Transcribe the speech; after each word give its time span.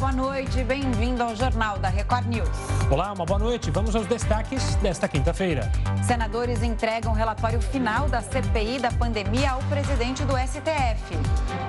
boa 0.00 0.12
noite. 0.12 0.64
Bem-vindo 0.64 1.22
ao 1.22 1.36
Jornal 1.36 1.78
da 1.78 1.90
Record 1.90 2.26
News. 2.26 2.48
Olá, 2.90 3.12
uma 3.12 3.26
boa 3.26 3.38
noite. 3.38 3.70
Vamos 3.70 3.94
aos 3.94 4.06
destaques 4.06 4.74
desta 4.76 5.06
quinta-feira. 5.06 5.70
Senadores 6.02 6.62
entregam 6.62 7.12
relatório 7.12 7.60
final 7.60 8.08
da 8.08 8.22
CPI 8.22 8.78
da 8.78 8.90
pandemia 8.90 9.50
ao 9.50 9.60
presidente 9.64 10.24
do 10.24 10.32
STF. 10.38 11.18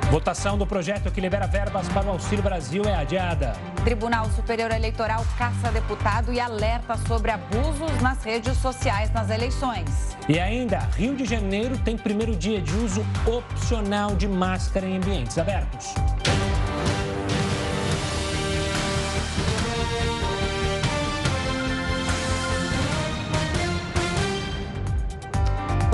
Votação 0.09 0.57
do 0.57 0.65
projeto 0.65 1.11
que 1.11 1.19
libera 1.19 1.45
verbas 1.45 1.89
para 1.89 2.07
o 2.07 2.11
Auxílio 2.11 2.41
Brasil 2.41 2.83
é 2.85 2.95
adiada. 2.95 3.51
Tribunal 3.83 4.29
Superior 4.29 4.71
Eleitoral 4.71 5.25
caça 5.37 5.69
deputado 5.69 6.31
e 6.31 6.39
alerta 6.39 6.95
sobre 7.05 7.31
abusos 7.31 8.01
nas 8.01 8.23
redes 8.23 8.57
sociais 8.59 9.11
nas 9.11 9.29
eleições. 9.29 10.15
E 10.29 10.39
ainda, 10.39 10.79
Rio 10.95 11.17
de 11.17 11.25
Janeiro 11.25 11.77
tem 11.79 11.97
primeiro 11.97 12.33
dia 12.33 12.61
de 12.61 12.73
uso 12.77 13.05
opcional 13.25 14.15
de 14.15 14.27
máscara 14.27 14.85
em 14.85 14.95
ambientes 14.95 15.37
abertos. 15.37 15.93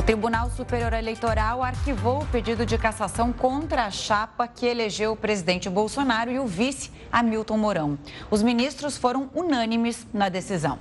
Tribunal 0.08 0.50
Superior 0.50 0.94
Eleitoral 0.94 1.62
arquivou 1.62 2.22
o 2.22 2.28
pedido 2.28 2.66
de 2.66 2.78
cassação 2.78 3.34
contra 3.34 3.88
a 3.88 3.92
chapa 3.92 4.48
que 4.48 4.66
elegeu 4.66 5.12
o 5.12 5.18
presidente 5.18 5.70
Bolsonaro 5.70 6.32
e 6.32 6.40
o 6.40 6.48
vice 6.48 6.90
Hamilton 7.12 7.58
Mourão. 7.58 8.00
Os 8.32 8.42
ministros 8.42 8.96
foram 8.96 9.30
unânimes 9.36 10.08
na 10.14 10.30
decisão. 10.30 10.80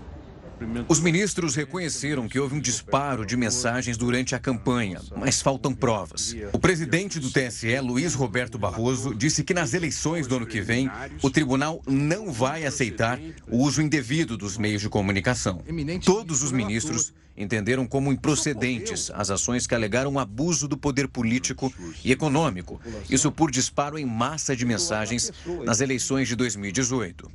Os 0.89 1.01
ministros 1.01 1.57
reconheceram 1.57 2.29
que 2.29 2.39
houve 2.39 2.55
um 2.55 2.61
disparo 2.61 3.27
de 3.27 3.37
mensagens 3.37 3.97
durante 3.97 4.37
a 4.37 4.39
campanha, 4.39 5.01
mas 5.17 5.43
faltam 5.43 5.75
provas. 5.75 6.35
O 6.53 6.59
presidente 6.59 7.19
do 7.19 7.29
TSE, 7.29 7.81
Luiz 7.81 8.15
Roberto 8.15 8.57
Barroso, 8.57 9.13
disse 9.13 9.43
que 9.43 9.53
nas 9.53 9.75
eleições 9.75 10.29
do 10.29 10.37
ano 10.37 10.47
que 10.47 10.61
vem, 10.61 10.89
o 11.21 11.29
tribunal 11.29 11.83
não 11.85 12.33
vai 12.33 12.65
aceitar 12.65 13.19
o 13.51 13.59
uso 13.59 13.83
indevido 13.83 14.37
dos 14.37 14.57
meios 14.57 14.81
de 14.81 14.89
comunicação. 14.89 15.63
Todos 16.05 16.45
os 16.45 16.53
ministros 16.53 17.13
entenderam 17.37 17.87
como 17.87 18.13
improcedentes 18.13 19.11
as 19.15 19.31
ações 19.31 19.67
que 19.67 19.75
alegaram 19.75 20.19
abuso 20.19 20.67
do 20.67 20.77
poder 20.77 21.09
político 21.09 21.73
e 22.05 22.11
econômico, 22.11 22.81
isso 23.11 23.31
por 23.31 23.51
disparo 23.51 23.99
em 23.99 24.05
massa 24.05 24.57
de 24.57 24.65
mensagens 24.65 25.33
nas 25.65 25.81
eleições 25.81 26.29
de 26.29 26.37
2018. 26.37 27.31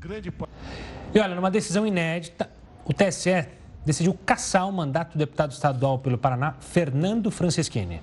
E 1.14 1.20
olha, 1.20 1.36
numa 1.36 1.52
decisão 1.52 1.86
inédita, 1.86 2.50
o 2.86 2.94
TSE 2.94 3.46
decidiu 3.86 4.14
caçar 4.26 4.68
o 4.68 4.72
mandato 4.72 5.14
do 5.14 5.18
deputado 5.18 5.52
estadual 5.52 6.00
pelo 6.00 6.18
Paraná, 6.18 6.56
Fernando 6.60 7.30
Francischini. 7.32 8.02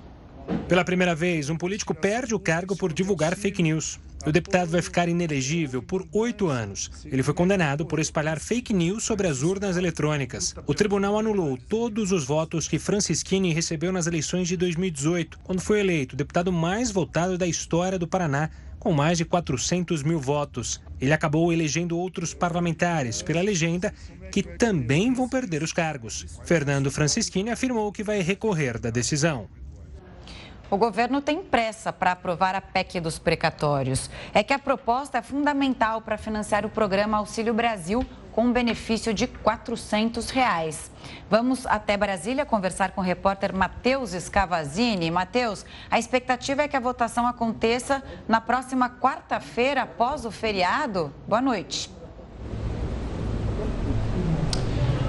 Pela 0.66 0.84
primeira 0.84 1.14
vez, 1.14 1.50
um 1.50 1.56
político 1.56 1.94
perde 1.94 2.34
o 2.34 2.40
cargo 2.40 2.76
por 2.76 2.92
divulgar 2.92 3.36
fake 3.36 3.62
news. 3.62 3.98
O 4.26 4.32
deputado 4.32 4.70
vai 4.70 4.82
ficar 4.82 5.08
inelegível 5.08 5.82
por 5.82 6.06
oito 6.12 6.48
anos. 6.48 6.90
Ele 7.04 7.22
foi 7.22 7.32
condenado 7.32 7.86
por 7.86 7.98
espalhar 7.98 8.38
fake 8.38 8.74
news 8.74 9.04
sobre 9.04 9.26
as 9.26 9.42
urnas 9.42 9.76
eletrônicas. 9.76 10.54
O 10.66 10.74
tribunal 10.74 11.18
anulou 11.18 11.56
todos 11.68 12.12
os 12.12 12.24
votos 12.24 12.68
que 12.68 12.78
Francischini 12.78 13.52
recebeu 13.52 13.92
nas 13.92 14.06
eleições 14.06 14.48
de 14.48 14.56
2018, 14.56 15.38
quando 15.42 15.60
foi 15.60 15.80
eleito 15.80 16.14
o 16.14 16.18
deputado 16.18 16.52
mais 16.52 16.90
votado 16.90 17.38
da 17.38 17.46
história 17.46 17.98
do 17.98 18.08
Paraná, 18.08 18.50
com 18.78 18.92
mais 18.92 19.18
de 19.18 19.24
400 19.24 20.02
mil 20.02 20.20
votos. 20.20 20.80
Ele 21.00 21.12
acabou 21.12 21.52
elegendo 21.52 21.98
outros 21.98 22.34
parlamentares 22.34 23.22
pela 23.22 23.40
legenda 23.40 23.92
que 24.32 24.42
também 24.42 25.12
vão 25.12 25.28
perder 25.28 25.62
os 25.62 25.72
cargos. 25.72 26.26
Fernando 26.44 26.90
Francischini 26.90 27.50
afirmou 27.50 27.92
que 27.92 28.02
vai 28.02 28.20
recorrer 28.20 28.78
da 28.78 28.90
decisão. 28.90 29.48
O 30.70 30.76
governo 30.76 31.22
tem 31.22 31.42
pressa 31.42 31.90
para 31.92 32.12
aprovar 32.12 32.54
a 32.54 32.60
PEC 32.60 33.00
dos 33.00 33.18
precatórios. 33.18 34.10
É 34.34 34.42
que 34.42 34.52
a 34.52 34.58
proposta 34.58 35.18
é 35.18 35.22
fundamental 35.22 36.02
para 36.02 36.18
financiar 36.18 36.66
o 36.66 36.68
programa 36.68 37.16
Auxílio 37.16 37.54
Brasil 37.54 38.04
com 38.32 38.44
um 38.44 38.52
benefício 38.52 39.14
de 39.14 39.26
400 39.26 40.30
reais. 40.30 40.90
Vamos 41.30 41.66
até 41.66 41.96
Brasília 41.96 42.44
conversar 42.44 42.92
com 42.92 43.00
o 43.00 43.04
repórter 43.04 43.52
Matheus 43.52 44.10
Scavazini. 44.10 45.10
Matheus, 45.10 45.64
a 45.90 45.98
expectativa 45.98 46.62
é 46.62 46.68
que 46.68 46.76
a 46.76 46.80
votação 46.80 47.26
aconteça 47.26 48.02
na 48.28 48.40
próxima 48.40 48.90
quarta-feira, 48.90 49.82
após 49.82 50.24
o 50.24 50.30
feriado. 50.30 51.12
Boa 51.26 51.40
noite. 51.40 51.97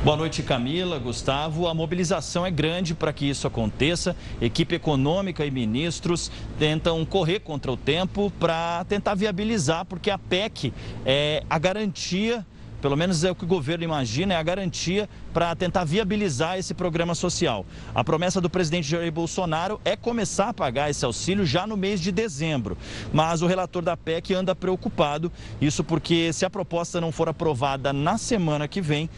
Boa 0.01 0.15
noite, 0.15 0.41
Camila, 0.41 0.97
Gustavo. 0.97 1.67
A 1.67 1.73
mobilização 1.73 2.45
é 2.45 2.49
grande 2.49 2.95
para 2.95 3.11
que 3.11 3.29
isso 3.29 3.45
aconteça. 3.45 4.15
Equipe 4.39 4.73
econômica 4.73 5.45
e 5.45 5.51
ministros 5.51 6.31
tentam 6.57 7.03
correr 7.05 7.41
contra 7.41 7.69
o 7.69 7.75
tempo 7.75 8.31
para 8.39 8.85
tentar 8.85 9.13
viabilizar, 9.13 9.83
porque 9.83 10.09
a 10.09 10.17
PEC 10.17 10.73
é 11.05 11.43
a 11.49 11.59
garantia 11.59 12.45
pelo 12.81 12.95
menos 12.95 13.23
é 13.23 13.31
o 13.31 13.35
que 13.35 13.43
o 13.43 13.47
governo 13.47 13.83
imagina, 13.83 14.33
é 14.33 14.37
a 14.37 14.43
garantia 14.43 15.09
para 15.33 15.55
tentar 15.55 15.83
viabilizar 15.83 16.57
esse 16.57 16.73
programa 16.73 17.15
social. 17.15 17.65
A 17.93 18.03
promessa 18.03 18.41
do 18.41 18.49
presidente 18.49 18.89
Jair 18.89 19.11
Bolsonaro 19.11 19.79
é 19.85 19.95
começar 19.95 20.49
a 20.49 20.53
pagar 20.53 20.89
esse 20.89 21.05
auxílio 21.05 21.45
já 21.45 21.65
no 21.65 21.77
mês 21.77 21.99
de 21.99 22.11
dezembro. 22.11 22.77
Mas 23.13 23.41
o 23.41 23.47
relator 23.47 23.83
da 23.83 23.95
PEC 23.95 24.33
anda 24.33 24.55
preocupado, 24.55 25.31
isso 25.61 25.83
porque 25.83 26.33
se 26.33 26.45
a 26.45 26.49
proposta 26.49 26.99
não 26.99 27.11
for 27.11 27.29
aprovada 27.29 27.93
na 27.93 28.17
semana 28.17 28.67
que 28.67 28.81
vem, 28.81 29.09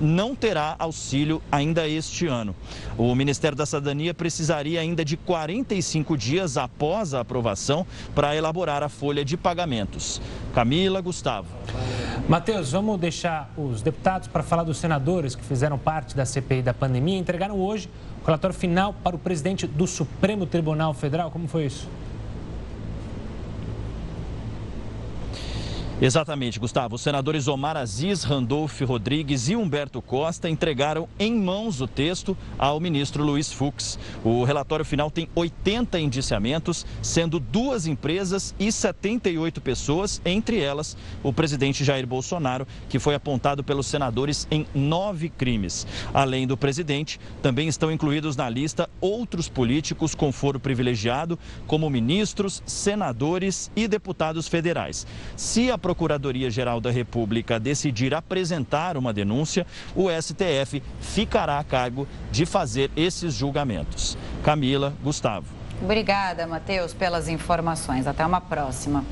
não 0.00 0.34
terá 0.34 0.76
auxílio 0.78 1.42
ainda 1.50 1.88
este 1.88 2.26
ano. 2.26 2.54
O 2.96 3.14
Ministério 3.14 3.56
da 3.56 3.66
Cidadania 3.66 4.14
precisaria 4.14 4.80
ainda 4.80 5.04
de 5.04 5.16
45 5.16 6.16
dias 6.16 6.56
após 6.56 7.14
a 7.14 7.20
aprovação 7.20 7.86
para 8.14 8.34
elaborar 8.36 8.82
a 8.82 8.88
folha 8.88 9.24
de 9.24 9.36
pagamentos. 9.36 10.20
Camila, 10.54 11.00
Gustavo. 11.00 11.48
Matheus, 12.28 12.72
vamos 12.72 12.98
deixar 13.00 13.50
os 13.56 13.82
deputados 13.82 14.28
para 14.28 14.42
falar 14.42 14.62
dos 14.62 14.78
senadores 14.78 15.34
que 15.34 15.44
fizeram 15.44 15.59
parte 15.78 16.16
da 16.16 16.24
CPI 16.24 16.62
da 16.62 16.72
pandemia. 16.72 17.18
Entregaram 17.18 17.58
hoje 17.58 17.88
o 18.22 18.26
relatório 18.26 18.54
final 18.54 18.94
para 19.02 19.16
o 19.16 19.18
presidente 19.18 19.66
do 19.66 19.86
Supremo 19.86 20.46
Tribunal 20.46 20.94
Federal. 20.94 21.30
Como 21.30 21.48
foi 21.48 21.66
isso? 21.66 21.88
Exatamente, 26.02 26.58
Gustavo. 26.58 26.94
Os 26.94 27.02
senadores 27.02 27.46
Omar 27.46 27.76
Aziz, 27.76 28.24
Randolph 28.24 28.80
Rodrigues 28.80 29.50
e 29.50 29.54
Humberto 29.54 30.00
Costa 30.00 30.48
entregaram 30.48 31.06
em 31.18 31.34
mãos 31.34 31.82
o 31.82 31.86
texto 31.86 32.34
ao 32.58 32.80
ministro 32.80 33.22
Luiz 33.22 33.52
Fux. 33.52 33.98
O 34.24 34.42
relatório 34.42 34.82
final 34.82 35.10
tem 35.10 35.28
80 35.34 36.00
indiciamentos, 36.00 36.86
sendo 37.02 37.38
duas 37.38 37.86
empresas 37.86 38.54
e 38.58 38.72
78 38.72 39.60
pessoas, 39.60 40.22
entre 40.24 40.58
elas 40.58 40.96
o 41.22 41.34
presidente 41.34 41.84
Jair 41.84 42.06
Bolsonaro, 42.06 42.66
que 42.88 42.98
foi 42.98 43.14
apontado 43.14 43.62
pelos 43.62 43.86
senadores 43.86 44.48
em 44.50 44.66
nove 44.74 45.28
crimes. 45.28 45.86
Além 46.14 46.46
do 46.46 46.56
presidente, 46.56 47.20
também 47.42 47.68
estão 47.68 47.92
incluídos 47.92 48.36
na 48.36 48.48
lista 48.48 48.88
outros 49.02 49.50
políticos 49.50 50.14
com 50.14 50.32
foro 50.32 50.58
privilegiado, 50.58 51.38
como 51.66 51.90
ministros, 51.90 52.62
senadores 52.64 53.70
e 53.76 53.86
deputados 53.86 54.48
federais. 54.48 55.06
Se 55.36 55.70
a 55.70 55.76
Procuradoria-Geral 55.90 56.80
da 56.80 56.88
República 56.88 57.58
decidir 57.58 58.14
apresentar 58.14 58.96
uma 58.96 59.12
denúncia, 59.12 59.66
o 59.92 60.08
STF 60.08 60.80
ficará 61.00 61.58
a 61.58 61.64
cargo 61.64 62.06
de 62.30 62.46
fazer 62.46 62.92
esses 62.96 63.34
julgamentos. 63.34 64.16
Camila, 64.44 64.94
Gustavo. 65.02 65.59
Obrigada, 65.82 66.46
Matheus, 66.46 66.92
pelas 66.92 67.26
informações. 67.26 68.06
Até 68.06 68.24
uma 68.24 68.40
próxima. 68.40 69.04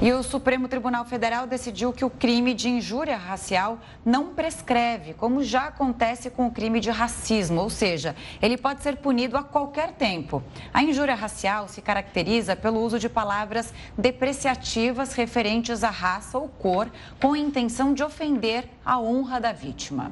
E 0.00 0.12
o 0.12 0.22
Supremo 0.22 0.66
Tribunal 0.66 1.04
Federal 1.04 1.46
decidiu 1.46 1.92
que 1.92 2.04
o 2.04 2.10
crime 2.10 2.54
de 2.54 2.68
injúria 2.68 3.16
racial 3.16 3.78
não 4.04 4.34
prescreve, 4.34 5.14
como 5.14 5.44
já 5.44 5.68
acontece 5.68 6.28
com 6.28 6.46
o 6.46 6.50
crime 6.50 6.80
de 6.80 6.90
racismo, 6.90 7.60
ou 7.60 7.70
seja, 7.70 8.16
ele 8.42 8.56
pode 8.56 8.82
ser 8.82 8.96
punido 8.96 9.36
a 9.36 9.44
qualquer 9.44 9.92
tempo. 9.92 10.42
A 10.74 10.82
injúria 10.82 11.14
racial 11.14 11.68
se 11.68 11.80
caracteriza 11.80 12.56
pelo 12.56 12.80
uso 12.80 12.98
de 12.98 13.08
palavras 13.08 13.72
depreciativas 13.96 15.14
referentes 15.14 15.84
à 15.84 15.90
raça 15.90 16.36
ou 16.36 16.48
cor, 16.48 16.90
com 17.20 17.34
a 17.34 17.38
intenção 17.38 17.94
de 17.94 18.02
ofender 18.02 18.68
a 18.84 18.98
honra 18.98 19.40
da 19.40 19.52
vítima. 19.52 20.10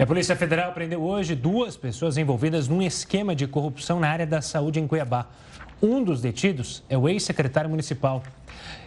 A 0.00 0.06
Polícia 0.06 0.36
Federal 0.36 0.72
prendeu 0.72 1.02
hoje 1.02 1.34
duas 1.34 1.76
pessoas 1.76 2.16
envolvidas 2.16 2.68
num 2.68 2.80
esquema 2.80 3.34
de 3.34 3.48
corrupção 3.48 3.98
na 3.98 4.08
área 4.08 4.24
da 4.24 4.40
saúde 4.40 4.78
em 4.78 4.86
Cuiabá. 4.86 5.26
Um 5.82 6.04
dos 6.04 6.20
detidos 6.20 6.84
é 6.88 6.96
o 6.96 7.08
ex-secretário 7.08 7.68
municipal. 7.68 8.22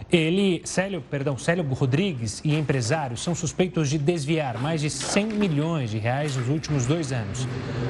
Ele, 0.09 0.61
Célio, 0.63 1.01
perdão, 1.01 1.37
Célio 1.37 1.65
Rodrigues 1.65 2.41
e 2.45 2.55
empresários 2.55 3.21
são 3.21 3.35
suspeitos 3.35 3.89
de 3.89 3.97
desviar 3.97 4.57
mais 4.57 4.79
de 4.79 4.89
100 4.89 5.25
milhões 5.27 5.89
de 5.91 5.97
reais 5.97 6.37
nos 6.37 6.47
últimos 6.47 6.85
dois 6.85 7.11
anos. 7.11 7.45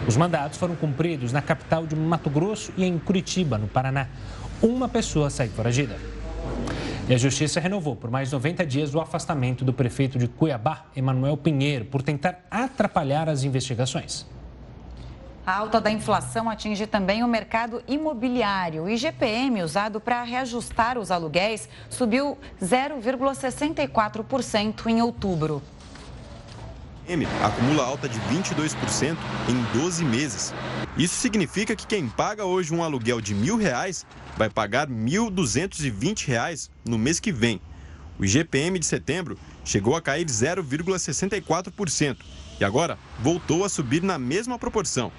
Os 0.07 0.17
mandados 0.17 0.57
foram 0.57 0.75
cumpridos 0.75 1.31
na 1.31 1.43
capital 1.43 1.85
de 1.85 1.95
Mato 1.95 2.29
Grosso 2.29 2.73
e 2.75 2.83
em 2.83 2.97
Curitiba, 2.97 3.57
no 3.57 3.67
Paraná. 3.67 4.07
Uma 4.63 4.89
pessoa 4.89 5.29
saiu 5.29 5.51
foragida. 5.51 6.20
E 7.09 7.13
a 7.13 7.17
Justiça 7.17 7.59
renovou 7.59 7.95
por 7.95 8.11
mais 8.11 8.31
90 8.31 8.65
dias 8.65 8.93
o 8.93 9.01
afastamento 9.01 9.65
do 9.65 9.73
prefeito 9.73 10.17
de 10.17 10.27
Cuiabá, 10.27 10.85
Emanuel 10.95 11.35
Pinheiro, 11.35 11.85
por 11.85 12.01
tentar 12.01 12.45
atrapalhar 12.49 13.27
as 13.27 13.43
investigações. 13.43 14.25
A 15.45 15.57
alta 15.57 15.81
da 15.81 15.91
inflação 15.91 16.49
atinge 16.49 16.85
também 16.85 17.23
o 17.23 17.27
mercado 17.27 17.81
imobiliário. 17.87 18.83
O 18.83 18.89
IGPM, 18.89 19.63
usado 19.63 19.99
para 19.99 20.21
reajustar 20.21 20.99
os 20.99 21.09
aluguéis, 21.09 21.67
subiu 21.89 22.37
0,64% 22.61 24.85
em 24.85 25.01
outubro. 25.01 25.63
M 27.07 27.25
acumula 27.43 27.83
alta 27.83 28.07
de 28.07 28.19
22% 28.19 29.17
em 29.49 29.79
12 29.79 30.05
meses. 30.05 30.53
Isso 30.97 31.15
significa 31.15 31.75
que 31.75 31.87
quem 31.87 32.09
paga 32.09 32.43
hoje 32.43 32.73
um 32.73 32.83
aluguel 32.83 33.21
de 33.21 33.33
mil 33.33 33.55
reais 33.55 34.05
vai 34.37 34.49
pagar 34.49 34.89
R$ 34.89 34.93
1.220 34.93 36.69
no 36.85 36.97
mês 36.97 37.19
que 37.19 37.31
vem. 37.31 37.61
O 38.19 38.25
IGPM 38.25 38.77
de 38.77 38.85
setembro 38.85 39.39
chegou 39.63 39.95
a 39.95 40.01
cair 40.01 40.25
0,64% 40.25 42.17
e 42.59 42.65
agora 42.65 42.99
voltou 43.19 43.63
a 43.63 43.69
subir 43.69 44.03
na 44.03 44.19
mesma 44.19 44.59
proporção 44.59 45.11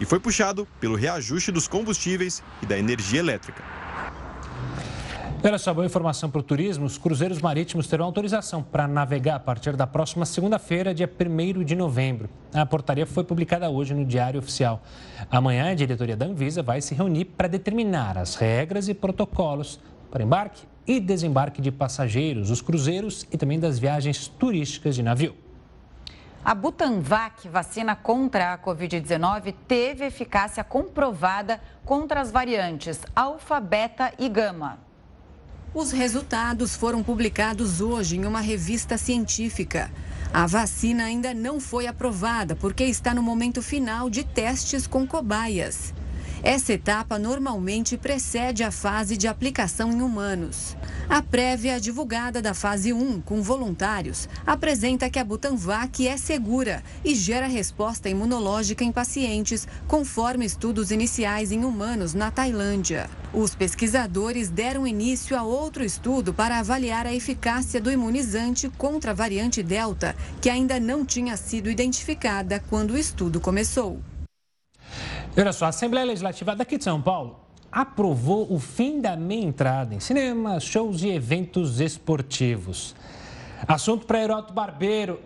e 0.00 0.04
foi 0.04 0.18
puxado 0.18 0.66
pelo 0.80 0.96
reajuste 0.96 1.52
dos 1.52 1.68
combustíveis 1.68 2.42
e 2.60 2.66
da 2.66 2.76
energia 2.78 3.20
elétrica. 3.20 3.62
Olha 5.42 5.56
só, 5.56 5.72
boa 5.72 5.86
informação 5.86 6.28
para 6.28 6.38
o 6.38 6.42
turismo: 6.42 6.84
os 6.84 6.98
cruzeiros 6.98 7.40
marítimos 7.40 7.86
terão 7.86 8.04
autorização 8.04 8.62
para 8.62 8.86
navegar 8.86 9.36
a 9.36 9.40
partir 9.40 9.74
da 9.74 9.86
próxima 9.86 10.26
segunda-feira, 10.26 10.92
dia 10.92 11.10
1 11.10 11.64
de 11.64 11.74
novembro. 11.74 12.28
A 12.52 12.66
portaria 12.66 13.06
foi 13.06 13.24
publicada 13.24 13.70
hoje 13.70 13.94
no 13.94 14.04
Diário 14.04 14.38
Oficial. 14.38 14.82
Amanhã, 15.30 15.70
a 15.70 15.74
diretoria 15.74 16.14
da 16.14 16.26
Anvisa 16.26 16.62
vai 16.62 16.82
se 16.82 16.94
reunir 16.94 17.24
para 17.24 17.48
determinar 17.48 18.18
as 18.18 18.34
regras 18.34 18.86
e 18.86 18.92
protocolos 18.92 19.80
para 20.10 20.22
embarque 20.22 20.62
e 20.86 21.00
desembarque 21.00 21.62
de 21.62 21.72
passageiros, 21.72 22.50
os 22.50 22.60
cruzeiros 22.60 23.26
e 23.32 23.38
também 23.38 23.58
das 23.58 23.78
viagens 23.78 24.28
turísticas 24.28 24.94
de 24.94 25.02
navio. 25.02 25.34
A 26.44 26.54
Butanvac, 26.54 27.48
vacina 27.48 27.96
contra 27.96 28.52
a 28.52 28.58
Covid-19, 28.58 29.54
teve 29.66 30.04
eficácia 30.04 30.62
comprovada 30.62 31.62
contra 31.82 32.20
as 32.20 32.30
variantes 32.30 33.00
alfa, 33.16 33.58
beta 33.58 34.12
e 34.18 34.28
gama. 34.28 34.89
Os 35.72 35.92
resultados 35.92 36.74
foram 36.74 37.00
publicados 37.00 37.80
hoje 37.80 38.16
em 38.16 38.26
uma 38.26 38.40
revista 38.40 38.98
científica. 38.98 39.88
A 40.32 40.44
vacina 40.44 41.04
ainda 41.04 41.32
não 41.32 41.60
foi 41.60 41.86
aprovada 41.86 42.56
porque 42.56 42.82
está 42.82 43.14
no 43.14 43.22
momento 43.22 43.62
final 43.62 44.10
de 44.10 44.24
testes 44.24 44.84
com 44.88 45.06
cobaias. 45.06 45.94
Essa 46.42 46.72
etapa 46.72 47.18
normalmente 47.18 47.98
precede 47.98 48.62
a 48.62 48.70
fase 48.70 49.14
de 49.14 49.28
aplicação 49.28 49.92
em 49.92 50.00
humanos. 50.00 50.74
A 51.06 51.20
prévia 51.20 51.78
divulgada 51.78 52.40
da 52.40 52.54
fase 52.54 52.94
1 52.94 53.20
com 53.20 53.42
voluntários 53.42 54.26
apresenta 54.46 55.10
que 55.10 55.18
a 55.18 55.24
Butanvac 55.24 56.06
é 56.06 56.16
segura 56.16 56.82
e 57.04 57.14
gera 57.14 57.46
resposta 57.46 58.08
imunológica 58.08 58.82
em 58.82 58.90
pacientes, 58.90 59.68
conforme 59.86 60.46
estudos 60.46 60.90
iniciais 60.90 61.52
em 61.52 61.62
humanos 61.62 62.14
na 62.14 62.30
Tailândia. 62.30 63.10
Os 63.34 63.54
pesquisadores 63.54 64.48
deram 64.48 64.86
início 64.86 65.36
a 65.36 65.42
outro 65.42 65.84
estudo 65.84 66.32
para 66.32 66.58
avaliar 66.58 67.06
a 67.06 67.14
eficácia 67.14 67.80
do 67.80 67.90
imunizante 67.90 68.68
contra 68.78 69.10
a 69.10 69.14
variante 69.14 69.62
Delta, 69.62 70.16
que 70.40 70.48
ainda 70.48 70.80
não 70.80 71.04
tinha 71.04 71.36
sido 71.36 71.70
identificada 71.70 72.62
quando 72.70 72.92
o 72.92 72.98
estudo 72.98 73.40
começou. 73.40 74.00
Olha 75.36 75.52
só, 75.52 75.66
a 75.66 75.68
Assembleia 75.68 76.06
Legislativa 76.06 76.56
daqui 76.56 76.76
de 76.76 76.84
São 76.84 77.00
Paulo 77.00 77.38
aprovou 77.70 78.52
o 78.52 78.58
fim 78.58 79.00
da 79.00 79.16
meia 79.16 79.44
entrada 79.44 79.94
em 79.94 80.00
cinemas, 80.00 80.64
shows 80.64 81.02
e 81.02 81.10
eventos 81.10 81.80
esportivos. 81.80 82.96
Assunto 83.66 84.06
para 84.06 84.20
Heroto 84.20 84.52
Barbeiro. 84.52 85.20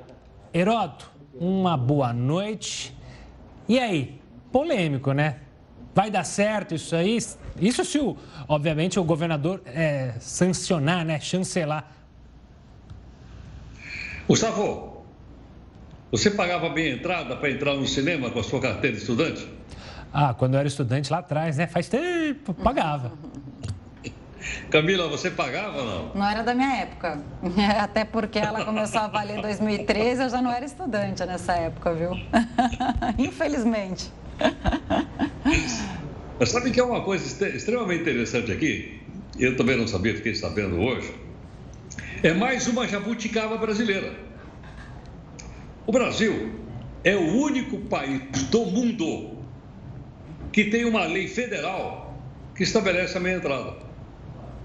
Heroto, 0.53 1.11
uma 1.35 1.77
boa 1.77 2.13
noite. 2.13 2.95
E 3.67 3.79
aí, 3.79 4.21
polêmico, 4.53 5.13
né? 5.13 5.39
Vai 5.95 6.11
dar 6.11 6.25
certo 6.25 6.75
isso 6.75 6.95
aí? 6.95 7.17
Isso 7.59 7.85
se, 7.85 7.99
o, 7.99 8.17
obviamente, 8.47 9.01
o 9.01 9.05
governador 9.05 9.63
é, 9.65 10.15
sancionar, 10.21 11.05
né? 11.05 11.19
Chancelar. 11.19 11.93
Gustavo, 14.29 15.05
você 16.11 16.31
pagava 16.31 16.69
bem 16.69 16.93
entrada 16.93 17.37
para 17.37 17.51
entrar 17.51 17.75
no 17.75 17.87
cinema 17.87 18.31
com 18.31 18.39
a 18.39 18.45
sua 18.45 18.61
carteira 18.61 18.97
de 18.97 19.03
estudante? 19.03 19.49
Ah, 20.17 20.33
quando 20.33 20.55
eu 20.55 20.61
era 20.61 20.69
estudante 20.69 21.11
lá 21.11 21.19
atrás, 21.19 21.57
né? 21.57 21.67
Faz 21.67 21.89
tempo, 21.89 22.55
pagava. 22.55 23.11
Camila, 24.71 25.09
você 25.09 25.29
pagava 25.29 25.79
ou 25.79 25.85
não? 25.85 26.15
Não 26.15 26.25
era 26.25 26.45
da 26.45 26.55
minha 26.55 26.73
época. 26.83 27.21
Até 27.83 28.05
porque 28.05 28.39
ela 28.39 28.65
começou 28.65 29.01
a 29.01 29.09
valer 29.09 29.39
em 29.39 29.43
2013, 29.43 30.23
eu 30.23 30.29
já 30.29 30.41
não 30.41 30.53
era 30.53 30.65
estudante 30.65 31.25
nessa 31.25 31.55
época, 31.55 31.93
viu? 31.95 32.17
Infelizmente. 33.19 34.13
Mas 36.39 36.49
sabe 36.49 36.71
que 36.71 36.79
é 36.79 36.85
uma 36.85 37.03
coisa 37.03 37.49
extremamente 37.49 38.03
interessante 38.03 38.53
aqui? 38.53 39.03
Eu 39.37 39.57
também 39.57 39.77
não 39.77 39.89
sabia, 39.89 40.15
fiquei 40.15 40.37
sabendo 40.37 40.79
hoje. 40.79 41.13
É 42.23 42.33
mais 42.33 42.69
uma 42.69 42.87
jabuticaba 42.87 43.57
brasileira. 43.57 44.15
O 45.85 45.91
Brasil 45.91 46.55
é 47.03 47.17
o 47.17 47.37
único 47.37 47.79
país 47.79 48.21
do 48.45 48.65
mundo 48.67 49.34
que 50.55 50.63
tem 50.63 50.85
uma 50.85 51.05
lei 51.05 51.27
federal 51.27 52.17
que 52.55 52.63
estabelece 52.63 53.19
a 53.19 53.21
meia 53.21 53.39
entrada 53.39 53.75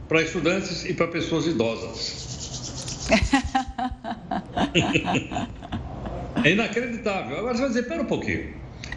para 0.08 0.22
estudantes 0.22 0.86
e 0.86 0.94
para 0.94 1.08
pessoas 1.08 1.48
idosas. 1.48 3.10
é 6.46 6.52
inacreditável. 6.52 7.40
Agora 7.40 7.56
você 7.56 7.62
vai 7.62 7.70
dizer, 7.70 7.88
pera 7.88 8.04
um 8.04 8.06
pouquinho. 8.06 8.54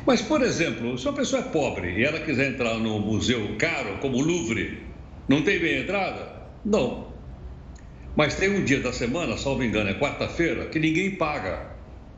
Mas, 0.06 0.20
por 0.20 0.42
exemplo, 0.42 0.98
se 0.98 1.08
uma 1.08 1.14
pessoa 1.14 1.40
é 1.40 1.44
pobre 1.46 1.98
e 1.98 2.04
ela 2.04 2.20
quiser 2.20 2.50
entrar 2.50 2.74
num 2.74 2.98
museu 2.98 3.56
caro, 3.58 3.96
como 4.02 4.18
o 4.18 4.22
Louvre, 4.22 4.82
não 5.26 5.40
tem 5.40 5.62
meia 5.62 5.80
entrada? 5.80 6.42
Não. 6.62 7.10
Mas 8.14 8.34
tem 8.34 8.50
um 8.50 8.64
dia 8.64 8.80
da 8.80 8.92
semana, 8.92 9.38
salvo 9.38 9.64
engano, 9.64 9.88
é 9.88 9.94
quarta-feira, 9.94 10.66
que 10.66 10.78
ninguém 10.78 11.12
paga. 11.12 11.70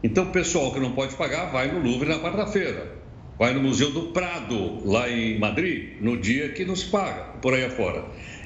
Então, 0.02 0.24
o 0.24 0.32
pessoal 0.32 0.72
que 0.72 0.80
não 0.80 0.96
pode 0.96 1.14
pagar 1.14 1.52
vai 1.52 1.70
no 1.70 1.78
Louvre 1.78 2.08
na 2.08 2.18
quarta-feira 2.18 3.03
vai 3.38 3.52
no 3.52 3.60
Museu 3.60 3.90
do 3.90 4.08
Prado, 4.08 4.86
lá 4.88 5.08
em 5.10 5.38
Madrid, 5.38 6.00
no 6.00 6.16
dia 6.16 6.50
que 6.50 6.64
nos 6.64 6.84
paga, 6.84 7.34
por 7.40 7.54
aí 7.54 7.64
afora. 7.64 8.04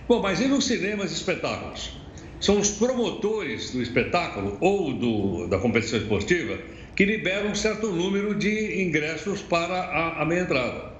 Bom, 0.09 0.23
mas 0.23 0.41
e 0.41 0.49
nos 0.49 0.67
cinemas 0.67 1.11
e 1.11 1.15
espetáculos? 1.15 1.99
São 2.41 2.59
os 2.59 2.71
promotores 2.71 3.73
do 3.73 3.83
espetáculo 3.83 4.57
ou 4.61 4.93
do, 4.93 5.47
da 5.49 5.59
competição 5.59 5.99
esportiva 5.99 6.59
que 6.95 7.05
liberam 7.05 7.51
um 7.51 7.55
certo 7.55 7.89
número 7.89 8.35
de 8.35 8.83
ingressos 8.83 9.43
para 9.43 9.75
a, 9.75 10.23
a 10.23 10.25
meia 10.25 10.41
entrada. 10.41 10.93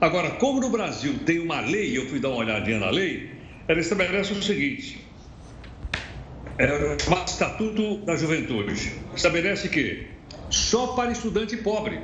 Agora, 0.00 0.30
como 0.32 0.60
no 0.60 0.68
Brasil 0.68 1.14
tem 1.24 1.38
uma 1.38 1.60
lei, 1.60 1.96
eu 1.96 2.06
fui 2.08 2.18
dar 2.18 2.28
uma 2.28 2.38
olhadinha 2.38 2.78
na 2.78 2.90
lei, 2.90 3.30
ela 3.66 3.80
estabelece 3.80 4.32
o 4.32 4.42
seguinte: 4.42 5.00
é 6.58 6.66
o 6.66 7.24
Estatuto 7.24 7.98
da 7.98 8.16
Juventude. 8.16 8.92
Estabelece 9.14 9.68
que 9.68 10.06
só 10.50 10.88
para 10.88 11.12
estudante 11.12 11.56
pobre 11.56 11.98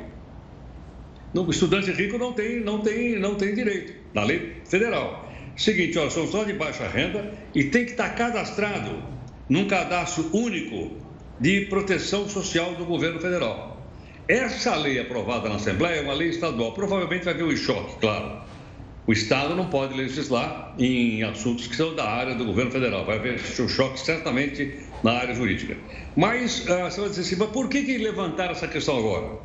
o 1.35 1.51
estudante 1.51 1.91
rico 1.91 2.19
não 2.19 2.33
tem, 2.33 2.61
não 2.61 2.81
tem, 2.81 3.19
não 3.19 3.35
tem 3.35 3.55
direito, 3.55 3.95
na 4.13 4.25
lei 4.25 4.57
federal. 4.69 5.31
Seguinte, 5.57 5.99
ó, 5.99 6.09
são 6.09 6.27
só 6.27 6.45
de 6.45 6.53
baixa 6.53 6.87
renda 6.87 7.33
e 7.55 7.65
tem 7.65 7.85
que 7.85 7.93
estar 7.93 8.11
cadastrado 8.11 9.03
num 9.49 9.67
cadastro 9.67 10.31
único 10.33 10.97
de 11.39 11.63
proteção 11.63 12.29
social 12.29 12.75
do 12.75 12.85
governo 12.85 13.21
federal. 13.21 13.73
Essa 14.29 14.77
lei 14.77 15.01
aprovada 15.01 15.49
na 15.49 15.57
Assembleia 15.57 16.01
é 16.01 16.03
uma 16.03 16.15
lei 16.15 16.29
estadual. 16.29 16.73
Provavelmente 16.73 17.25
vai 17.25 17.35
haver 17.35 17.45
um 17.45 17.57
choque, 17.57 17.99
claro. 18.01 18.41
O 19.07 19.13
Estado 19.13 19.57
não 19.57 19.67
pode 19.67 19.95
legislar 19.95 20.75
em 20.79 21.25
assuntos 21.25 21.67
que 21.67 21.75
são 21.75 21.95
da 21.95 22.09
área 22.09 22.35
do 22.37 22.45
governo 22.45 22.71
federal. 22.71 23.05
Vai 23.05 23.19
haver 23.19 23.41
um 23.61 23.69
choque 23.69 23.99
certamente 23.99 24.79
na 25.03 25.13
área 25.13 25.35
jurídica. 25.35 25.77
Mas 26.15 26.61
uh, 26.61 26.85
você 26.85 27.01
vai 27.01 27.11
dizer 27.11 27.23
assim, 27.23 27.37
mas 27.37 27.51
por 27.51 27.69
que, 27.69 27.83
que 27.83 27.99
levantar 27.99 28.53
essa 28.53 28.69
questão 28.69 28.97
agora? 28.97 29.41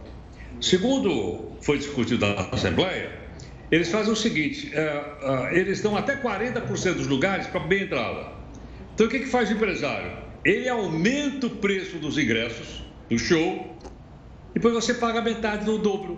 Segundo 0.61 1.46
foi 1.61 1.77
discutido 1.77 2.25
na 2.25 2.49
Assembleia, 2.51 3.11
eles 3.71 3.89
fazem 3.89 4.11
o 4.11 4.15
seguinte: 4.15 4.71
é, 4.73 4.79
é, 4.81 5.59
eles 5.59 5.81
dão 5.81 5.95
até 5.95 6.15
40% 6.15 6.93
dos 6.93 7.07
lugares 7.07 7.47
para 7.47 7.59
bem 7.61 7.83
entrada. 7.83 8.31
Então, 8.93 9.07
o 9.07 9.09
que, 9.09 9.19
que 9.19 9.27
faz 9.27 9.49
o 9.49 9.53
empresário? 9.53 10.11
Ele 10.43 10.67
aumenta 10.69 11.47
o 11.47 11.49
preço 11.49 11.97
dos 11.97 12.17
ingressos 12.17 12.83
do 13.09 13.19
show, 13.19 13.77
depois 14.53 14.73
você 14.73 14.93
paga 14.93 15.21
metade 15.21 15.65
do 15.65 15.77
dobro. 15.77 16.17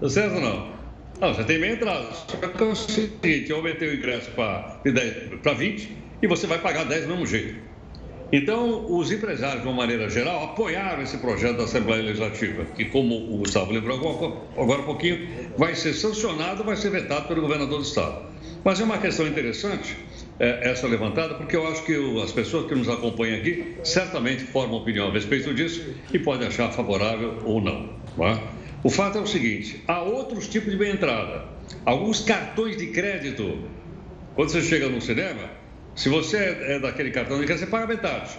Tá 0.00 0.08
certo 0.08 0.34
ou 0.36 0.40
não? 0.40 0.72
Não, 1.20 1.34
você 1.34 1.44
tem 1.44 1.58
meia 1.58 1.74
entrada. 1.74 2.12
Só 2.12 2.36
que 2.36 2.62
é 2.62 2.66
o 2.66 2.74
seguinte: 2.74 3.50
eu 3.50 3.58
aumentei 3.58 3.88
o 3.88 3.94
ingresso 3.94 4.30
para 4.32 5.52
20 5.56 5.96
e 6.22 6.26
você 6.26 6.46
vai 6.46 6.58
pagar 6.58 6.84
10 6.84 7.02
do 7.02 7.08
mesmo 7.10 7.26
jeito. 7.26 7.71
Então, 8.32 8.86
os 8.90 9.12
empresários, 9.12 9.60
de 9.60 9.68
uma 9.68 9.76
maneira 9.76 10.08
geral, 10.08 10.44
apoiaram 10.44 11.02
esse 11.02 11.18
projeto 11.18 11.58
da 11.58 11.64
Assembleia 11.64 12.02
Legislativa, 12.02 12.64
que, 12.74 12.86
como 12.86 13.14
o 13.14 13.36
Gustavo 13.36 13.70
lembrou 13.72 13.98
agora 14.56 14.80
há 14.80 14.84
pouquinho, 14.84 15.28
vai 15.58 15.74
ser 15.74 15.92
sancionado, 15.92 16.64
vai 16.64 16.76
ser 16.76 16.90
vetado 16.90 17.28
pelo 17.28 17.42
governador 17.42 17.78
do 17.78 17.84
Estado. 17.84 18.22
Mas 18.64 18.80
é 18.80 18.84
uma 18.84 18.96
questão 18.96 19.26
interessante 19.26 19.94
é, 20.40 20.70
essa 20.70 20.86
levantada, 20.86 21.34
porque 21.34 21.54
eu 21.54 21.68
acho 21.68 21.84
que 21.84 21.94
o, 21.94 22.22
as 22.22 22.32
pessoas 22.32 22.66
que 22.66 22.74
nos 22.74 22.88
acompanham 22.88 23.36
aqui 23.36 23.76
certamente 23.84 24.44
formam 24.44 24.78
opinião 24.78 25.08
a 25.08 25.12
respeito 25.12 25.52
disso 25.52 25.94
e 26.10 26.18
podem 26.18 26.48
achar 26.48 26.72
favorável 26.72 27.38
ou 27.44 27.60
não. 27.60 27.90
não 28.16 28.26
é? 28.26 28.42
O 28.82 28.88
fato 28.88 29.18
é 29.18 29.20
o 29.20 29.26
seguinte: 29.26 29.82
há 29.86 30.00
outros 30.00 30.48
tipos 30.48 30.72
de 30.72 30.78
meia 30.78 30.92
entrada. 30.92 31.44
Alguns 31.84 32.20
cartões 32.20 32.78
de 32.78 32.86
crédito. 32.86 33.58
Quando 34.34 34.48
você 34.48 34.62
chega 34.62 34.88
no 34.88 35.02
cinema, 35.02 35.50
se 35.94 36.08
você 36.08 36.36
é 36.36 36.78
daquele 36.78 37.10
cartão 37.10 37.38
de 37.38 37.46
crédito, 37.46 37.64
você 37.64 37.70
paga 37.70 37.86
metade. 37.86 38.38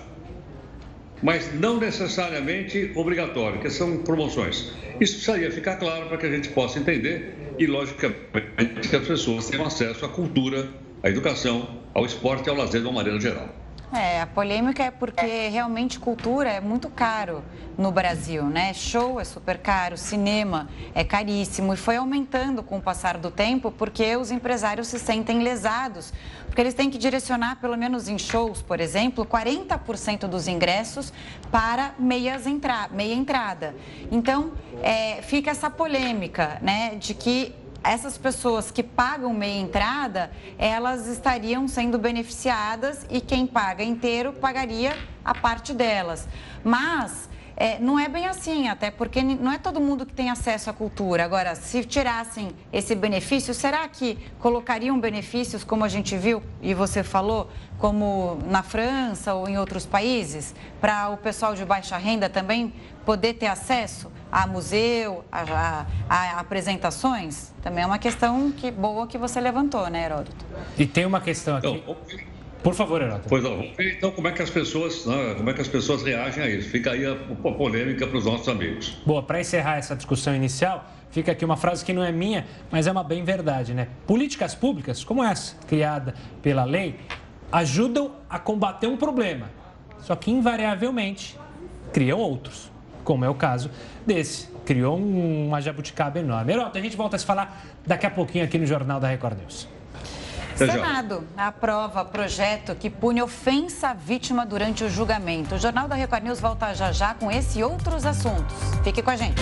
Mas 1.22 1.53
não 1.53 1.79
necessariamente 1.79 2.91
obrigatório, 2.95 3.60
que 3.60 3.69
são 3.69 4.00
promoções. 4.00 4.74
Isso 5.00 5.13
precisaria 5.13 5.50
ficar 5.51 5.77
claro 5.77 6.07
para 6.07 6.17
que 6.17 6.25
a 6.25 6.29
gente 6.29 6.50
possa 6.50 6.79
entender 6.79 7.53
e, 7.57 7.65
logicamente, 7.65 8.89
que 8.89 8.95
as 8.95 9.07
pessoas 9.07 9.50
tenham 9.50 9.65
acesso 9.65 10.03
à 10.05 10.10
cultura, 10.10 10.67
à 11.01 11.10
educação, 11.10 11.81
ao 11.93 12.05
esporte 12.05 12.48
e 12.48 12.50
ao 12.50 12.57
lazer 12.57 12.81
de 12.81 12.88
uma 12.88 12.95
maneira 12.95 13.19
geral. 13.19 13.62
É, 13.93 14.21
a 14.21 14.25
polêmica 14.25 14.81
é 14.81 14.89
porque 14.89 15.50
realmente 15.50 16.00
cultura 16.00 16.50
é 16.50 16.59
muito 16.59 16.89
caro 16.89 17.43
no 17.77 17.91
Brasil, 17.91 18.43
né? 18.43 18.73
Show 18.73 19.19
é 19.19 19.23
super 19.23 19.59
caro, 19.59 19.97
cinema 19.97 20.67
é 20.95 21.03
caríssimo 21.03 21.75
e 21.75 21.77
foi 21.77 21.97
aumentando 21.97 22.63
com 22.63 22.77
o 22.77 22.81
passar 22.81 23.19
do 23.19 23.29
tempo 23.29 23.71
porque 23.71 24.15
os 24.15 24.31
empresários 24.31 24.88
se 24.88 24.97
sentem 24.97 25.43
lesados, 25.43 26.12
porque 26.47 26.59
eles 26.59 26.73
têm 26.73 26.89
que 26.89 26.97
direcionar, 26.97 27.57
pelo 27.62 27.77
menos 27.77 28.07
em 28.07 28.17
shows, 28.17 28.63
por 28.63 28.79
exemplo, 28.79 29.25
40% 29.25 30.27
dos 30.27 30.47
ingressos 30.47 31.13
para 31.51 31.93
meias 32.00 32.47
entra 32.47 32.89
meia 32.91 33.13
entrada. 33.13 33.75
Então, 34.12 34.53
é, 34.81 35.21
fica 35.21 35.51
essa 35.51 35.69
polêmica, 35.69 36.57
né, 36.63 36.95
de 36.95 37.13
que 37.13 37.53
essas 37.83 38.17
pessoas 38.17 38.71
que 38.71 38.81
pagam 38.81 39.33
meia 39.33 39.59
entrada, 39.59 40.31
elas 40.57 41.07
estariam 41.07 41.67
sendo 41.67 41.99
beneficiadas 41.99 43.05
e 43.09 43.19
quem 43.19 43.45
paga 43.45 43.83
inteiro 43.83 44.33
pagaria 44.33 44.95
a 45.23 45.35
parte 45.35 45.73
delas. 45.73 46.27
Mas 46.63 47.29
é, 47.55 47.77
não 47.79 47.99
é 47.99 48.07
bem 48.07 48.25
assim, 48.25 48.67
até 48.67 48.89
porque 48.89 49.21
não 49.21 49.51
é 49.51 49.57
todo 49.57 49.79
mundo 49.79 50.05
que 50.05 50.13
tem 50.13 50.29
acesso 50.29 50.69
à 50.69 50.73
cultura. 50.73 51.23
Agora, 51.23 51.55
se 51.55 51.83
tirassem 51.83 52.51
esse 52.71 52.95
benefício, 52.95 53.53
será 53.53 53.87
que 53.87 54.17
colocariam 54.39 54.99
benefícios, 54.99 55.63
como 55.63 55.83
a 55.83 55.89
gente 55.89 56.17
viu 56.17 56.41
e 56.61 56.73
você 56.73 57.03
falou, 57.03 57.49
como 57.77 58.39
na 58.47 58.63
França 58.63 59.33
ou 59.33 59.47
em 59.47 59.57
outros 59.57 59.85
países, 59.85 60.55
para 60.81 61.09
o 61.09 61.17
pessoal 61.17 61.53
de 61.53 61.65
baixa 61.65 61.97
renda 61.97 62.29
também 62.29 62.73
poder 63.05 63.33
ter 63.33 63.47
acesso 63.47 64.11
a 64.33 64.47
museu, 64.47 65.23
a, 65.31 65.41
a, 65.41 65.85
a, 66.09 66.39
apresentações? 66.39 67.53
Também 67.61 67.83
é 67.83 67.85
uma 67.85 67.99
questão 67.99 68.51
que, 68.51 68.71
boa 68.71 69.05
que 69.05 69.15
você 69.15 69.39
levantou, 69.39 69.87
né, 69.91 70.05
Heródoto? 70.05 70.43
E 70.75 70.87
tem 70.87 71.05
uma 71.05 71.21
questão 71.21 71.57
aqui. 71.57 71.67
Então, 71.67 71.95
por 72.63 72.73
favor, 72.73 72.99
Heródoto. 72.99 73.29
Pois 73.29 73.43
não, 73.43 73.51
vamos 73.57 73.77
ver 73.77 73.95
então 73.95 74.09
como 74.09 74.27
é 74.27 74.31
que 74.31 74.41
as 74.41 74.49
pessoas, 74.49 75.05
né, 75.05 75.35
como 75.37 75.51
é 75.51 75.53
que 75.53 75.61
as 75.61 75.67
pessoas 75.67 76.01
reagem 76.01 76.43
a 76.43 76.49
isso. 76.49 76.67
Fica 76.69 76.93
aí 76.93 77.05
a, 77.05 77.11
a 77.11 77.51
polêmica 77.51 78.07
para 78.07 78.17
os 78.17 78.25
nossos 78.25 78.49
amigos. 78.49 78.97
Boa, 79.05 79.21
para 79.21 79.39
encerrar 79.39 79.77
essa 79.77 79.95
discussão 79.95 80.35
inicial, 80.35 80.83
fica 81.11 81.31
aqui 81.31 81.45
uma 81.45 81.57
frase 81.57 81.85
que 81.85 81.93
não 81.93 82.03
é 82.03 82.11
minha, 82.11 82.47
mas 82.71 82.87
é 82.87 82.91
uma 82.91 83.03
bem 83.03 83.23
verdade, 83.23 83.75
né? 83.75 83.87
Políticas 84.07 84.55
públicas, 84.55 85.03
como 85.03 85.23
essa, 85.23 85.55
criada 85.67 86.15
pela 86.41 86.63
lei, 86.63 86.99
ajudam 87.51 88.13
a 88.27 88.39
combater 88.39 88.87
um 88.87 88.97
problema, 88.97 89.51
só 89.99 90.15
que 90.15 90.31
invariavelmente 90.31 91.37
criam 91.91 92.17
outros, 92.17 92.72
como 93.03 93.25
é 93.25 93.29
o 93.29 93.36
caso 93.36 93.69
desse. 94.05 94.48
Criou 94.65 94.98
uma 94.98 95.62
jabuticaba 95.62 96.19
enorme. 96.19 96.53
Herói, 96.53 96.72
a 96.74 96.79
gente 96.79 96.95
volta 96.95 97.15
a 97.15 97.19
se 97.19 97.25
falar 97.25 97.62
daqui 97.86 98.05
a 98.05 98.12
pouquinho 98.12 98.45
aqui 98.45 98.57
no 98.57 98.65
Jornal 98.65 99.00
da 99.00 99.07
Record 99.07 99.38
News. 99.39 99.67
Senado 100.55 101.24
aprova 101.36 102.05
projeto 102.05 102.75
que 102.75 102.89
pune 102.89 103.22
ofensa 103.22 103.89
à 103.89 103.93
vítima 103.93 104.45
durante 104.45 104.83
o 104.83 104.89
julgamento. 104.89 105.55
O 105.55 105.57
Jornal 105.57 105.88
da 105.88 105.95
Record 105.95 106.24
News 106.24 106.39
volta 106.39 106.74
já 106.74 106.91
já 106.91 107.13
com 107.13 107.31
esse 107.31 107.60
e 107.60 107.63
outros 107.63 108.05
assuntos. 108.05 108.55
Fique 108.83 109.01
com 109.01 109.10
a 109.10 109.15
gente. 109.15 109.41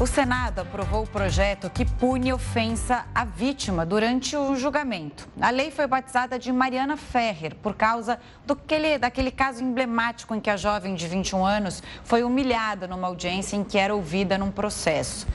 O 0.00 0.06
Senado 0.06 0.60
aprovou 0.60 1.02
o 1.02 1.06
projeto 1.08 1.68
que 1.68 1.84
pune 1.84 2.32
ofensa 2.32 3.04
à 3.12 3.24
vítima 3.24 3.84
durante 3.84 4.36
o 4.36 4.54
julgamento. 4.54 5.28
A 5.40 5.50
lei 5.50 5.72
foi 5.72 5.88
batizada 5.88 6.38
de 6.38 6.52
Mariana 6.52 6.96
Ferrer 6.96 7.56
por 7.56 7.74
causa 7.74 8.20
daquele, 8.46 8.96
daquele 8.96 9.32
caso 9.32 9.60
emblemático 9.60 10.36
em 10.36 10.40
que 10.40 10.48
a 10.48 10.56
jovem 10.56 10.94
de 10.94 11.08
21 11.08 11.44
anos 11.44 11.82
foi 12.04 12.22
humilhada 12.22 12.86
numa 12.86 13.08
audiência 13.08 13.56
em 13.56 13.64
que 13.64 13.76
era 13.76 13.92
ouvida 13.92 14.38
num 14.38 14.52
processo. 14.52 15.26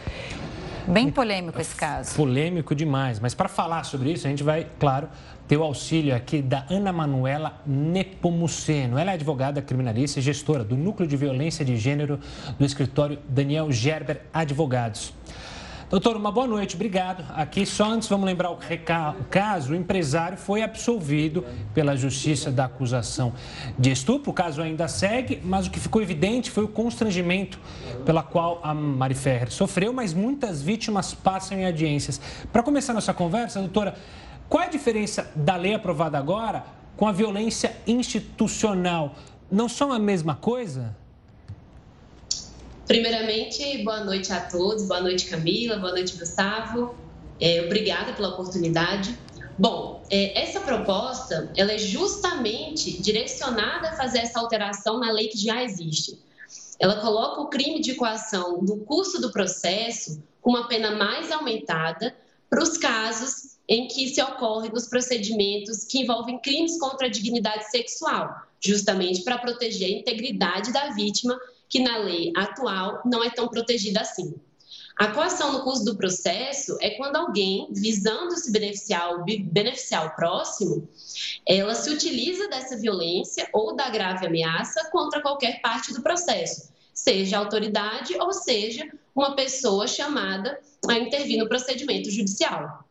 Bem 0.88 1.10
polêmico 1.10 1.60
esse 1.60 1.76
caso. 1.76 2.16
Polêmico 2.16 2.74
demais. 2.74 3.20
Mas 3.20 3.34
para 3.34 3.50
falar 3.50 3.84
sobre 3.84 4.14
isso, 4.14 4.28
a 4.28 4.30
gente 4.30 4.44
vai, 4.44 4.68
claro, 4.80 5.10
ter 5.54 5.58
o 5.58 5.64
auxílio 5.64 6.16
aqui 6.16 6.42
da 6.42 6.66
Ana 6.68 6.92
Manuela 6.92 7.62
Nepomuceno. 7.64 8.98
Ela 8.98 9.12
é 9.12 9.14
advogada 9.14 9.62
criminalista 9.62 10.18
e 10.18 10.22
gestora 10.24 10.64
do 10.64 10.76
Núcleo 10.76 11.08
de 11.08 11.16
Violência 11.16 11.64
de 11.64 11.78
Gênero 11.78 12.20
do 12.58 12.66
escritório 12.66 13.20
Daniel 13.30 13.72
Gerber 13.72 14.22
Advogados. 14.34 15.14
Doutor, 15.92 16.18
uma 16.18 16.32
boa 16.32 16.48
noite, 16.48 16.74
obrigado. 16.74 17.24
Aqui 17.36 17.68
só 17.68 17.86
antes 17.86 18.10
vamos 18.10 18.26
lembrar 18.26 18.50
o, 18.50 18.58
caso, 19.30 19.74
o 19.74 19.76
empresário 19.76 20.40
foi 20.40 20.64
absolvido 20.64 21.46
pela 21.72 21.96
justiça 21.96 22.50
da 22.50 22.66
acusação 22.66 23.32
de 23.78 23.92
estupro. 23.92 24.32
O 24.32 24.34
caso 24.34 24.60
ainda 24.60 24.88
segue, 24.88 25.40
mas 25.44 25.68
o 25.68 25.70
que 25.70 25.80
ficou 25.80 26.02
evidente 26.02 26.50
foi 26.50 26.64
o 26.64 26.68
constrangimento 26.68 27.60
pela 28.04 28.24
qual 28.24 28.60
a 28.64 28.74
Mari 28.74 29.14
Ferrer 29.14 29.52
sofreu, 29.52 29.94
mas 29.94 30.16
muitas 30.16 30.64
vítimas 30.64 31.14
passam 31.14 31.60
em 31.60 31.66
audiências. 31.68 32.20
Para 32.52 32.64
começar 32.64 32.92
nossa 32.92 33.14
conversa, 33.14 33.60
doutora, 33.60 33.94
qual 34.50 34.64
é 34.64 34.68
a 34.68 34.70
diferença 34.70 35.32
da 35.36 35.56
lei 35.56 35.74
aprovada 35.74 36.18
agora 36.18 36.64
com 36.96 37.08
a 37.08 37.12
violência 37.12 37.76
institucional? 37.88 39.16
Não 39.52 39.68
são 39.68 39.92
a 39.92 40.00
mesma 40.00 40.36
coisa? 40.36 40.96
Primeiramente, 42.88 43.84
boa 43.84 44.04
noite 44.04 44.32
a 44.34 44.42
todos, 44.42 44.88
boa 44.88 45.00
noite 45.00 45.26
Camila, 45.26 45.78
boa 45.78 45.94
noite 45.94 46.18
Gustavo, 46.18 46.96
é, 47.40 47.62
obrigada 47.62 48.14
pela 48.14 48.30
oportunidade. 48.30 49.18
Bom, 49.58 50.04
é, 50.10 50.42
essa 50.42 50.60
proposta 50.60 51.52
ela 51.56 51.72
é 51.72 51.78
justamente 51.78 53.02
direcionada 53.02 53.90
a 53.90 53.96
fazer 53.96 54.20
essa 54.20 54.40
alteração 54.40 55.00
na 55.00 55.12
lei 55.12 55.28
que 55.28 55.38
já 55.38 55.64
existe. 55.64 56.20
Ela 56.80 56.98
coloca 56.98 57.42
o 57.42 57.48
crime 57.48 57.80
de 57.80 57.96
coação 57.96 58.64
do 58.64 58.78
curso 58.78 59.22
do 59.22 59.32
processo 59.32 60.22
com 60.42 60.50
uma 60.50 60.68
pena 60.68 60.92
mais 60.92 61.32
aumentada 61.32 62.16
para 62.50 62.62
os 62.62 62.78
casos 62.78 63.53
em 63.68 63.88
que 63.88 64.08
se 64.10 64.22
ocorre 64.22 64.70
nos 64.70 64.88
procedimentos 64.88 65.86
que 65.86 66.00
envolvem 66.00 66.40
crimes 66.40 66.80
contra 66.80 67.08
a 67.08 67.10
dignidade 67.10 67.70
sexual, 67.70 68.34
justamente 68.60 69.24
para 69.24 69.38
proteger 69.38 69.88
a 69.88 70.00
integridade 70.00 70.72
da 70.72 70.90
vítima 70.90 71.40
que 71.70 71.80
na 71.80 71.98
lei 71.98 72.32
atual 72.36 73.02
não 73.06 73.24
é 73.24 73.30
tão 73.30 73.48
protegida 73.48 74.02
assim. 74.02 74.34
A 74.96 75.08
coação 75.08 75.54
no 75.54 75.64
curso 75.64 75.84
do 75.84 75.96
processo 75.96 76.78
é 76.80 76.92
quando 76.92 77.16
alguém, 77.16 77.68
visando 77.72 78.38
se 78.38 78.52
beneficiar, 78.52 79.24
beneficiar 79.46 80.06
o 80.06 80.16
próximo, 80.16 80.88
ela 81.48 81.74
se 81.74 81.90
utiliza 81.90 82.48
dessa 82.48 82.78
violência 82.78 83.50
ou 83.52 83.76
da 83.76 83.90
grave 83.90 84.28
ameaça 84.28 84.90
contra 84.92 85.22
qualquer 85.22 85.62
parte 85.62 85.92
do 85.94 86.04
processo, 86.04 86.72
seja 86.94 87.40
autoridade 87.40 88.16
ou 88.20 88.32
seja 88.32 88.88
uma 89.16 89.36
pessoa 89.36 89.88
chamada 89.88 90.60
a 90.88 90.94
intervir 91.00 91.40
no 91.40 91.50
procedimento 91.50 92.12
judicial. 92.12 92.83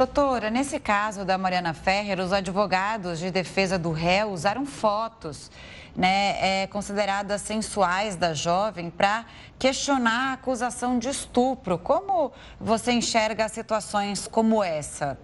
Doutora, 0.00 0.48
nesse 0.48 0.80
caso 0.80 1.26
da 1.26 1.36
Mariana 1.36 1.74
Ferrer, 1.74 2.18
os 2.20 2.32
advogados 2.32 3.18
de 3.18 3.30
defesa 3.30 3.78
do 3.78 3.90
réu 3.92 4.30
usaram 4.30 4.64
fotos 4.64 5.50
né, 5.94 6.62
é, 6.62 6.66
consideradas 6.68 7.42
sensuais 7.42 8.16
da 8.16 8.32
jovem 8.32 8.88
para 8.88 9.26
questionar 9.58 10.30
a 10.30 10.32
acusação 10.32 10.98
de 10.98 11.10
estupro. 11.10 11.76
Como 11.76 12.32
você 12.58 12.92
enxerga 12.92 13.46
situações 13.50 14.26
como 14.26 14.64
essa? 14.64 15.18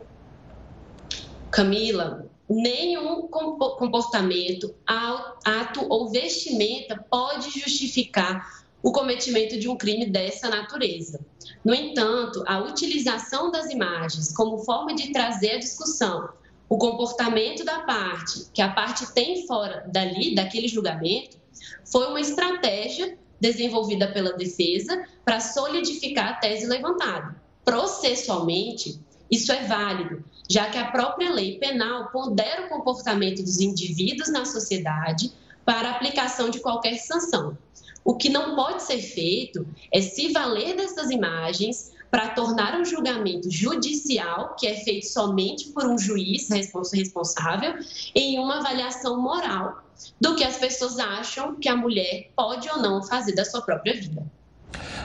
Camila, 1.50 2.26
nenhum 2.46 3.28
comportamento, 3.28 4.74
ato 4.86 5.86
ou 5.88 6.10
vestimenta 6.10 7.02
pode 7.08 7.48
justificar 7.58 8.65
o 8.86 8.92
cometimento 8.92 9.58
de 9.58 9.68
um 9.68 9.76
crime 9.76 10.06
dessa 10.06 10.48
natureza. 10.48 11.18
No 11.64 11.74
entanto, 11.74 12.44
a 12.46 12.60
utilização 12.60 13.50
das 13.50 13.68
imagens 13.68 14.32
como 14.32 14.58
forma 14.58 14.94
de 14.94 15.12
trazer 15.12 15.56
a 15.56 15.58
discussão 15.58 16.28
o 16.68 16.78
comportamento 16.78 17.64
da 17.64 17.80
parte, 17.80 18.46
que 18.54 18.62
a 18.62 18.72
parte 18.72 19.12
tem 19.12 19.44
fora 19.44 19.84
dali, 19.92 20.36
daquele 20.36 20.68
julgamento, 20.68 21.36
foi 21.84 22.06
uma 22.06 22.20
estratégia 22.20 23.18
desenvolvida 23.40 24.06
pela 24.12 24.34
defesa 24.34 25.04
para 25.24 25.40
solidificar 25.40 26.28
a 26.28 26.34
tese 26.34 26.66
levantada. 26.66 27.34
Processualmente, 27.64 29.00
isso 29.28 29.50
é 29.50 29.64
válido, 29.64 30.24
já 30.48 30.70
que 30.70 30.78
a 30.78 30.92
própria 30.92 31.32
lei 31.32 31.58
penal 31.58 32.10
pondera 32.12 32.66
o 32.66 32.68
comportamento 32.68 33.42
dos 33.42 33.58
indivíduos 33.58 34.30
na 34.30 34.44
sociedade 34.44 35.32
para 35.64 35.90
aplicação 35.90 36.50
de 36.50 36.60
qualquer 36.60 36.98
sanção. 36.98 37.58
O 38.06 38.14
que 38.14 38.28
não 38.28 38.54
pode 38.54 38.84
ser 38.84 38.98
feito 38.98 39.66
é 39.92 40.00
se 40.00 40.32
valer 40.32 40.76
dessas 40.76 41.10
imagens 41.10 41.92
para 42.08 42.28
tornar 42.28 42.80
um 42.80 42.84
julgamento 42.84 43.50
judicial, 43.50 44.54
que 44.54 44.68
é 44.68 44.74
feito 44.76 45.06
somente 45.06 45.70
por 45.70 45.84
um 45.84 45.98
juiz 45.98 46.48
responsável, 46.48 47.74
em 48.14 48.38
uma 48.38 48.60
avaliação 48.60 49.20
moral 49.20 49.82
do 50.20 50.36
que 50.36 50.44
as 50.44 50.56
pessoas 50.56 51.00
acham 51.00 51.56
que 51.56 51.68
a 51.68 51.74
mulher 51.74 52.30
pode 52.36 52.70
ou 52.70 52.78
não 52.78 53.02
fazer 53.02 53.34
da 53.34 53.44
sua 53.44 53.60
própria 53.60 53.94
vida. 53.94 54.24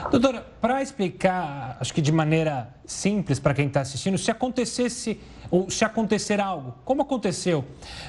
Doutora, 0.08 0.46
para 0.60 0.80
explicar, 0.80 1.78
acho 1.80 1.92
que 1.92 2.00
de 2.00 2.12
maneira 2.12 2.72
simples 2.86 3.40
para 3.40 3.52
quem 3.52 3.66
está 3.66 3.80
assistindo, 3.80 4.16
se 4.16 4.30
acontecesse 4.30 5.18
ou 5.50 5.68
se 5.68 5.84
acontecer 5.84 6.40
algo, 6.40 6.72
como 6.84 7.02
aconteceu 7.02 7.64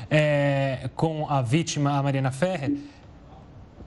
é, 0.10 0.88
com 0.96 1.28
a 1.28 1.42
vítima, 1.42 1.98
a 1.98 2.04
Mariana 2.04 2.32
Ferrer, 2.32 2.72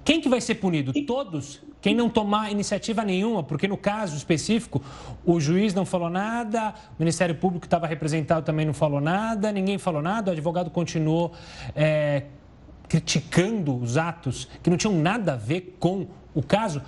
quem 0.07 0.21
que 0.21 0.29
vai 0.29 0.41
ser 0.41 0.55
punido? 0.55 0.93
Todos? 1.05 1.61
Quem 1.81 1.93
não 1.93 2.09
tomar 2.09 2.53
iniciativa 2.53 3.05
nenhuma, 3.05 3.43
porque 3.43 3.67
no 3.67 3.77
caso 3.77 4.17
específico, 4.17 4.81
o 5.25 5.41
juiz 5.41 5.75
não 5.75 5.85
falou 5.85 6.09
nada, 6.09 6.73
o 6.91 6.95
Ministério 7.01 7.35
Público 7.35 7.67
estava 7.67 7.89
representado 7.89 8.47
também 8.47 8.65
não 8.65 8.73
falou 8.73 9.01
nada, 9.01 9.51
ninguém 9.51 9.79
falou 9.79 10.01
nada, 10.01 10.31
o 10.31 10.33
advogado 10.33 10.71
continuou 10.71 11.33
é, 11.75 12.23
criticando 12.89 13.77
os 13.77 13.97
atos 13.97 14.49
que 14.63 14.71
não 14.71 14.77
tinham 14.77 14.95
nada 14.95 15.33
a 15.33 15.37
ver 15.37 15.77
com 15.81 16.07
o 16.33 16.43
caso. 16.43 16.81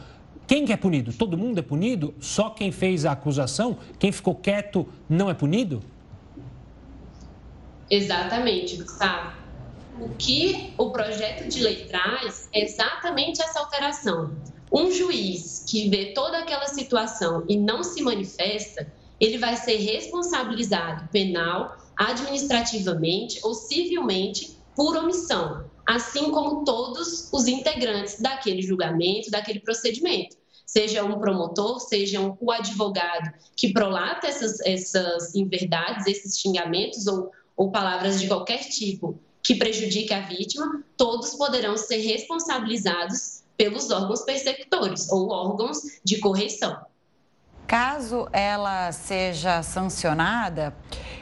Quem 0.46 0.64
que 0.64 0.72
é 0.72 0.76
punido? 0.76 1.12
Todo 1.12 1.36
mundo 1.36 1.58
é 1.58 1.62
punido? 1.62 2.14
Só 2.20 2.50
quem 2.50 2.70
fez 2.70 3.04
a 3.04 3.12
acusação? 3.12 3.78
Quem 3.98 4.12
ficou 4.12 4.36
quieto 4.36 4.88
não 5.08 5.28
é 5.28 5.34
punido? 5.34 5.82
Exatamente, 7.90 8.76
Gustavo. 8.76 9.47
O 10.00 10.10
que 10.16 10.72
o 10.78 10.90
projeto 10.90 11.48
de 11.48 11.60
lei 11.60 11.86
traz 11.86 12.48
é 12.52 12.64
exatamente 12.64 13.42
essa 13.42 13.60
alteração. 13.60 14.36
Um 14.72 14.90
juiz 14.90 15.64
que 15.68 15.88
vê 15.88 16.12
toda 16.12 16.38
aquela 16.38 16.66
situação 16.66 17.44
e 17.48 17.56
não 17.56 17.82
se 17.82 18.02
manifesta, 18.02 18.92
ele 19.18 19.38
vai 19.38 19.56
ser 19.56 19.76
responsabilizado 19.76 21.08
penal, 21.08 21.76
administrativamente 21.96 23.40
ou 23.42 23.54
civilmente 23.54 24.58
por 24.76 24.96
omissão 24.96 25.68
assim 25.88 26.30
como 26.30 26.64
todos 26.64 27.32
os 27.32 27.48
integrantes 27.48 28.20
daquele 28.20 28.60
julgamento, 28.60 29.30
daquele 29.30 29.58
procedimento. 29.58 30.36
Seja 30.66 31.02
um 31.02 31.18
promotor, 31.18 31.80
seja 31.80 32.20
um, 32.20 32.36
o 32.38 32.52
advogado 32.52 33.32
que 33.56 33.72
prolata 33.72 34.26
essas, 34.26 34.60
essas 34.60 35.34
inverdades, 35.34 36.06
esses 36.06 36.38
xingamentos 36.38 37.06
ou, 37.06 37.30
ou 37.56 37.70
palavras 37.70 38.20
de 38.20 38.28
qualquer 38.28 38.68
tipo 38.68 39.18
que 39.42 39.54
prejudique 39.54 40.12
a 40.12 40.20
vítima, 40.20 40.82
todos 40.96 41.34
poderão 41.34 41.76
ser 41.76 41.98
responsabilizados 41.98 43.42
pelos 43.56 43.90
órgãos 43.90 44.22
perceptores 44.22 45.10
ou 45.10 45.30
órgãos 45.30 45.78
de 46.04 46.18
correção. 46.18 46.76
Caso 47.66 48.28
ela 48.32 48.90
seja 48.92 49.62
sancionada, 49.62 50.74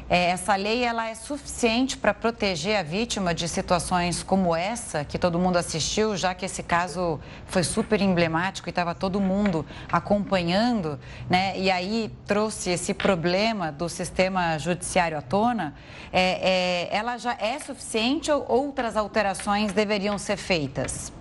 é, 0.08 0.30
essa 0.30 0.54
lei 0.54 0.84
ela 0.84 1.08
é 1.08 1.14
suficiente 1.14 1.96
para 1.96 2.14
proteger 2.14 2.76
a 2.76 2.82
vítima 2.82 3.34
de 3.34 3.48
situações 3.48 4.22
como 4.22 4.54
essa, 4.54 5.04
que 5.04 5.18
todo 5.18 5.38
mundo 5.38 5.56
assistiu, 5.56 6.16
já 6.16 6.34
que 6.34 6.44
esse 6.44 6.62
caso 6.62 7.18
foi 7.46 7.64
super 7.64 8.00
emblemático 8.00 8.68
e 8.68 8.70
estava 8.70 8.94
todo 8.94 9.20
mundo 9.20 9.66
acompanhando, 9.90 10.98
né? 11.28 11.58
E 11.58 11.70
aí 11.70 12.12
trouxe 12.24 12.70
esse 12.70 12.94
problema 12.94 13.72
do 13.72 13.88
sistema 13.88 14.58
judiciário 14.58 15.18
à 15.18 15.22
tona. 15.22 15.74
É, 16.12 16.88
é, 16.90 16.96
ela 16.96 17.18
já 17.18 17.32
é 17.34 17.58
suficiente 17.58 18.30
ou 18.30 18.46
outras 18.48 18.96
alterações 18.96 19.72
deveriam 19.72 20.18
ser 20.18 20.36
feitas? 20.36 21.12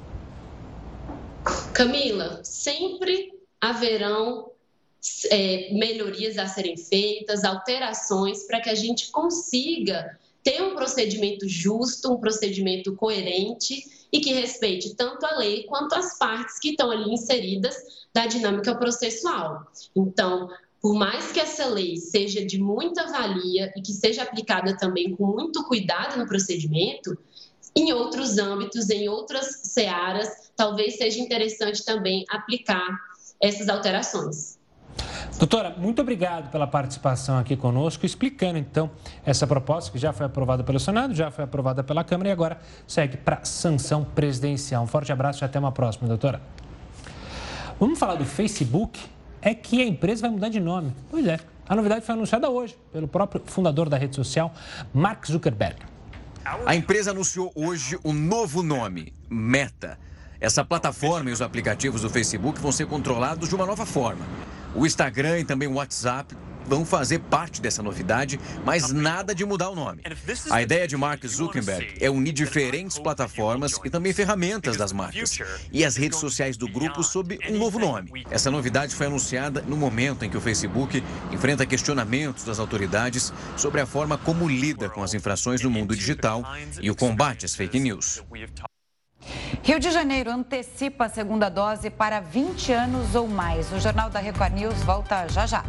Camila, 1.73 2.41
sempre 2.43 3.31
haverão 3.59 4.51
é, 5.29 5.73
melhorias 5.73 6.37
a 6.37 6.47
serem 6.47 6.77
feitas, 6.77 7.43
alterações, 7.43 8.43
para 8.43 8.61
que 8.61 8.69
a 8.69 8.75
gente 8.75 9.11
consiga 9.11 10.17
ter 10.43 10.61
um 10.61 10.75
procedimento 10.75 11.47
justo, 11.47 12.13
um 12.13 12.19
procedimento 12.19 12.95
coerente 12.95 13.83
e 14.11 14.19
que 14.19 14.31
respeite 14.31 14.95
tanto 14.95 15.25
a 15.25 15.37
lei 15.37 15.63
quanto 15.63 15.95
as 15.95 16.17
partes 16.17 16.59
que 16.59 16.69
estão 16.69 16.91
ali 16.91 17.11
inseridas 17.11 17.75
da 18.13 18.27
dinâmica 18.27 18.75
processual. 18.75 19.65
Então, 19.95 20.49
por 20.81 20.93
mais 20.93 21.31
que 21.31 21.39
essa 21.39 21.65
lei 21.65 21.97
seja 21.97 22.45
de 22.45 22.59
muita 22.59 23.07
valia 23.07 23.73
e 23.75 23.81
que 23.81 23.91
seja 23.91 24.21
aplicada 24.21 24.77
também 24.77 25.15
com 25.15 25.25
muito 25.25 25.63
cuidado 25.63 26.17
no 26.17 26.27
procedimento, 26.27 27.17
em 27.75 27.91
outros 27.91 28.37
âmbitos, 28.37 28.89
em 28.89 29.09
outras 29.09 29.61
searas, 29.63 30.51
talvez 30.55 30.95
seja 30.97 31.19
interessante 31.19 31.83
também 31.83 32.23
aplicar 32.29 32.99
essas 33.41 33.67
alterações. 33.67 34.57
Doutora, 35.37 35.75
muito 35.77 36.01
obrigado 36.01 36.49
pela 36.49 36.65
participação 36.65 37.37
aqui 37.37 37.55
conosco, 37.55 38.05
explicando 38.05 38.57
então 38.57 38.89
essa 39.25 39.45
proposta 39.45 39.91
que 39.91 39.97
já 39.97 40.13
foi 40.13 40.25
aprovada 40.25 40.63
pelo 40.63 40.79
Senado, 40.79 41.13
já 41.13 41.29
foi 41.29 41.43
aprovada 41.43 41.83
pela 41.83 42.03
Câmara 42.03 42.29
e 42.29 42.31
agora 42.31 42.59
segue 42.87 43.17
para 43.17 43.43
sanção 43.43 44.03
presidencial. 44.03 44.83
Um 44.83 44.87
forte 44.87 45.11
abraço 45.11 45.43
e 45.43 45.45
até 45.45 45.59
uma 45.59 45.71
próxima, 45.71 46.07
doutora. 46.07 46.41
Vamos 47.79 47.99
falar 47.99 48.15
do 48.15 48.25
Facebook? 48.25 48.99
É 49.41 49.53
que 49.53 49.81
a 49.81 49.85
empresa 49.85 50.21
vai 50.21 50.31
mudar 50.31 50.49
de 50.49 50.59
nome. 50.59 50.93
Pois 51.11 51.27
é, 51.27 51.39
a 51.67 51.75
novidade 51.75 52.05
foi 52.05 52.15
anunciada 52.15 52.49
hoje 52.49 52.77
pelo 52.91 53.07
próprio 53.07 53.41
fundador 53.45 53.89
da 53.89 53.97
rede 53.97 54.15
social, 54.15 54.53
Mark 54.93 55.25
Zuckerberg. 55.27 55.77
A 56.65 56.75
empresa 56.75 57.11
anunciou 57.11 57.51
hoje 57.55 57.97
o 58.03 58.13
novo 58.13 58.63
nome, 58.63 59.11
Meta. 59.29 59.97
Essa 60.39 60.63
plataforma 60.63 61.29
e 61.29 61.33
os 61.33 61.41
aplicativos 61.41 62.01
do 62.01 62.09
Facebook 62.09 62.59
vão 62.59 62.71
ser 62.71 62.85
controlados 62.85 63.49
de 63.49 63.55
uma 63.55 63.65
nova 63.65 63.85
forma. 63.85 64.25
O 64.75 64.85
Instagram 64.85 65.39
e 65.39 65.45
também 65.45 65.67
o 65.67 65.73
WhatsApp 65.73 66.35
vão 66.67 66.85
fazer 66.85 67.19
parte 67.19 67.61
dessa 67.61 67.81
novidade, 67.81 68.39
mas 68.65 68.91
nada 68.91 69.33
de 69.33 69.45
mudar 69.45 69.69
o 69.69 69.75
nome. 69.75 70.01
A 70.49 70.61
ideia 70.61 70.87
de 70.87 70.97
Mark 70.97 71.25
Zuckerberg 71.25 71.97
é 72.01 72.09
unir 72.09 72.33
diferentes 72.33 72.97
plataformas 72.99 73.79
e 73.83 73.89
também 73.89 74.11
ferramentas 74.13 74.75
das 74.75 74.91
marcas 74.91 75.37
e 75.71 75.85
as 75.85 75.95
redes 75.95 76.19
sociais 76.19 76.57
do 76.57 76.67
grupo 76.67 77.03
sob 77.03 77.39
um 77.49 77.57
novo 77.57 77.79
nome. 77.79 78.25
Essa 78.29 78.51
novidade 78.51 78.95
foi 78.95 79.07
anunciada 79.07 79.61
no 79.61 79.77
momento 79.77 80.25
em 80.25 80.29
que 80.29 80.37
o 80.37 80.41
Facebook 80.41 81.03
enfrenta 81.31 81.65
questionamentos 81.65 82.43
das 82.43 82.59
autoridades 82.59 83.31
sobre 83.55 83.81
a 83.81 83.85
forma 83.85 84.17
como 84.17 84.47
lida 84.47 84.89
com 84.89 85.03
as 85.03 85.13
infrações 85.13 85.61
no 85.61 85.69
mundo 85.69 85.95
digital 85.95 86.43
e 86.81 86.89
o 86.89 86.95
combate 86.95 87.45
às 87.45 87.55
fake 87.55 87.79
news. 87.79 88.23
Rio 89.63 89.79
de 89.79 89.91
Janeiro 89.91 90.31
antecipa 90.31 91.05
a 91.05 91.09
segunda 91.09 91.49
dose 91.49 91.89
para 91.89 92.19
20 92.19 92.71
anos 92.71 93.15
ou 93.15 93.27
mais. 93.27 93.71
O 93.71 93.79
Jornal 93.79 94.09
da 94.09 94.19
Record 94.19 94.53
News 94.53 94.83
volta 94.83 95.27
já 95.27 95.45
já. 95.45 95.63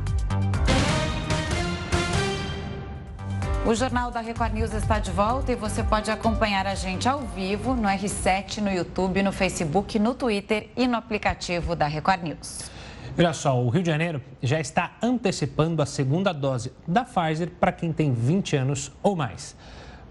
O 3.66 3.74
Jornal 3.74 4.12
da 4.12 4.20
Record 4.20 4.52
News 4.54 4.72
está 4.72 5.00
de 5.00 5.10
volta 5.10 5.50
e 5.50 5.56
você 5.56 5.82
pode 5.82 6.08
acompanhar 6.08 6.68
a 6.68 6.76
gente 6.76 7.08
ao 7.08 7.22
vivo 7.22 7.74
no 7.74 7.88
R7, 7.88 8.58
no 8.58 8.70
YouTube, 8.70 9.20
no 9.24 9.32
Facebook, 9.32 9.98
no 9.98 10.14
Twitter 10.14 10.68
e 10.76 10.86
no 10.86 10.96
aplicativo 10.96 11.74
da 11.74 11.88
Record 11.88 12.22
News. 12.22 12.70
Olha 13.18 13.32
só, 13.32 13.60
o 13.60 13.68
Rio 13.68 13.82
de 13.82 13.90
Janeiro 13.90 14.22
já 14.40 14.60
está 14.60 14.92
antecipando 15.02 15.82
a 15.82 15.86
segunda 15.86 16.32
dose 16.32 16.72
da 16.86 17.02
Pfizer 17.02 17.50
para 17.58 17.72
quem 17.72 17.92
tem 17.92 18.12
20 18.12 18.56
anos 18.56 18.92
ou 19.02 19.16
mais. 19.16 19.56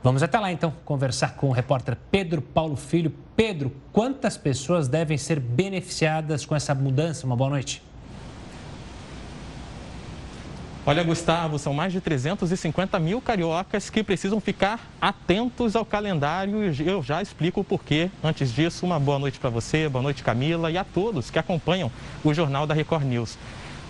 Vamos 0.05 0.21
até 0.21 0.37
lá 0.37 0.51
então 0.51 0.71
conversar 0.85 1.33
com 1.33 1.49
o 1.49 1.51
repórter 1.51 1.97
Pedro 2.11 2.39
Paulo 2.39 2.75
Filho. 2.75 3.11
Pedro, 3.35 3.73
quantas 3.91 4.37
pessoas 4.37 4.87
devem 4.87 5.17
ser 5.17 5.39
beneficiadas 5.39 6.45
com 6.45 6.55
essa 6.55 6.75
mudança? 6.75 7.25
Uma 7.25 7.35
boa 7.35 7.49
noite. 7.49 7.81
Olha, 10.85 11.03
Gustavo, 11.03 11.57
são 11.57 11.73
mais 11.73 11.91
de 11.91 11.99
350 11.99 12.99
mil 12.99 13.19
cariocas 13.19 13.89
que 13.89 14.03
precisam 14.03 14.39
ficar 14.39 14.79
atentos 15.01 15.75
ao 15.75 15.83
calendário 15.83 16.71
e 16.71 16.87
eu 16.87 17.01
já 17.01 17.19
explico 17.19 17.61
o 17.61 17.63
porquê. 17.63 18.11
Antes 18.23 18.53
disso, 18.53 18.85
uma 18.85 18.99
boa 18.99 19.17
noite 19.17 19.39
para 19.39 19.49
você, 19.49 19.89
boa 19.89 20.03
noite, 20.03 20.21
Camila, 20.21 20.69
e 20.69 20.77
a 20.77 20.83
todos 20.83 21.31
que 21.31 21.39
acompanham 21.39 21.91
o 22.23 22.31
Jornal 22.31 22.67
da 22.67 22.75
Record 22.75 23.05
News. 23.05 23.39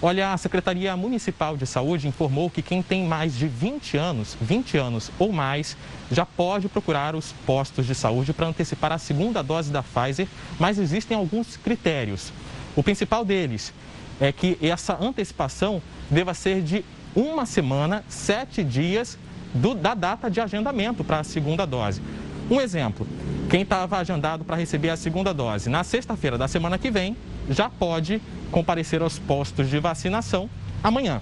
Olha, 0.08 0.34
a 0.34 0.38
Secretaria 0.38 0.96
Municipal 0.96 1.58
de 1.58 1.66
Saúde 1.66 2.08
informou 2.08 2.48
que 2.48 2.62
quem 2.62 2.84
tem 2.84 3.08
mais 3.08 3.36
de 3.36 3.48
20 3.48 3.98
anos, 3.98 4.38
20 4.40 4.78
anos 4.78 5.10
ou 5.18 5.32
mais, 5.32 5.76
já 6.12 6.24
pode 6.24 6.70
procurar 6.70 7.16
os 7.16 7.32
postos 7.44 7.88
de 7.88 7.96
saúde 7.96 8.32
para 8.32 8.46
antecipar 8.46 8.92
a 8.92 9.00
segunda 9.00 9.42
dose 9.42 9.72
da 9.72 9.82
Pfizer, 9.82 10.28
mas 10.60 10.78
existem 10.78 11.18
alguns 11.18 11.58
critérios. 11.58 12.32
O 12.76 12.84
principal 12.84 13.26
deles 13.26 13.74
é 14.22 14.32
que 14.32 14.60
essa 14.62 14.96
antecipação 15.02 15.82
deva 16.08 16.36
ser 16.36 16.62
de 16.62 16.86
uma 17.16 17.48
semana, 17.48 18.06
sete 18.08 18.64
dias 18.64 19.18
do, 19.56 19.74
da 19.74 19.96
data 19.96 20.30
de 20.30 20.40
agendamento 20.40 21.04
para 21.04 21.22
a 21.22 21.24
segunda 21.24 21.66
dose. 21.66 22.00
Um 22.48 22.62
exemplo, 22.62 23.08
quem 23.50 23.64
estava 23.64 23.98
agendado 23.98 24.46
para 24.46 24.56
receber 24.56 24.92
a 24.92 24.98
segunda 24.98 25.34
dose 25.34 25.68
na 25.68 25.84
sexta-feira 25.84 26.38
da 26.38 26.48
semana 26.48 26.78
que 26.78 26.92
vem 26.92 27.18
já 27.50 27.70
pode 27.70 28.22
comparecer 28.56 29.02
aos 29.02 29.20
postos 29.20 29.70
de 29.70 29.78
vacinação 29.80 30.50
amanhã. 30.82 31.22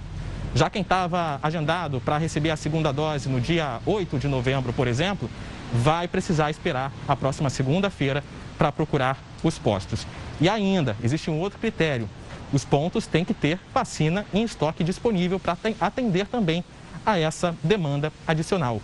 Já 0.54 0.70
quem 0.70 0.82
estava 0.82 1.40
agendado 1.42 2.00
para 2.00 2.16
receber 2.16 2.50
a 2.50 2.56
segunda 2.56 2.92
dose 2.92 3.28
no 3.28 3.40
dia 3.40 3.80
8 3.84 4.20
de 4.20 4.28
novembro, 4.28 4.72
por 4.72 4.86
exemplo, 4.86 5.28
vai 5.72 6.06
precisar 6.06 6.48
esperar 6.48 6.92
a 7.08 7.16
próxima 7.16 7.50
segunda-feira 7.50 8.22
para 8.56 8.70
procurar 8.70 9.18
os 9.42 9.58
postos. 9.58 10.06
E 10.40 10.48
ainda, 10.48 10.96
existe 11.02 11.28
um 11.28 11.40
outro 11.40 11.58
critério. 11.58 12.08
os 12.52 12.64
pontos 12.64 13.04
têm 13.04 13.24
que 13.24 13.34
ter 13.34 13.58
vacina 13.74 14.24
em 14.32 14.44
estoque 14.44 14.84
disponível 14.84 15.40
para 15.40 15.56
atender 15.80 16.28
também 16.28 16.62
a 17.04 17.18
essa 17.18 17.52
demanda 17.64 18.12
adicional. 18.28 18.80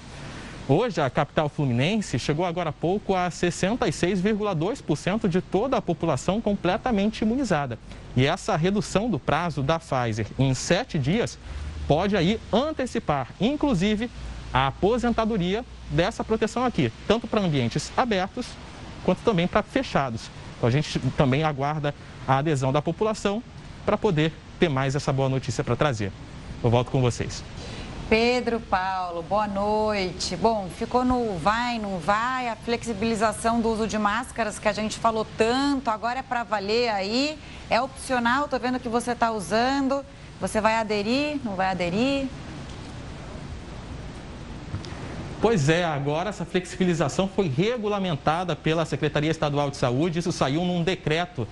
Hoje, 0.69 1.01
a 1.01 1.09
capital 1.09 1.49
fluminense 1.49 2.19
chegou 2.19 2.45
agora 2.45 2.71
há 2.71 2.73
pouco 2.73 3.15
a 3.15 3.29
66,2% 3.29 5.29
de 5.29 5.41
toda 5.41 5.77
a 5.77 5.83
população 5.83 6.41
completamente 6.41 7.23
imunizada. 7.23 7.79
E 8.16 8.27
essa 8.27 8.57
redução 8.57 9.09
do 9.09 9.18
prazo 9.18 9.62
da 9.62 9.79
Pfizer 9.79 10.27
em 10.38 10.53
sete 10.55 10.99
dias 10.99 11.38
pode 11.87 12.16
aí 12.16 12.40
antecipar, 12.53 13.29
inclusive, 13.40 14.11
a 14.53 14.66
aposentadoria 14.68 15.64
dessa 15.90 16.25
proteção 16.25 16.64
aqui, 16.64 16.92
tanto 17.07 17.27
para 17.27 17.40
ambientes 17.40 17.92
abertos 17.96 18.46
quanto 19.05 19.23
também 19.23 19.46
para 19.46 19.62
fechados. 19.62 20.31
Então, 20.57 20.68
a 20.68 20.73
gente 20.73 20.99
também 21.16 21.42
aguarda 21.42 21.94
a 22.27 22.38
adesão 22.38 22.73
da 22.73 22.83
população 22.83 23.42
para 23.85 23.96
poder 23.96 24.33
ter 24.59 24.68
mais 24.68 24.94
essa 24.94 25.12
boa 25.12 25.29
notícia 25.29 25.64
para 25.64 25.75
trazer. 25.75 26.12
Eu 26.62 26.70
volto 26.70 26.90
com 26.90 27.01
vocês. 27.01 27.42
Pedro 28.11 28.59
Paulo, 28.59 29.23
boa 29.23 29.46
noite. 29.46 30.35
Bom, 30.35 30.68
ficou 30.77 31.05
no 31.05 31.38
vai, 31.38 31.79
não 31.79 32.01
vai, 32.01 32.49
a 32.49 32.57
flexibilização 32.57 33.61
do 33.61 33.68
uso 33.68 33.87
de 33.87 33.96
máscaras 33.96 34.59
que 34.59 34.66
a 34.66 34.73
gente 34.73 34.99
falou 34.99 35.25
tanto, 35.38 35.90
agora 35.90 36.18
é 36.18 36.23
para 36.23 36.42
valer 36.42 36.88
aí, 36.88 37.38
é 37.70 37.81
opcional, 37.81 38.49
tô 38.49 38.59
vendo 38.59 38.81
que 38.81 38.88
você 38.88 39.12
está 39.12 39.31
usando. 39.31 40.05
Você 40.40 40.61
vai 40.61 40.75
aderir, 40.75 41.38
não 41.44 41.55
vai 41.55 41.68
aderir? 41.68 42.27
Pois 45.40 45.68
é, 45.68 45.85
agora 45.85 46.31
essa 46.31 46.44
flexibilização 46.44 47.29
foi 47.29 47.46
regulamentada 47.46 48.57
pela 48.57 48.85
Secretaria 48.85 49.31
Estadual 49.31 49.70
de 49.70 49.77
Saúde, 49.77 50.18
isso 50.18 50.33
saiu 50.33 50.64
num 50.64 50.83
decreto 50.83 51.46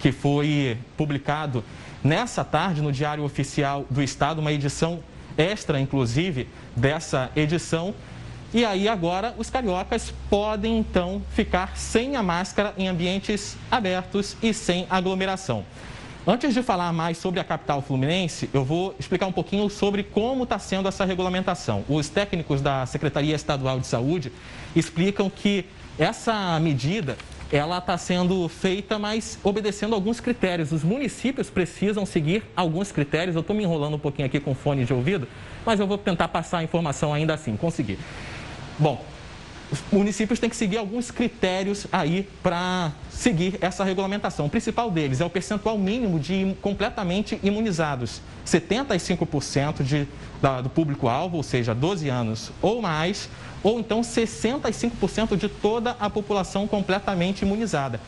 que 0.00 0.10
foi 0.10 0.76
publicado 0.96 1.62
nessa 2.02 2.42
tarde 2.42 2.82
no 2.82 2.90
Diário 2.90 3.22
Oficial 3.22 3.86
do 3.88 4.02
Estado, 4.02 4.40
uma 4.40 4.50
edição 4.50 4.98
extra, 5.36 5.80
inclusive, 5.80 6.48
dessa 6.76 7.30
edição. 7.34 7.94
E 8.52 8.64
aí 8.64 8.88
agora 8.88 9.34
os 9.38 9.48
cariocas 9.48 10.12
podem 10.28 10.78
então 10.78 11.22
ficar 11.30 11.76
sem 11.76 12.16
a 12.16 12.22
máscara 12.22 12.74
em 12.76 12.88
ambientes 12.88 13.56
abertos 13.70 14.36
e 14.42 14.52
sem 14.52 14.86
aglomeração. 14.90 15.64
Antes 16.26 16.52
de 16.52 16.62
falar 16.62 16.92
mais 16.92 17.16
sobre 17.16 17.40
a 17.40 17.44
capital 17.44 17.80
fluminense, 17.80 18.50
eu 18.52 18.64
vou 18.64 18.94
explicar 18.98 19.26
um 19.26 19.32
pouquinho 19.32 19.70
sobre 19.70 20.02
como 20.02 20.42
está 20.42 20.58
sendo 20.58 20.86
essa 20.86 21.04
regulamentação. 21.04 21.82
Os 21.88 22.08
técnicos 22.08 22.60
da 22.60 22.84
Secretaria 22.84 23.34
Estadual 23.34 23.80
de 23.80 23.86
Saúde 23.86 24.30
explicam 24.76 25.30
que 25.30 25.64
essa 25.98 26.58
medida 26.60 27.16
ela 27.52 27.78
está 27.78 27.98
sendo 27.98 28.48
feita, 28.48 28.98
mas 28.98 29.38
obedecendo 29.42 29.94
alguns 29.94 30.20
critérios. 30.20 30.70
Os 30.72 30.84
municípios 30.84 31.50
precisam 31.50 32.06
seguir 32.06 32.44
alguns 32.54 32.92
critérios. 32.92 33.34
Eu 33.34 33.40
estou 33.40 33.56
me 33.56 33.64
enrolando 33.64 33.94
um 33.94 33.98
pouquinho 33.98 34.26
aqui 34.26 34.38
com 34.38 34.54
fone 34.54 34.84
de 34.84 34.92
ouvido, 34.92 35.26
mas 35.66 35.80
eu 35.80 35.86
vou 35.86 35.98
tentar 35.98 36.28
passar 36.28 36.58
a 36.58 36.62
informação 36.62 37.12
ainda 37.12 37.34
assim, 37.34 37.56
conseguir. 37.56 37.98
Bom, 38.78 39.04
os 39.70 39.80
municípios 39.92 40.40
têm 40.40 40.50
que 40.50 40.56
seguir 40.56 40.78
alguns 40.78 41.10
critérios 41.10 41.86
aí 41.92 42.28
para 42.42 42.92
seguir 43.08 43.56
essa 43.60 43.84
regulamentação. 43.84 44.46
O 44.46 44.50
principal 44.50 44.90
deles 44.90 45.20
é 45.20 45.24
o 45.24 45.30
percentual 45.30 45.78
mínimo 45.78 46.18
de 46.18 46.56
completamente 46.60 47.38
imunizados. 47.42 48.20
75% 48.44 49.82
de, 49.84 50.08
da, 50.42 50.60
do 50.60 50.68
público-alvo, 50.68 51.36
ou 51.36 51.42
seja, 51.42 51.72
12 51.72 52.08
anos 52.08 52.50
ou 52.60 52.82
mais, 52.82 53.28
ou 53.62 53.78
então 53.80 54.00
65% 54.00 55.36
de 55.36 55.48
toda 55.48 55.96
a 55.98 56.08
população 56.08 56.66
completamente 56.66 57.42
imunizada. 57.42 58.00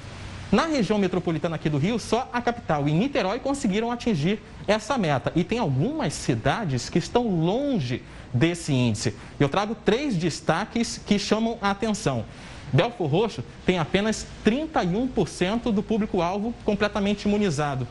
Na 0.52 0.66
região 0.66 0.98
metropolitana 0.98 1.56
aqui 1.56 1.70
do 1.70 1.78
Rio, 1.78 1.98
só 1.98 2.28
a 2.30 2.42
capital 2.42 2.86
e 2.86 2.92
Niterói 2.92 3.38
conseguiram 3.38 3.90
atingir 3.90 4.38
essa 4.66 4.98
meta. 4.98 5.32
E 5.34 5.42
tem 5.42 5.58
algumas 5.58 6.12
cidades 6.12 6.90
que 6.90 6.98
estão 6.98 7.26
longe 7.26 8.02
desse 8.34 8.70
índice. 8.70 9.14
Eu 9.40 9.48
trago 9.48 9.74
três 9.74 10.14
destaques 10.14 11.00
que 11.06 11.18
chamam 11.18 11.56
a 11.62 11.70
atenção. 11.70 12.26
Belfor 12.70 13.06
Roxo 13.06 13.42
tem 13.64 13.78
apenas 13.78 14.26
31% 14.44 15.72
do 15.72 15.82
público-alvo 15.82 16.54
completamente 16.66 17.24
imunizado. 17.24 17.88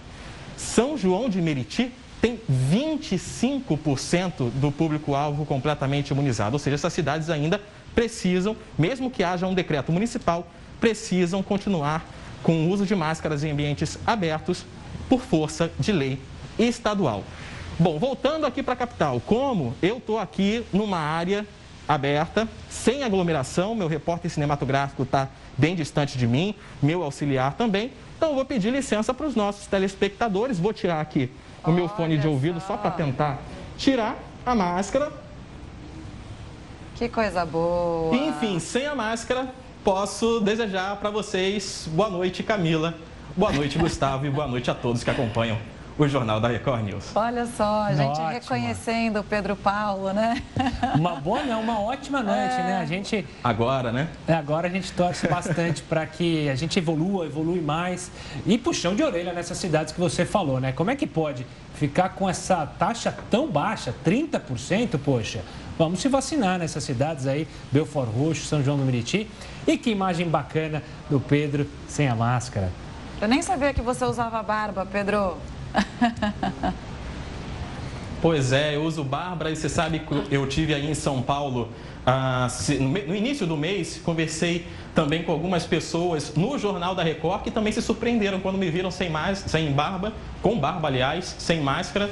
São 0.55 0.95
João 0.95 1.29
de 1.29 1.41
Meriti 1.41 1.91
tem 2.21 2.39
25% 2.71 4.51
do 4.51 4.71
público-alvo 4.71 5.45
completamente 5.45 6.11
imunizado. 6.11 6.53
Ou 6.53 6.59
seja, 6.59 6.75
essas 6.75 6.93
cidades 6.93 7.29
ainda 7.29 7.59
precisam, 7.95 8.55
mesmo 8.77 9.09
que 9.09 9.23
haja 9.23 9.47
um 9.47 9.53
decreto 9.55 9.91
municipal, 9.91 10.47
precisam 10.79 11.41
continuar 11.41 12.05
com 12.43 12.65
o 12.65 12.69
uso 12.69 12.85
de 12.85 12.95
máscaras 12.95 13.43
em 13.43 13.51
ambientes 13.51 13.97
abertos 14.05 14.65
por 15.09 15.21
força 15.21 15.71
de 15.79 15.91
lei 15.91 16.19
estadual. 16.59 17.23
Bom, 17.79 17.97
voltando 17.97 18.45
aqui 18.45 18.61
para 18.61 18.73
a 18.73 18.77
capital, 18.77 19.19
como 19.25 19.73
eu 19.81 19.97
estou 19.97 20.19
aqui 20.19 20.63
numa 20.71 20.99
área 20.99 21.45
aberta, 21.87 22.47
sem 22.69 23.03
aglomeração, 23.03 23.73
meu 23.73 23.87
repórter 23.87 24.29
cinematográfico 24.29 25.03
está 25.03 25.27
bem 25.57 25.75
distante 25.75 26.17
de 26.17 26.27
mim, 26.27 26.53
meu 26.81 27.03
auxiliar 27.03 27.53
também, 27.53 27.91
então 28.15 28.29
eu 28.29 28.35
vou 28.35 28.45
pedir 28.45 28.71
licença 28.71 29.13
para 29.13 29.25
os 29.25 29.35
nossos 29.35 29.65
telespectadores, 29.65 30.59
vou 30.59 30.71
tirar 30.71 31.01
aqui 31.01 31.29
o 31.63 31.71
meu 31.71 31.87
fone 31.87 32.17
de 32.17 32.27
ouvido 32.27 32.59
só 32.59 32.77
para 32.77 32.91
tentar 32.91 33.39
tirar 33.77 34.17
a 34.45 34.55
máscara. 34.55 35.11
Que 36.95 37.09
coisa 37.09 37.45
boa. 37.45 38.15
Enfim, 38.15 38.59
sem 38.59 38.85
a 38.85 38.95
máscara, 38.95 39.53
posso 39.83 40.39
desejar 40.39 40.97
para 40.97 41.09
vocês 41.09 41.87
boa 41.91 42.09
noite, 42.09 42.43
Camila. 42.43 42.95
Boa 43.35 43.51
noite, 43.51 43.77
Gustavo, 43.77 44.25
e 44.25 44.29
boa 44.29 44.47
noite 44.47 44.69
a 44.69 44.75
todos 44.75 45.03
que 45.03 45.09
acompanham 45.09 45.57
o 46.03 46.07
Jornal 46.07 46.39
da 46.39 46.47
Record 46.47 46.83
News. 46.83 47.15
Olha 47.15 47.45
só, 47.45 47.83
a 47.83 47.93
gente 47.93 48.09
Ótimo. 48.09 48.29
reconhecendo 48.29 49.19
o 49.19 49.23
Pedro 49.23 49.55
Paulo, 49.55 50.11
né? 50.13 50.41
Uma 50.95 51.15
boa, 51.15 51.43
não, 51.43 51.61
uma 51.61 51.79
ótima 51.79 52.21
noite, 52.23 52.53
é. 52.53 52.63
né? 52.63 52.77
A 52.81 52.85
gente. 52.85 53.25
Agora, 53.43 53.91
né? 53.91 54.07
É, 54.27 54.33
agora 54.33 54.67
a 54.67 54.71
gente 54.71 54.91
torce 54.93 55.27
bastante 55.27 55.81
para 55.83 56.05
que 56.05 56.49
a 56.49 56.55
gente 56.55 56.79
evolua, 56.79 57.25
evolui 57.25 57.61
mais. 57.61 58.11
E 58.45 58.57
puxão 58.57 58.95
de 58.95 59.03
orelha 59.03 59.33
nessas 59.33 59.57
cidades 59.57 59.93
que 59.93 59.99
você 59.99 60.25
falou, 60.25 60.59
né? 60.59 60.71
Como 60.71 60.89
é 60.89 60.95
que 60.95 61.05
pode 61.05 61.45
ficar 61.75 62.09
com 62.09 62.29
essa 62.29 62.65
taxa 62.65 63.15
tão 63.29 63.47
baixa, 63.47 63.93
30%, 64.05 64.99
poxa? 65.03 65.41
Vamos 65.77 65.99
se 65.99 66.07
vacinar 66.09 66.59
nessas 66.59 66.83
cidades 66.83 67.25
aí, 67.25 67.47
Belfort 67.71 68.09
Roxo, 68.09 68.45
São 68.45 68.63
João 68.63 68.77
do 68.77 68.83
Meriti. 68.83 69.27
E 69.65 69.77
que 69.77 69.89
imagem 69.89 70.27
bacana 70.27 70.83
do 71.09 71.19
Pedro 71.19 71.67
sem 71.87 72.07
a 72.07 72.15
máscara. 72.15 72.71
Eu 73.21 73.27
nem 73.27 73.41
sabia 73.41 73.73
que 73.73 73.81
você 73.81 74.03
usava 74.03 74.41
barba, 74.41 74.85
Pedro. 74.85 75.37
Pois 78.21 78.51
é, 78.53 78.75
eu 78.75 78.83
uso 78.83 79.03
Bárbara 79.03 79.49
e 79.49 79.55
você 79.55 79.67
sabe 79.67 79.97
que 79.97 80.13
eu 80.29 80.45
tive 80.45 80.75
aí 80.75 80.87
em 80.87 80.93
São 80.93 81.23
Paulo 81.23 81.69
ah, 82.05 82.47
no 82.79 83.15
início 83.15 83.47
do 83.47 83.57
mês, 83.57 83.99
conversei 84.03 84.67
também 84.93 85.23
com 85.23 85.31
algumas 85.31 85.65
pessoas 85.65 86.33
no 86.35 86.55
Jornal 86.59 86.93
da 86.93 87.01
Record 87.01 87.41
que 87.41 87.49
também 87.49 87.73
se 87.73 87.81
surpreenderam 87.81 88.39
quando 88.39 88.59
me 88.59 88.69
viram 88.69 88.91
sem, 88.91 89.09
mais, 89.09 89.39
sem 89.39 89.71
barba, 89.71 90.13
com 90.39 90.59
barba, 90.59 90.87
aliás, 90.87 91.35
sem 91.39 91.61
máscara. 91.61 92.11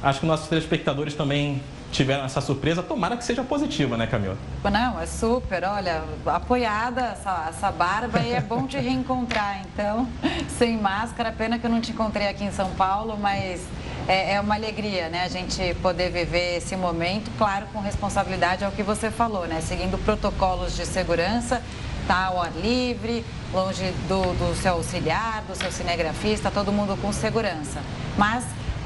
Acho 0.00 0.20
que 0.20 0.26
nossos 0.26 0.46
telespectadores 0.48 1.14
também 1.14 1.60
tiveram 1.92 2.24
essa 2.24 2.40
surpresa. 2.40 2.82
Tomara 2.82 3.16
que 3.16 3.24
seja 3.24 3.44
positiva, 3.44 3.96
né, 3.96 4.06
Camila? 4.06 4.36
Não, 4.64 4.98
é 4.98 5.06
super. 5.06 5.62
Olha, 5.64 6.02
apoiada 6.26 7.02
essa, 7.02 7.46
essa 7.48 7.70
barba 7.70 8.18
e 8.20 8.32
é 8.32 8.40
bom 8.40 8.66
te 8.66 8.78
reencontrar. 8.78 9.60
Então, 9.66 10.08
sem 10.58 10.78
máscara, 10.78 11.30
pena 11.30 11.58
que 11.58 11.66
eu 11.66 11.70
não 11.70 11.80
te 11.80 11.92
encontrei 11.92 12.26
aqui 12.28 12.44
em 12.44 12.50
São 12.50 12.70
Paulo, 12.70 13.16
mas 13.20 13.60
é, 14.08 14.34
é 14.34 14.40
uma 14.40 14.54
alegria, 14.54 15.08
né, 15.08 15.22
a 15.24 15.28
gente 15.28 15.74
poder 15.82 16.10
viver 16.10 16.56
esse 16.56 16.74
momento, 16.74 17.30
claro, 17.38 17.66
com 17.72 17.80
responsabilidade, 17.80 18.64
é 18.64 18.68
o 18.68 18.72
que 18.72 18.82
você 18.82 19.10
falou, 19.10 19.46
né, 19.46 19.60
seguindo 19.60 19.96
protocolos 19.98 20.74
de 20.74 20.84
segurança, 20.84 21.62
tá 22.08 22.26
ao 22.26 22.40
ar 22.40 22.52
livre, 22.52 23.24
longe 23.52 23.84
do, 24.08 24.22
do 24.34 24.56
seu 24.56 24.74
auxiliar, 24.74 25.42
do 25.42 25.54
seu 25.54 25.70
cinegrafista, 25.70 26.50
todo 26.50 26.72
mundo 26.72 26.98
com 27.00 27.12
segurança. 27.12 27.80
Mas 28.18 28.44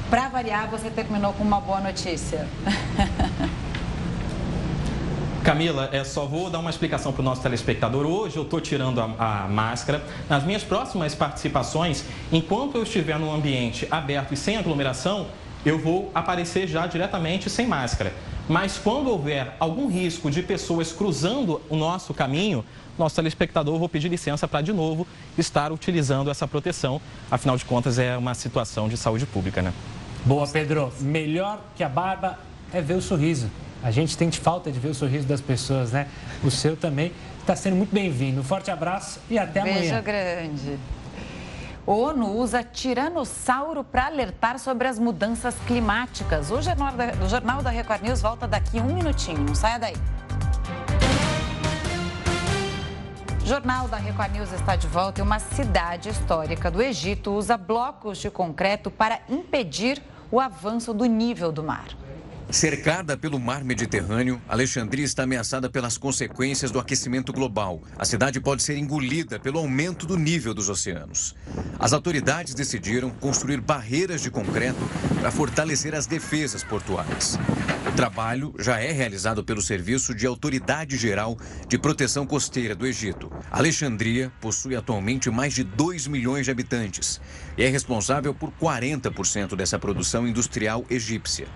para 0.09 0.29
variar, 0.29 0.69
você 0.69 0.89
terminou 0.89 1.33
com 1.33 1.43
uma 1.43 1.59
boa 1.59 1.79
notícia. 1.81 2.47
Camila, 5.43 5.89
é, 5.93 6.03
só 6.03 6.25
vou 6.25 6.49
dar 6.49 6.59
uma 6.59 6.69
explicação 6.69 7.13
para 7.13 7.21
o 7.21 7.23
nosso 7.23 7.41
telespectador. 7.41 8.05
Hoje 8.05 8.35
eu 8.35 8.43
estou 8.43 8.59
tirando 8.59 8.99
a, 8.99 9.05
a, 9.17 9.47
máscara. 9.47 10.03
Nas 10.29 10.43
minhas 10.43 10.61
próximas 10.61 11.15
participações, 11.15 12.03
enquanto 12.31 12.75
eu 12.75 12.83
estiver 12.83 13.17
num 13.17 13.33
ambiente 13.33 13.87
aberto 13.89 14.33
e 14.33 14.37
sem 14.37 14.57
aglomeração, 14.57 15.27
eu 15.65 15.79
vou 15.79 16.11
aparecer 16.13 16.67
já 16.67 16.85
diretamente 16.85 17.49
sem 17.49 17.65
máscara. 17.65 18.13
Mas 18.49 18.77
quando 18.77 19.09
houver 19.09 19.55
algum 19.59 19.87
risco 19.87 20.31
de 20.31 20.41
pessoas 20.41 20.91
cruzando 20.93 21.61
o 21.69 21.75
nosso 21.75 22.13
caminho, 22.13 22.63
nosso 22.97 23.15
telespectador, 23.15 23.77
vou 23.77 23.89
pedir 23.89 24.07
licença 24.07 24.47
para, 24.47 24.61
de 24.61 24.71
novo, 24.71 25.05
estar 25.37 25.71
utilizando 25.71 26.31
essa 26.31 26.47
proteção. 26.47 27.01
Afinal 27.29 27.57
de 27.57 27.65
contas, 27.65 27.99
é 27.99 28.17
uma 28.17 28.33
situação 28.33 28.87
de 28.87 28.95
saúde 28.95 29.25
pública, 29.25 29.61
né? 29.61 29.73
Boa, 30.25 30.47
Pedro. 30.47 30.91
Melhor 31.01 31.59
que 31.75 31.83
a 31.83 31.89
barba 31.89 32.39
é 32.73 32.81
ver 32.81 32.95
o 32.95 33.01
sorriso. 33.01 33.49
A 33.83 33.91
gente 33.91 34.15
sente 34.15 34.39
falta 34.39 34.71
de 34.71 34.79
ver 34.79 34.89
o 34.89 34.95
sorriso 34.95 35.27
das 35.27 35.41
pessoas, 35.41 35.91
né? 35.91 36.07
O 36.43 36.49
seu 36.49 36.75
também 36.75 37.11
está 37.41 37.55
sendo 37.55 37.75
muito 37.75 37.93
bem-vindo. 37.93 38.41
Um 38.41 38.43
forte 38.43 38.71
abraço 38.71 39.19
e 39.29 39.37
até 39.37 39.61
Beijo 39.61 39.77
amanhã. 39.77 40.01
Beijo 40.01 40.03
grande. 40.03 40.79
ONU 41.89 42.37
usa 42.37 42.61
tiranossauro 42.61 43.81
para 43.81 44.07
alertar 44.07 44.59
sobre 44.59 44.89
as 44.89 44.99
mudanças 44.99 45.55
climáticas. 45.65 46.51
O 46.51 46.61
Jornal 46.61 46.91
da, 46.91 47.05
o 47.23 47.29
Jornal 47.29 47.63
da 47.63 47.69
Record 47.69 48.01
News 48.01 48.21
volta 48.21 48.45
daqui 48.45 48.81
um 48.81 48.93
minutinho. 48.93 49.39
Não 49.39 49.55
saia 49.55 49.79
daí. 49.79 49.95
Jornal 53.45 53.87
da 53.87 53.95
Record 53.95 54.33
News 54.33 54.51
está 54.51 54.75
de 54.75 54.85
volta 54.85 55.21
e 55.21 55.23
uma 55.23 55.39
cidade 55.39 56.09
histórica 56.09 56.69
do 56.69 56.81
Egito 56.81 57.31
usa 57.31 57.55
blocos 57.55 58.17
de 58.17 58.29
concreto 58.29 58.91
para 58.91 59.21
impedir 59.29 60.03
o 60.29 60.41
avanço 60.41 60.93
do 60.93 61.05
nível 61.05 61.53
do 61.53 61.63
mar. 61.63 61.87
Cercada 62.49 63.17
pelo 63.17 63.37
mar 63.37 63.61
Mediterrâneo, 63.61 64.41
Alexandria 64.47 65.03
está 65.03 65.23
ameaçada 65.23 65.69
pelas 65.69 65.97
consequências 65.97 66.71
do 66.71 66.79
aquecimento 66.79 67.33
global. 67.33 67.83
A 67.97 68.05
cidade 68.05 68.39
pode 68.39 68.63
ser 68.63 68.77
engolida 68.77 69.37
pelo 69.37 69.59
aumento 69.59 70.05
do 70.07 70.15
nível 70.15 70.53
dos 70.53 70.69
oceanos. 70.69 71.35
As 71.77 71.91
autoridades 71.91 72.53
decidiram 72.53 73.09
construir 73.09 73.59
barreiras 73.59 74.21
de 74.21 74.31
concreto 74.31 74.79
para 75.19 75.29
fortalecer 75.29 75.93
as 75.93 76.07
defesas 76.07 76.63
portuárias. 76.63 77.37
O 77.85 77.91
trabalho 77.91 78.53
já 78.57 78.79
é 78.79 78.93
realizado 78.93 79.43
pelo 79.43 79.61
Serviço 79.61 80.15
de 80.15 80.25
Autoridade 80.25 80.95
Geral 80.95 81.37
de 81.67 81.77
Proteção 81.77 82.25
Costeira 82.25 82.73
do 82.73 82.87
Egito. 82.87 83.29
Alexandria 83.51 84.31
possui 84.39 84.75
atualmente 84.75 85.29
mais 85.29 85.53
de 85.53 85.65
2 85.65 86.07
milhões 86.07 86.45
de 86.45 86.51
habitantes 86.51 87.19
e 87.57 87.63
é 87.63 87.67
responsável 87.67 88.33
por 88.33 88.51
40% 88.51 89.55
dessa 89.55 89.77
produção 89.77 90.25
industrial 90.25 90.85
egípcia. 90.89 91.47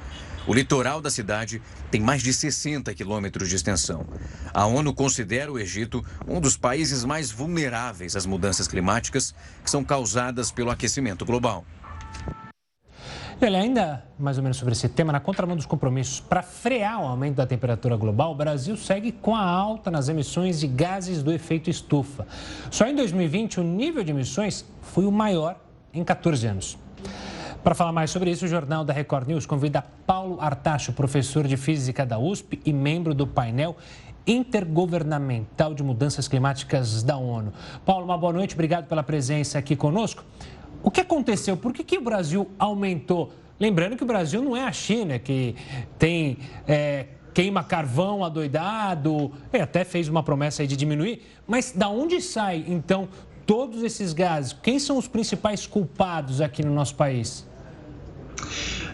O 0.47 0.54
litoral 0.56 0.99
da 1.01 1.12
cidade 1.12 1.62
tem 1.91 2.01
mais 2.01 2.23
de 2.23 2.34
60 2.34 2.93
quilômetros 2.95 3.47
de 3.47 3.56
extensão. 3.56 4.06
A 4.51 4.65
ONU 4.65 4.91
considera 4.93 5.51
o 5.51 5.60
Egito 5.60 6.04
um 6.27 6.41
dos 6.41 6.58
países 6.58 7.06
mais 7.06 7.30
vulneráveis 7.32 8.15
às 8.15 8.25
mudanças 8.25 8.67
climáticas 8.67 9.36
que 9.63 9.69
são 9.69 9.84
causadas 9.84 10.51
pelo 10.51 10.71
aquecimento 10.71 11.25
global. 11.25 11.63
Ele 13.39 13.56
ainda, 13.56 14.04
mais 14.19 14.38
ou 14.38 14.43
menos 14.43 14.58
sobre 14.58 14.73
esse 14.73 14.88
tema, 14.88 15.12
na 15.12 15.19
contramão 15.19 15.56
dos 15.56 15.65
compromissos 15.65 16.19
para 16.19 16.43
frear 16.43 17.01
o 17.01 17.08
aumento 17.08 17.36
da 17.36 17.45
temperatura 17.45 17.95
global, 17.95 18.32
o 18.32 18.36
Brasil 18.36 18.77
segue 18.77 19.12
com 19.12 19.36
a 19.36 19.43
alta 19.43 19.89
nas 19.89 20.10
emissões 20.10 20.60
de 20.60 20.67
gases 20.67 21.23
do 21.23 21.32
efeito 21.32 21.67
estufa. 21.67 22.27
Só 22.69 22.86
em 22.88 22.95
2020, 22.95 23.60
o 23.60 23.63
nível 23.63 24.04
de 24.04 24.12
emissões 24.12 24.63
foi 24.82 25.06
o 25.06 25.12
maior 25.12 25.60
em 25.91 26.04
14 26.04 26.45
anos. 26.47 26.77
Para 27.63 27.76
falar 27.76 27.91
mais 27.91 28.10
sobre 28.10 28.32
isso, 28.32 28.45
o 28.45 28.47
Jornal 28.47 28.84
da 28.84 28.91
Record 28.91 29.28
News 29.28 29.45
convida 29.45 29.86
Paulo 30.08 30.41
Artacho, 30.41 30.93
professor 30.93 31.47
de 31.47 31.56
Física 31.56 32.04
da 32.04 32.17
USP 32.17 32.60
e 32.65 32.74
membro 32.74 33.13
do 33.13 33.28
painel 33.28 33.78
intergovernamental 34.26 35.76
de 35.76 35.84
mudanças 35.84 36.28
climáticas 36.28 37.04
da 37.04 37.17
ONU. 37.17 37.54
Paulo, 37.86 38.04
uma 38.06 38.17
boa 38.17 38.34
noite, 38.34 38.56
obrigado 38.56 38.88
pela 38.88 39.04
presença 39.04 39.60
aqui 39.60 39.76
conosco. 39.76 40.24
O 40.82 40.89
que 40.89 41.02
aconteceu? 41.02 41.56
Por 41.56 41.71
que, 41.71 41.84
que 41.84 42.00
o 42.00 42.02
Brasil 42.02 42.50
aumentou? 42.58 43.32
Lembrando 43.60 43.95
que 43.95 44.04
o 44.04 44.08
Brasil 44.08 44.41
não 44.41 44.58
é 44.58 44.63
a 44.63 44.71
China, 44.71 45.19
que 45.19 45.56
tem 46.00 46.39
é, 46.67 47.06
queima 47.32 47.63
carvão 47.63 48.24
adoidado, 48.26 49.34
é, 49.54 49.62
até 49.62 49.84
fez 49.84 50.08
uma 50.08 50.24
promessa 50.24 50.65
de 50.65 50.76
diminuir, 50.76 51.21
mas 51.45 51.71
da 51.71 51.89
onde 51.89 52.21
sai, 52.21 52.65
então, 52.67 53.08
todos 53.45 53.84
esses 53.84 54.13
gases? 54.13 54.52
Quem 54.52 54.80
são 54.80 54.97
os 54.97 55.08
principais 55.08 55.67
culpados 55.67 56.41
aqui 56.41 56.65
no 56.65 56.74
nosso 56.74 56.95
país? 56.95 57.51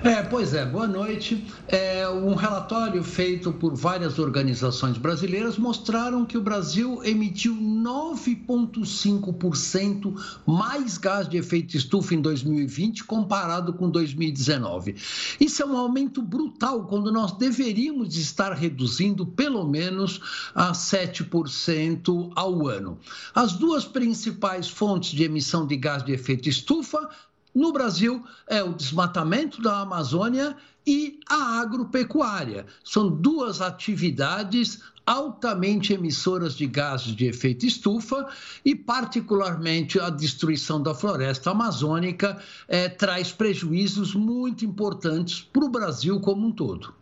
É, 0.04 0.22
pois 0.22 0.54
é, 0.54 0.64
boa 0.64 0.86
noite. 0.88 1.44
É, 1.68 2.08
um 2.08 2.36
relatório 2.36 3.04
feito 3.04 3.52
por 3.52 3.76
várias 3.76 4.20
organizações 4.20 4.96
brasileiras 4.98 5.58
mostraram 5.58 6.24
que 6.24 6.38
o 6.38 6.42
Brasil 6.42 7.02
emitiu 7.04 7.56
9,5% 7.56 10.14
mais 10.46 11.00
gás 11.00 11.28
de 11.28 11.38
efeito 11.38 11.76
estufa 11.76 12.14
em 12.14 12.22
2020 12.22 13.06
comparado 13.06 13.74
com 13.74 13.90
2019. 13.90 14.96
Isso 15.40 15.64
é 15.64 15.66
um 15.66 15.76
aumento 15.76 16.22
brutal 16.22 16.86
quando 16.86 17.12
nós 17.12 17.32
deveríamos 17.32 18.16
estar 18.16 18.54
reduzindo 18.54 19.26
pelo 19.26 19.68
menos 19.68 20.22
a 20.54 20.74
7% 20.74 22.32
ao 22.36 22.68
ano. 22.68 23.00
As 23.34 23.54
duas 23.54 23.84
principais 23.84 24.70
fontes 24.70 25.10
de 25.12 25.24
emissão 25.24 25.66
de 25.66 25.76
gás 25.76 26.04
de 26.04 26.12
efeito 26.12 26.48
estufa 26.48 27.10
no 27.58 27.74
Brasil 27.74 28.24
é 28.48 28.64
o 28.64 28.72
desmatamento 28.72 29.60
da 29.64 29.82
Amazônia 29.82 30.56
e 30.86 31.20
a 31.28 31.60
agropecuária. 31.60 32.68
São 32.84 33.10
duas 33.10 33.62
atividades 33.62 34.80
altamente 35.04 35.92
emissoras 35.92 36.54
de 36.56 36.68
gases 36.68 37.16
de 37.16 37.26
efeito 37.26 37.66
estufa 37.66 38.28
e, 38.64 38.76
particularmente, 38.76 40.00
a 40.00 40.12
destruição 40.12 40.84
da 40.84 40.94
floresta 40.94 41.50
amazônica 41.50 42.40
é, 42.68 42.88
traz 42.88 43.32
prejuízos 43.32 44.14
muito 44.14 44.64
importantes 44.64 45.42
para 45.42 45.66
o 45.66 45.70
Brasil 45.70 46.20
como 46.20 46.46
um 46.46 46.52
todo. 46.52 46.94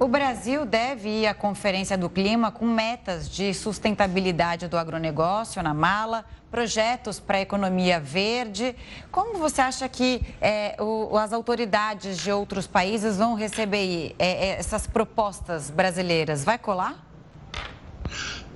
O 0.00 0.06
Brasil 0.06 0.64
deve 0.64 1.08
ir 1.08 1.26
à 1.26 1.34
Conferência 1.34 1.98
do 1.98 2.08
Clima 2.08 2.52
com 2.52 2.66
metas 2.66 3.28
de 3.28 3.52
sustentabilidade 3.52 4.68
do 4.68 4.76
agronegócio 4.76 5.62
na 5.62 5.74
mala, 5.74 6.24
projetos 6.50 7.18
para 7.18 7.38
a 7.38 7.40
economia 7.40 7.98
verde. 7.98 8.76
Como 9.10 9.38
você 9.38 9.60
acha 9.60 9.88
que 9.88 10.22
é, 10.40 10.76
o, 10.80 11.16
as 11.16 11.32
autoridades 11.32 12.18
de 12.18 12.30
outros 12.30 12.66
países 12.66 13.16
vão 13.16 13.34
receber 13.34 14.14
é, 14.18 14.48
é 14.48 14.58
essas 14.58 14.86
propostas 14.86 15.68
brasileiras? 15.68 16.44
Vai 16.44 16.58
colar? 16.58 17.04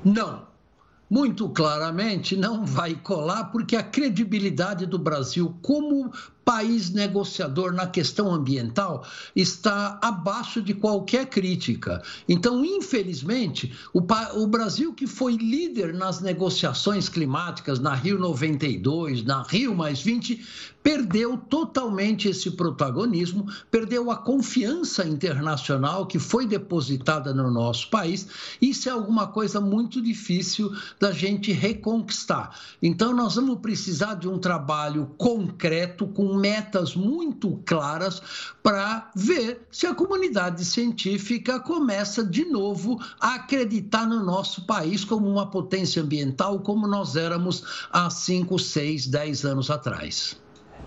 Não. 0.04 0.50
Muito 1.10 1.46
claramente 1.50 2.34
não 2.34 2.64
vai 2.64 2.94
colar, 2.94 3.44
porque 3.52 3.76
a 3.76 3.82
credibilidade 3.82 4.86
do 4.86 4.98
Brasil 4.98 5.54
como 5.60 6.10
país 6.44 6.90
negociador 6.90 7.72
na 7.72 7.86
questão 7.86 8.32
ambiental 8.32 9.06
está 9.34 9.98
abaixo 10.02 10.60
de 10.60 10.74
qualquer 10.74 11.26
crítica. 11.26 12.02
Então, 12.28 12.64
infelizmente, 12.64 13.72
o, 13.92 14.00
o, 14.00 14.46
Brasil, 14.46 14.92
que 14.92 15.06
foi 15.06 15.36
líder 15.36 15.94
nas 15.94 16.20
negociações 16.20 17.08
climáticas 17.08 17.78
na 17.78 17.94
Rio 17.94 18.18
92, 18.18 19.24
na 19.24 19.42
Rio 19.42 19.74
mais 19.74 20.00
20, 20.00 20.44
perdeu 20.82 21.36
totalmente 21.36 22.28
esse 22.28 22.50
protagonismo, 22.50 23.46
perdeu 23.70 24.10
a 24.10 24.16
confiança 24.16 25.06
internacional 25.06 26.06
que 26.06 26.18
foi 26.18 26.46
depositada 26.46 27.32
no 27.32 27.50
nosso 27.50 27.88
país. 27.88 28.26
Isso 28.60 28.88
é 28.88 28.92
alguma 28.92 29.28
coisa 29.28 29.60
muito 29.60 30.02
difícil 30.02 30.72
da 30.98 31.12
gente 31.12 31.52
reconquistar. 31.52 32.58
Então, 32.82 33.14
nós 33.14 33.36
vamos 33.36 33.60
precisar 33.60 34.14
de 34.14 34.28
um 34.28 34.38
trabalho 34.38 35.06
concreto 35.16 36.06
com 36.08 36.31
metas 36.34 36.94
muito 36.94 37.60
claras 37.64 38.22
para 38.62 39.10
ver 39.14 39.66
se 39.70 39.86
a 39.86 39.94
comunidade 39.94 40.64
científica 40.64 41.60
começa 41.60 42.24
de 42.24 42.44
novo 42.44 42.98
a 43.20 43.34
acreditar 43.34 44.06
no 44.06 44.24
nosso 44.24 44.66
país 44.66 45.04
como 45.04 45.28
uma 45.28 45.50
potência 45.50 46.02
ambiental, 46.02 46.60
como 46.60 46.86
nós 46.86 47.16
éramos 47.16 47.86
há 47.92 48.08
5, 48.08 48.58
6, 48.58 49.06
10 49.06 49.44
anos 49.44 49.70
atrás. 49.70 50.40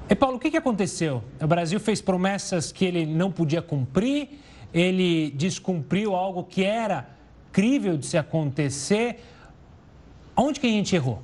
E 0.09 0.15
Paulo, 0.15 0.37
o 0.37 0.39
que 0.39 0.55
aconteceu? 0.55 1.23
O 1.41 1.47
Brasil 1.47 1.79
fez 1.79 2.01
promessas 2.01 2.71
que 2.71 2.85
ele 2.85 3.05
não 3.05 3.31
podia 3.31 3.61
cumprir, 3.61 4.39
ele 4.73 5.31
descumpriu 5.31 6.15
algo 6.15 6.43
que 6.43 6.63
era 6.63 7.09
crível 7.51 7.97
de 7.97 8.05
se 8.05 8.17
acontecer. 8.17 9.23
Onde 10.35 10.59
que 10.59 10.67
a 10.67 10.69
gente 10.69 10.95
errou? 10.95 11.23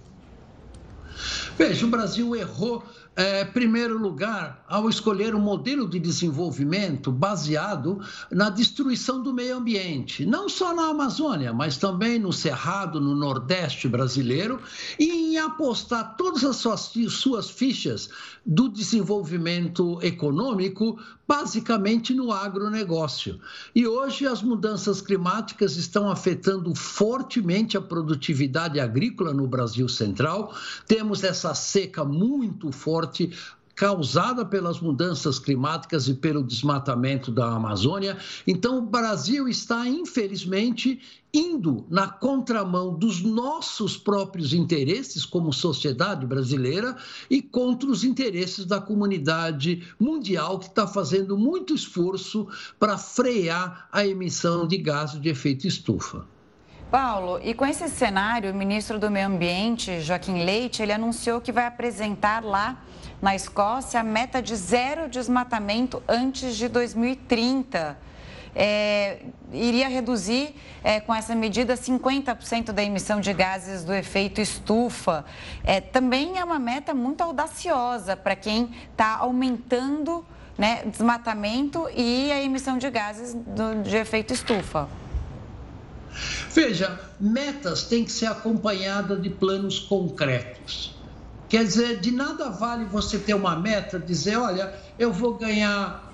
Veja, 1.57 1.85
o 1.85 1.89
Brasil 1.89 2.35
errou 2.35 2.83
é, 3.13 3.43
primeiro 3.43 3.97
lugar, 3.97 4.63
ao 4.69 4.87
escolher 4.87 5.35
um 5.35 5.39
modelo 5.39 5.87
de 5.87 5.99
desenvolvimento 5.99 7.11
baseado 7.11 7.99
na 8.31 8.49
destruição 8.49 9.21
do 9.21 9.33
meio 9.33 9.57
ambiente, 9.57 10.25
não 10.25 10.47
só 10.47 10.73
na 10.73 10.87
Amazônia, 10.87 11.51
mas 11.51 11.75
também 11.75 12.17
no 12.17 12.31
Cerrado, 12.31 13.01
no 13.01 13.13
Nordeste 13.13 13.87
brasileiro, 13.89 14.61
e 14.97 15.33
em 15.33 15.37
apostar 15.37 16.15
todas 16.15 16.45
as 16.45 16.55
suas, 16.55 16.91
suas 17.09 17.49
fichas 17.49 18.09
do 18.45 18.69
desenvolvimento 18.69 19.99
econômico 20.01 20.97
basicamente 21.27 22.13
no 22.13 22.31
agronegócio. 22.31 23.39
E 23.73 23.87
hoje 23.87 24.25
as 24.25 24.41
mudanças 24.41 24.99
climáticas 24.99 25.77
estão 25.77 26.09
afetando 26.09 26.75
fortemente 26.75 27.77
a 27.77 27.81
produtividade 27.81 28.79
agrícola 28.79 29.33
no 29.33 29.47
Brasil 29.47 29.87
Central. 29.87 30.53
Temos 30.87 31.23
essa 31.23 31.53
seca 31.53 32.03
muito 32.03 32.71
forte 32.71 33.00
causada 33.75 34.45
pelas 34.45 34.79
mudanças 34.79 35.39
climáticas 35.39 36.07
e 36.07 36.13
pelo 36.13 36.43
desmatamento 36.43 37.31
da 37.31 37.55
Amazônia. 37.55 38.17
Então, 38.45 38.77
o 38.77 38.81
Brasil 38.85 39.47
está, 39.47 39.87
infelizmente, 39.87 40.99
indo 41.33 41.85
na 41.89 42.07
contramão 42.07 42.93
dos 42.93 43.21
nossos 43.23 43.97
próprios 43.97 44.53
interesses 44.53 45.25
como 45.25 45.51
sociedade 45.51 46.25
brasileira 46.27 46.95
e 47.29 47.41
contra 47.41 47.89
os 47.89 48.03
interesses 48.03 48.65
da 48.65 48.79
comunidade 48.79 49.81
mundial 49.99 50.59
que 50.59 50.67
está 50.67 50.85
fazendo 50.85 51.37
muito 51.37 51.73
esforço 51.73 52.47
para 52.79 52.97
frear 52.97 53.87
a 53.91 54.05
emissão 54.05 54.67
de 54.67 54.77
gases 54.77 55.19
de 55.19 55.29
efeito 55.29 55.65
estufa. 55.65 56.23
Paulo, 56.91 57.39
e 57.41 57.53
com 57.53 57.65
esse 57.65 57.87
cenário, 57.87 58.51
o 58.51 58.53
ministro 58.53 58.99
do 58.99 59.09
Meio 59.09 59.27
Ambiente, 59.27 60.01
Joaquim 60.01 60.43
Leite, 60.43 60.81
ele 60.83 60.91
anunciou 60.91 61.39
que 61.39 61.49
vai 61.49 61.65
apresentar 61.65 62.43
lá 62.43 62.83
na 63.21 63.33
Escócia 63.33 64.01
a 64.01 64.03
meta 64.03 64.41
de 64.41 64.53
zero 64.57 65.07
desmatamento 65.07 66.03
antes 66.05 66.57
de 66.57 66.67
2030. 66.67 67.97
É, 68.53 69.19
iria 69.53 69.87
reduzir 69.87 70.53
é, 70.83 70.99
com 70.99 71.15
essa 71.15 71.33
medida 71.33 71.75
50% 71.75 72.73
da 72.73 72.83
emissão 72.83 73.21
de 73.21 73.31
gases 73.31 73.85
do 73.85 73.93
efeito 73.93 74.41
estufa. 74.41 75.23
É, 75.63 75.79
também 75.79 76.39
é 76.39 76.43
uma 76.43 76.59
meta 76.59 76.93
muito 76.93 77.21
audaciosa 77.21 78.17
para 78.17 78.35
quem 78.35 78.69
está 78.91 79.15
aumentando 79.15 80.25
né, 80.57 80.83
desmatamento 80.85 81.87
e 81.95 82.29
a 82.33 82.41
emissão 82.41 82.77
de 82.77 82.89
gases 82.89 83.33
do, 83.33 83.81
de 83.81 83.95
efeito 83.95 84.33
estufa. 84.33 84.89
Veja, 86.53 86.99
metas 87.19 87.83
têm 87.83 88.03
que 88.03 88.11
ser 88.11 88.27
acompanhadas 88.27 89.21
de 89.21 89.29
planos 89.29 89.79
concretos. 89.79 90.95
Quer 91.47 91.65
dizer, 91.65 91.99
de 91.99 92.11
nada 92.11 92.49
vale 92.49 92.85
você 92.85 93.19
ter 93.19 93.33
uma 93.33 93.55
meta, 93.55 93.99
dizer, 93.99 94.37
olha, 94.37 94.73
eu 94.97 95.11
vou 95.11 95.37
ganhar 95.37 96.11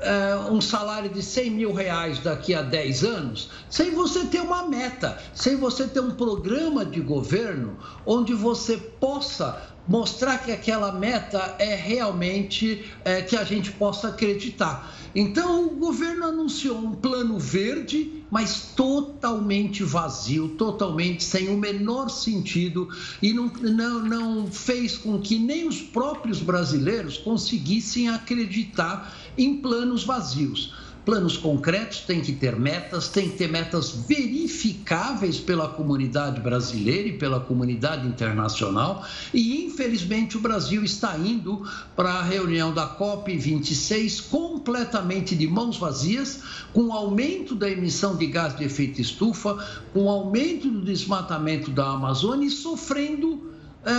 uh, 0.00 0.52
um 0.52 0.60
salário 0.60 1.08
de 1.10 1.22
100 1.22 1.50
mil 1.50 1.72
reais 1.72 2.18
daqui 2.18 2.54
a 2.54 2.62
10 2.62 3.04
anos, 3.04 3.50
sem 3.70 3.92
você 3.92 4.24
ter 4.26 4.40
uma 4.40 4.68
meta, 4.68 5.18
sem 5.32 5.56
você 5.56 5.86
ter 5.86 6.00
um 6.00 6.10
programa 6.10 6.84
de 6.84 7.00
governo 7.00 7.78
onde 8.04 8.34
você 8.34 8.76
possa 8.76 9.73
mostrar 9.86 10.38
que 10.38 10.50
aquela 10.50 10.92
meta 10.92 11.56
é 11.58 11.74
realmente 11.74 12.84
é, 13.04 13.22
que 13.22 13.36
a 13.36 13.44
gente 13.44 13.72
possa 13.72 14.08
acreditar. 14.08 14.94
Então, 15.14 15.66
o 15.66 15.76
governo 15.76 16.26
anunciou 16.26 16.78
um 16.78 16.92
plano 16.92 17.38
verde, 17.38 18.24
mas 18.30 18.72
totalmente 18.74 19.84
vazio, 19.84 20.48
totalmente 20.50 21.22
sem 21.22 21.48
o 21.48 21.56
menor 21.56 22.08
sentido 22.08 22.88
e 23.22 23.32
não, 23.32 23.46
não, 23.46 24.00
não 24.00 24.46
fez 24.50 24.96
com 24.96 25.20
que 25.20 25.38
nem 25.38 25.68
os 25.68 25.80
próprios 25.80 26.40
brasileiros 26.40 27.16
conseguissem 27.16 28.08
acreditar 28.08 29.14
em 29.38 29.58
planos 29.58 30.02
vazios. 30.02 30.74
Planos 31.04 31.36
concretos 31.36 32.00
têm 32.00 32.22
que 32.22 32.32
ter 32.32 32.58
metas, 32.58 33.08
tem 33.08 33.28
que 33.28 33.36
ter 33.36 33.48
metas 33.48 33.90
verificáveis 33.90 35.38
pela 35.38 35.68
comunidade 35.68 36.40
brasileira 36.40 37.08
e 37.08 37.18
pela 37.18 37.38
comunidade 37.38 38.08
internacional. 38.08 39.04
E, 39.32 39.66
infelizmente, 39.66 40.38
o 40.38 40.40
Brasil 40.40 40.82
está 40.82 41.18
indo 41.18 41.68
para 41.94 42.10
a 42.10 42.22
reunião 42.22 42.72
da 42.72 42.88
COP26 42.96 44.30
completamente 44.30 45.36
de 45.36 45.46
mãos 45.46 45.76
vazias, 45.76 46.40
com 46.72 46.90
aumento 46.90 47.54
da 47.54 47.68
emissão 47.68 48.16
de 48.16 48.26
gás 48.26 48.56
de 48.56 48.64
efeito 48.64 48.98
estufa, 48.98 49.62
com 49.92 50.08
aumento 50.08 50.70
do 50.70 50.80
desmatamento 50.80 51.70
da 51.70 51.90
Amazônia 51.90 52.46
e 52.46 52.50
sofrendo 52.50 53.53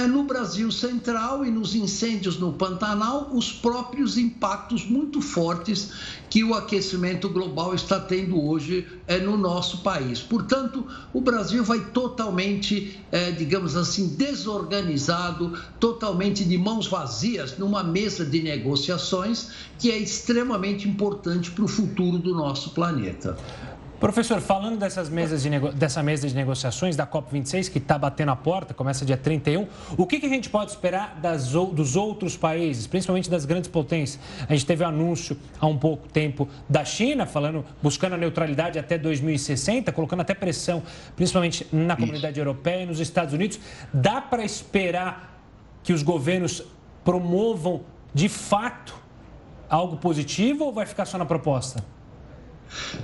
no 0.10 0.24
Brasil 0.24 0.72
Central 0.72 1.46
e 1.46 1.52
nos 1.52 1.76
incêndios 1.76 2.40
no 2.40 2.54
Pantanal 2.54 3.30
os 3.34 3.52
próprios 3.52 4.18
impactos 4.18 4.86
muito 4.86 5.22
fortes 5.22 5.92
que 6.30 6.44
o 6.44 6.54
aquecimento 6.54 7.30
global 7.30 7.74
está 7.74 8.00
tendo 8.00 8.42
hoje 8.44 8.86
é, 9.08 9.20
no 9.20 9.38
nosso 9.38 9.78
país. 9.78 10.20
Portanto, 10.20 10.86
o 11.14 11.22
Brasil 11.22 11.64
vai 11.64 11.80
totalmente, 11.80 13.00
é, 13.12 13.32
digamos 13.32 13.76
assim, 13.78 14.10
desorganizado, 14.10 15.58
totalmente 15.80 16.44
de 16.44 16.58
mãos 16.58 16.88
vazias 16.88 17.58
numa 17.58 17.84
mesa 17.84 18.26
de 18.26 18.42
negociações 18.42 19.50
que 19.80 19.92
é 19.92 19.98
extremamente 19.98 20.90
importante 20.90 21.52
para 21.52 21.64
o 21.64 21.68
futuro 21.68 22.18
do 22.18 22.34
nosso 22.34 22.72
planeta. 22.72 23.38
Professor, 24.00 24.42
falando 24.42 24.78
dessas 24.78 25.10
mesas 25.10 25.42
de 25.42 25.50
dessa 25.74 26.04
mesa 26.04 26.28
de 26.28 26.36
negociações 26.36 26.98
da 26.98 27.08
COP26, 27.08 27.72
que 27.72 27.78
está 27.78 27.98
batendo 27.98 28.32
a 28.32 28.36
porta, 28.36 28.74
começa 28.74 29.06
dia 29.06 29.16
31, 29.16 29.68
o 29.98 30.06
que, 30.06 30.20
que 30.20 30.26
a 30.26 30.30
gente 30.30 30.50
pode 30.50 30.72
esperar 30.72 31.18
das, 31.22 31.52
dos 31.52 31.96
outros 31.96 32.36
países, 32.36 32.88
principalmente 32.88 33.30
das 33.30 33.46
grandes 33.46 33.70
potências? 33.70 34.20
A 34.50 34.54
gente 34.54 34.66
teve 34.66 34.84
um 34.84 34.88
anúncio 34.88 35.38
há 35.60 35.66
um 35.66 35.78
pouco 35.78 36.10
tempo 36.10 36.48
da 36.68 36.84
China, 36.84 37.26
falando, 37.26 37.64
buscando 37.82 38.14
a 38.14 38.18
neutralidade 38.18 38.78
até 38.78 38.98
2060, 38.98 39.92
colocando 39.94 40.22
até 40.22 40.34
pressão, 40.34 40.84
principalmente 41.16 41.66
na 41.72 41.96
comunidade 41.96 42.34
Isso. 42.34 42.42
europeia 42.42 42.84
e 42.84 42.86
nos 42.86 43.00
Estados 43.00 43.34
Unidos. 43.34 43.60
Dá 43.94 44.20
para 44.20 44.44
esperar 44.44 45.40
que 45.84 45.94
os 45.94 46.04
governos 46.04 46.64
promovam 47.04 47.82
de 48.14 48.28
fato 48.28 48.96
algo 49.70 49.98
positivo 49.98 50.66
ou 50.66 50.74
vai 50.74 50.86
ficar 50.86 51.06
só 51.06 51.18
na 51.18 51.26
proposta? 51.26 51.95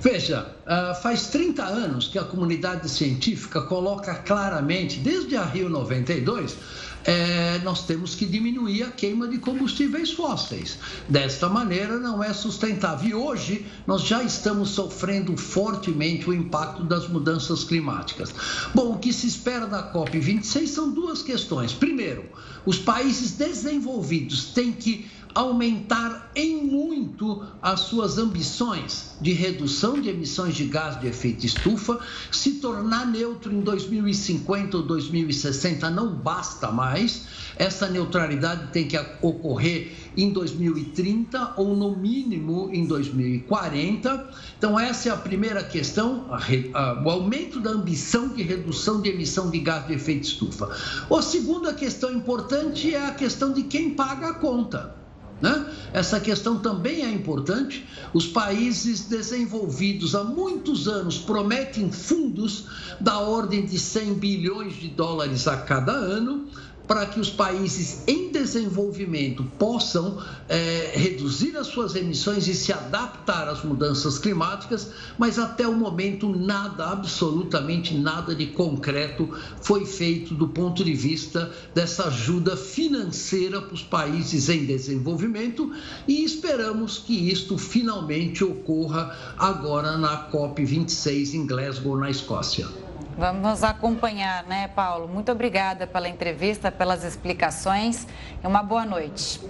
Veja, 0.00 0.54
uh, 0.66 0.94
faz 1.00 1.28
30 1.28 1.64
anos 1.64 2.08
que 2.08 2.18
a 2.18 2.24
comunidade 2.24 2.88
científica 2.88 3.62
coloca 3.62 4.14
claramente, 4.14 4.98
desde 4.98 5.36
a 5.36 5.44
Rio 5.44 5.68
92, 5.68 6.56
é, 7.04 7.58
nós 7.64 7.84
temos 7.84 8.14
que 8.14 8.24
diminuir 8.24 8.84
a 8.84 8.90
queima 8.90 9.26
de 9.26 9.38
combustíveis 9.38 10.12
fósseis. 10.12 10.78
Desta 11.08 11.48
maneira, 11.48 11.98
não 11.98 12.22
é 12.22 12.32
sustentável. 12.32 13.08
E 13.08 13.14
hoje, 13.14 13.66
nós 13.86 14.02
já 14.02 14.22
estamos 14.22 14.70
sofrendo 14.70 15.36
fortemente 15.36 16.28
o 16.28 16.34
impacto 16.34 16.84
das 16.84 17.08
mudanças 17.08 17.64
climáticas. 17.64 18.32
Bom, 18.74 18.92
o 18.92 18.98
que 18.98 19.12
se 19.12 19.26
espera 19.26 19.66
da 19.66 19.92
COP26 19.92 20.66
são 20.68 20.90
duas 20.90 21.22
questões. 21.22 21.72
Primeiro, 21.72 22.24
os 22.64 22.78
países 22.78 23.32
desenvolvidos 23.32 24.46
têm 24.46 24.72
que 24.72 25.10
aumentar 25.34 26.30
em 26.34 26.64
muito 26.64 27.44
as 27.60 27.80
suas 27.80 28.18
ambições 28.18 29.16
de 29.20 29.32
redução 29.32 30.00
de 30.00 30.08
emissões 30.08 30.54
de 30.54 30.64
gás 30.64 31.00
de 31.00 31.06
efeito 31.06 31.46
estufa, 31.46 32.00
se 32.30 32.54
tornar 32.54 33.06
neutro 33.06 33.52
em 33.52 33.60
2050 33.60 34.76
ou 34.76 34.82
2060 34.82 35.90
não 35.90 36.14
basta 36.14 36.70
mais. 36.70 37.26
Essa 37.56 37.88
neutralidade 37.88 38.72
tem 38.72 38.88
que 38.88 38.98
ocorrer 39.20 39.92
em 40.16 40.30
2030 40.30 41.54
ou 41.56 41.76
no 41.76 41.96
mínimo 41.96 42.70
em 42.72 42.86
2040. 42.86 44.30
Então 44.58 44.78
essa 44.78 45.08
é 45.08 45.12
a 45.12 45.16
primeira 45.16 45.62
questão, 45.62 46.26
a, 46.30 47.02
o 47.04 47.10
aumento 47.10 47.60
da 47.60 47.70
ambição 47.70 48.28
de 48.28 48.42
redução 48.42 49.00
de 49.00 49.10
emissão 49.10 49.50
de 49.50 49.58
gás 49.58 49.86
de 49.86 49.94
efeito 49.94 50.24
estufa. 50.24 50.70
A 51.10 51.22
segunda 51.22 51.74
questão 51.74 52.12
importante 52.12 52.94
é 52.94 53.06
a 53.06 53.12
questão 53.12 53.52
de 53.52 53.62
quem 53.64 53.90
paga 53.90 54.28
a 54.28 54.34
conta. 54.34 55.01
Né? 55.42 55.66
Essa 55.92 56.20
questão 56.20 56.60
também 56.60 57.04
é 57.04 57.10
importante. 57.10 57.84
Os 58.14 58.28
países 58.28 59.06
desenvolvidos 59.06 60.14
há 60.14 60.22
muitos 60.22 60.86
anos 60.86 61.18
prometem 61.18 61.90
fundos 61.90 62.66
da 63.00 63.18
ordem 63.18 63.66
de 63.66 63.76
100 63.76 64.14
bilhões 64.14 64.74
de 64.74 64.88
dólares 64.88 65.48
a 65.48 65.56
cada 65.56 65.92
ano 65.92 66.46
para 66.92 67.06
que 67.06 67.18
os 67.18 67.30
países 67.30 68.02
em 68.06 68.30
desenvolvimento 68.30 69.42
possam 69.58 70.22
é, 70.46 70.92
reduzir 70.94 71.56
as 71.56 71.68
suas 71.68 71.96
emissões 71.96 72.46
e 72.46 72.54
se 72.54 72.70
adaptar 72.70 73.48
às 73.48 73.64
mudanças 73.64 74.18
climáticas, 74.18 74.90
mas 75.16 75.38
até 75.38 75.66
o 75.66 75.72
momento 75.72 76.28
nada, 76.28 76.90
absolutamente 76.90 77.94
nada 77.94 78.34
de 78.34 78.48
concreto 78.48 79.26
foi 79.62 79.86
feito 79.86 80.34
do 80.34 80.48
ponto 80.48 80.84
de 80.84 80.92
vista 80.92 81.50
dessa 81.74 82.08
ajuda 82.08 82.58
financeira 82.58 83.62
para 83.62 83.72
os 83.72 83.82
países 83.82 84.50
em 84.50 84.66
desenvolvimento 84.66 85.72
e 86.06 86.22
esperamos 86.22 86.98
que 86.98 87.30
isto 87.30 87.56
finalmente 87.56 88.44
ocorra 88.44 89.34
agora 89.38 89.96
na 89.96 90.30
COP26 90.30 91.32
em 91.32 91.46
Glasgow, 91.46 91.96
na 91.96 92.10
Escócia. 92.10 92.91
Vamos 93.16 93.62
acompanhar, 93.62 94.44
né, 94.44 94.68
Paulo? 94.68 95.06
Muito 95.06 95.30
obrigada 95.30 95.86
pela 95.86 96.08
entrevista, 96.08 96.72
pelas 96.72 97.04
explicações 97.04 98.06
e 98.42 98.46
uma 98.46 98.62
boa 98.62 98.86
noite. 98.86 99.40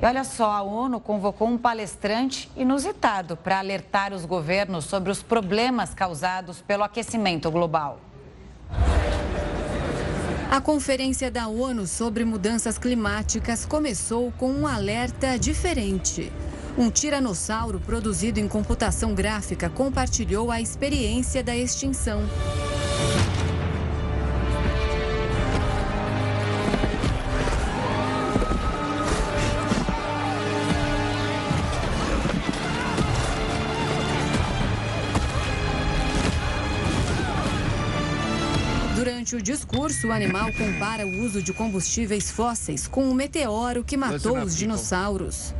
E 0.00 0.06
olha 0.06 0.22
só, 0.22 0.52
a 0.52 0.62
ONU 0.62 1.00
convocou 1.00 1.48
um 1.48 1.58
palestrante 1.58 2.48
inusitado 2.56 3.36
para 3.36 3.58
alertar 3.58 4.12
os 4.12 4.24
governos 4.24 4.84
sobre 4.84 5.10
os 5.10 5.22
problemas 5.22 5.92
causados 5.92 6.62
pelo 6.62 6.84
aquecimento 6.84 7.50
global. 7.50 7.98
A 10.50 10.60
Conferência 10.60 11.30
da 11.30 11.48
ONU 11.48 11.86
sobre 11.86 12.24
Mudanças 12.24 12.78
Climáticas 12.78 13.66
começou 13.66 14.32
com 14.38 14.50
um 14.50 14.66
alerta 14.66 15.38
diferente. 15.38 16.32
Um 16.78 16.90
tiranossauro 16.90 17.80
produzido 17.80 18.38
em 18.38 18.46
computação 18.46 19.12
gráfica 19.12 19.68
compartilhou 19.68 20.50
a 20.50 20.60
experiência 20.60 21.42
da 21.42 21.56
extinção. 21.56 22.22
O 40.06 40.08
o 40.08 40.12
animal 40.12 40.52
compara 40.52 41.06
o 41.06 41.20
uso 41.22 41.42
de 41.42 41.52
combustíveis 41.52 42.30
fósseis 42.30 42.86
com 42.86 43.04
um 43.04 43.14
meteoro 43.14 43.82
que 43.82 43.96
matou 43.96 44.38
os 44.38 44.56
dinossauros. 44.56 45.54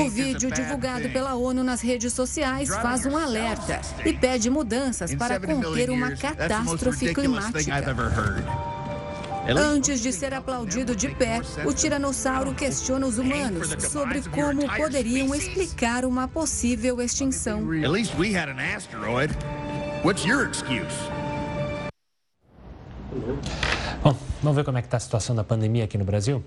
O 0.00 0.10
vídeo 0.10 0.50
divulgado 0.50 1.08
pela 1.08 1.34
ONU 1.34 1.64
nas 1.64 1.80
redes 1.80 2.12
sociais 2.12 2.68
faz 2.68 3.04
um 3.06 3.16
alerta 3.16 3.80
e 4.04 4.12
pede 4.12 4.48
mudanças 4.48 5.14
para 5.14 5.40
conter 5.40 5.90
uma 5.90 6.12
catástrofe 6.12 7.12
climática. 7.14 7.72
Antes 9.56 10.00
de 10.00 10.12
ser 10.12 10.34
aplaudido 10.34 10.94
de 10.94 11.08
pé, 11.08 11.40
o 11.64 11.72
tiranossauro 11.72 12.54
questiona 12.54 13.06
os 13.06 13.18
humanos 13.18 13.68
sobre 13.90 14.20
como 14.28 14.68
poderiam 14.76 15.34
explicar 15.34 16.04
uma 16.04 16.28
possível 16.28 17.00
extinção. 17.00 17.66
Bom, 24.00 24.14
vamos 24.40 24.56
ver 24.56 24.64
como 24.64 24.78
é 24.78 24.80
que 24.80 24.86
está 24.86 24.96
a 24.96 25.00
situação 25.00 25.34
da 25.34 25.42
pandemia 25.42 25.82
aqui 25.84 25.98
no 25.98 26.04
Brasil? 26.04 26.40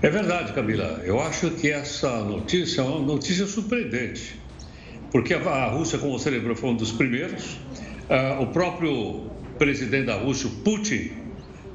É 0.02 0.10
verdade, 0.10 0.52
Camila. 0.54 1.00
Eu 1.04 1.22
acho 1.22 1.52
que 1.52 1.72
essa 1.72 2.24
notícia 2.24 2.82
é 2.82 2.84
uma 2.84 3.00
notícia 3.00 3.46
surpreendente 3.46 4.37
porque 5.18 5.34
a 5.34 5.66
Rússia, 5.66 5.98
como 5.98 6.20
você 6.20 6.30
lembrou, 6.30 6.56
foi 6.56 6.70
um 6.70 6.76
dos 6.76 6.92
primeiros. 6.92 7.58
Uh, 8.08 8.40
o 8.40 8.48
próprio 8.54 9.32
presidente 9.58 10.06
da 10.06 10.16
Rússia, 10.16 10.48
Putin, 10.64 11.10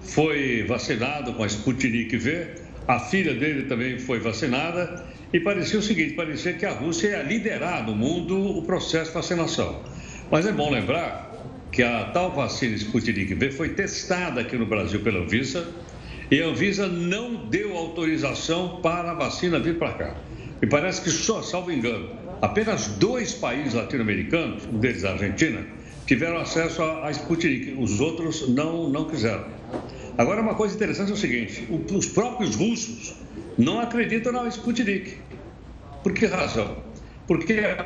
foi 0.01 0.62
vacinado 0.62 1.32
com 1.32 1.43
a 1.43 1.47
Sputnik 1.49 2.16
V, 2.16 2.47
a 2.86 3.01
filha 3.01 3.34
dele 3.34 3.64
também 3.64 3.99
foi 3.99 4.20
vacinada, 4.20 5.05
e 5.32 5.40
parecia 5.40 5.80
o 5.80 5.82
seguinte: 5.82 6.14
parecia 6.14 6.53
que 6.53 6.64
a 6.64 6.70
Rússia 6.70 7.09
ia 7.09 7.22
liderar 7.24 7.84
no 7.84 7.97
mundo 7.97 8.59
o 8.59 8.62
processo 8.62 9.11
de 9.11 9.14
vacinação. 9.14 9.82
Mas 10.30 10.47
é 10.47 10.53
bom 10.53 10.70
lembrar 10.70 11.32
que 11.72 11.82
a 11.82 12.05
tal 12.12 12.30
vacina 12.30 12.76
Sputnik 12.76 13.34
V 13.34 13.51
foi 13.51 13.70
testada 13.70 14.40
aqui 14.40 14.57
no 14.57 14.66
Brasil 14.66 15.01
pela 15.01 15.18
Anvisa 15.18 15.66
e 16.30 16.40
a 16.40 16.47
Anvisa 16.47 16.86
não 16.86 17.47
deu 17.47 17.76
autorização 17.76 18.80
para 18.80 19.11
a 19.11 19.14
vacina 19.14 19.59
vir 19.59 19.78
para 19.78 19.93
cá. 19.95 20.16
E 20.62 20.66
parece 20.68 21.03
que 21.03 21.11
só, 21.11 21.43
salvo 21.43 21.72
engano, 21.72 22.21
apenas 22.43 22.88
dois 22.88 23.32
países 23.32 23.72
latino-americanos, 23.72 24.66
um 24.66 24.78
deles 24.78 25.05
a 25.05 25.12
Argentina, 25.12 25.64
tiveram 26.07 26.38
acesso 26.38 26.82
à 26.82 27.11
Sputnik. 27.12 27.76
Os 27.78 28.01
outros 28.01 28.49
não, 28.49 28.90
não 28.90 29.05
quiseram. 29.07 29.47
Agora, 30.18 30.43
uma 30.43 30.55
coisa 30.55 30.74
interessante 30.74 31.12
é 31.12 31.14
o 31.14 31.16
seguinte: 31.16 31.66
os 31.90 32.07
próprios 32.07 32.57
russos 32.57 33.14
não 33.57 33.80
acreditam 33.80 34.32
na 34.32 34.47
Sputnik. 34.49 35.16
Por 36.03 36.12
que 36.12 36.26
razão? 36.26 36.76
Porque 37.28 37.55
a 37.55 37.84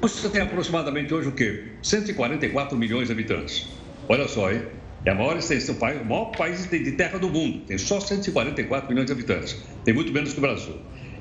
Rússia 0.00 0.30
tem 0.30 0.40
aproximadamente 0.40 1.12
hoje 1.12 1.28
o 1.28 1.32
quê? 1.32 1.64
144 1.82 2.76
milhões 2.76 3.08
de 3.08 3.12
habitantes. 3.12 3.68
Olha 4.08 4.26
só, 4.26 4.50
hein? 4.50 4.62
É 5.04 5.10
a 5.10 5.14
maior 5.14 5.36
extensão, 5.36 5.76
o 5.76 6.04
maior 6.04 6.32
país 6.36 6.66
de 6.66 6.92
terra 6.92 7.18
do 7.18 7.28
mundo. 7.28 7.60
Tem 7.66 7.76
só 7.76 8.00
144 8.00 8.88
milhões 8.88 9.06
de 9.06 9.12
habitantes. 9.12 9.62
Tem 9.84 9.94
muito 9.94 10.12
menos 10.12 10.32
que 10.32 10.38
o 10.38 10.40
Brasil. 10.40 10.74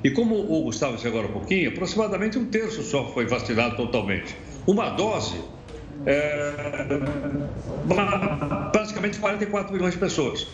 E 0.03 0.11
como 0.11 0.35
o 0.35 0.63
Gustavo 0.63 0.95
disse 0.95 1.07
agora 1.07 1.27
um 1.27 1.31
pouquinho, 1.31 1.69
aproximadamente 1.69 2.37
um 2.37 2.45
terço 2.45 2.83
só 2.83 3.11
foi 3.13 3.25
vacinado 3.25 3.75
totalmente. 3.75 4.35
Uma 4.65 4.89
dose, 4.89 5.39
é, 6.05 6.53
praticamente 8.71 9.17
44 9.19 9.73
milhões 9.73 9.93
de 9.93 9.99
pessoas. 9.99 10.47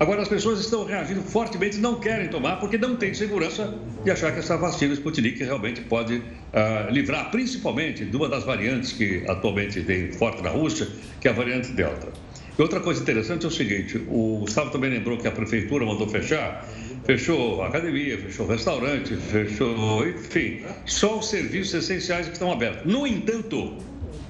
Agora, 0.00 0.22
as 0.22 0.28
pessoas 0.28 0.60
estão 0.60 0.84
reagindo 0.84 1.22
fortemente, 1.22 1.78
não 1.78 1.98
querem 1.98 2.28
tomar, 2.28 2.60
porque 2.60 2.78
não 2.78 2.94
têm 2.94 3.12
segurança 3.12 3.74
de 4.04 4.10
achar 4.10 4.32
que 4.32 4.38
essa 4.38 4.56
vacina 4.56 4.94
Sputnik 4.94 5.42
realmente 5.42 5.80
pode 5.80 6.18
uh, 6.18 6.90
livrar, 6.90 7.32
principalmente, 7.32 8.04
de 8.04 8.16
uma 8.16 8.28
das 8.28 8.44
variantes 8.44 8.92
que 8.92 9.24
atualmente 9.26 9.82
tem 9.82 10.12
forte 10.12 10.40
na 10.40 10.50
Rússia, 10.50 10.86
que 11.20 11.26
é 11.26 11.32
a 11.32 11.34
variante 11.34 11.72
Delta. 11.72 12.12
E 12.56 12.62
outra 12.62 12.78
coisa 12.78 13.02
interessante 13.02 13.44
é 13.44 13.48
o 13.48 13.50
seguinte: 13.50 14.00
o 14.08 14.38
Gustavo 14.40 14.70
também 14.70 14.90
lembrou 14.90 15.18
que 15.18 15.26
a 15.26 15.32
prefeitura 15.32 15.84
mandou 15.84 16.08
fechar 16.08 16.68
fechou 17.08 17.62
academia, 17.62 18.18
fechou 18.18 18.46
restaurante, 18.46 19.16
fechou, 19.16 20.06
enfim, 20.06 20.60
só 20.84 21.18
os 21.18 21.30
serviços 21.30 21.72
essenciais 21.72 22.26
que 22.26 22.34
estão 22.34 22.52
abertos. 22.52 22.84
No 22.84 23.06
entanto, 23.06 23.78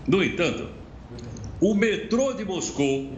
no 0.07 0.23
entanto, 0.23 0.69
o 1.61 1.75
metrô 1.75 2.33
de 2.35 2.45
Moscou, 2.45 3.11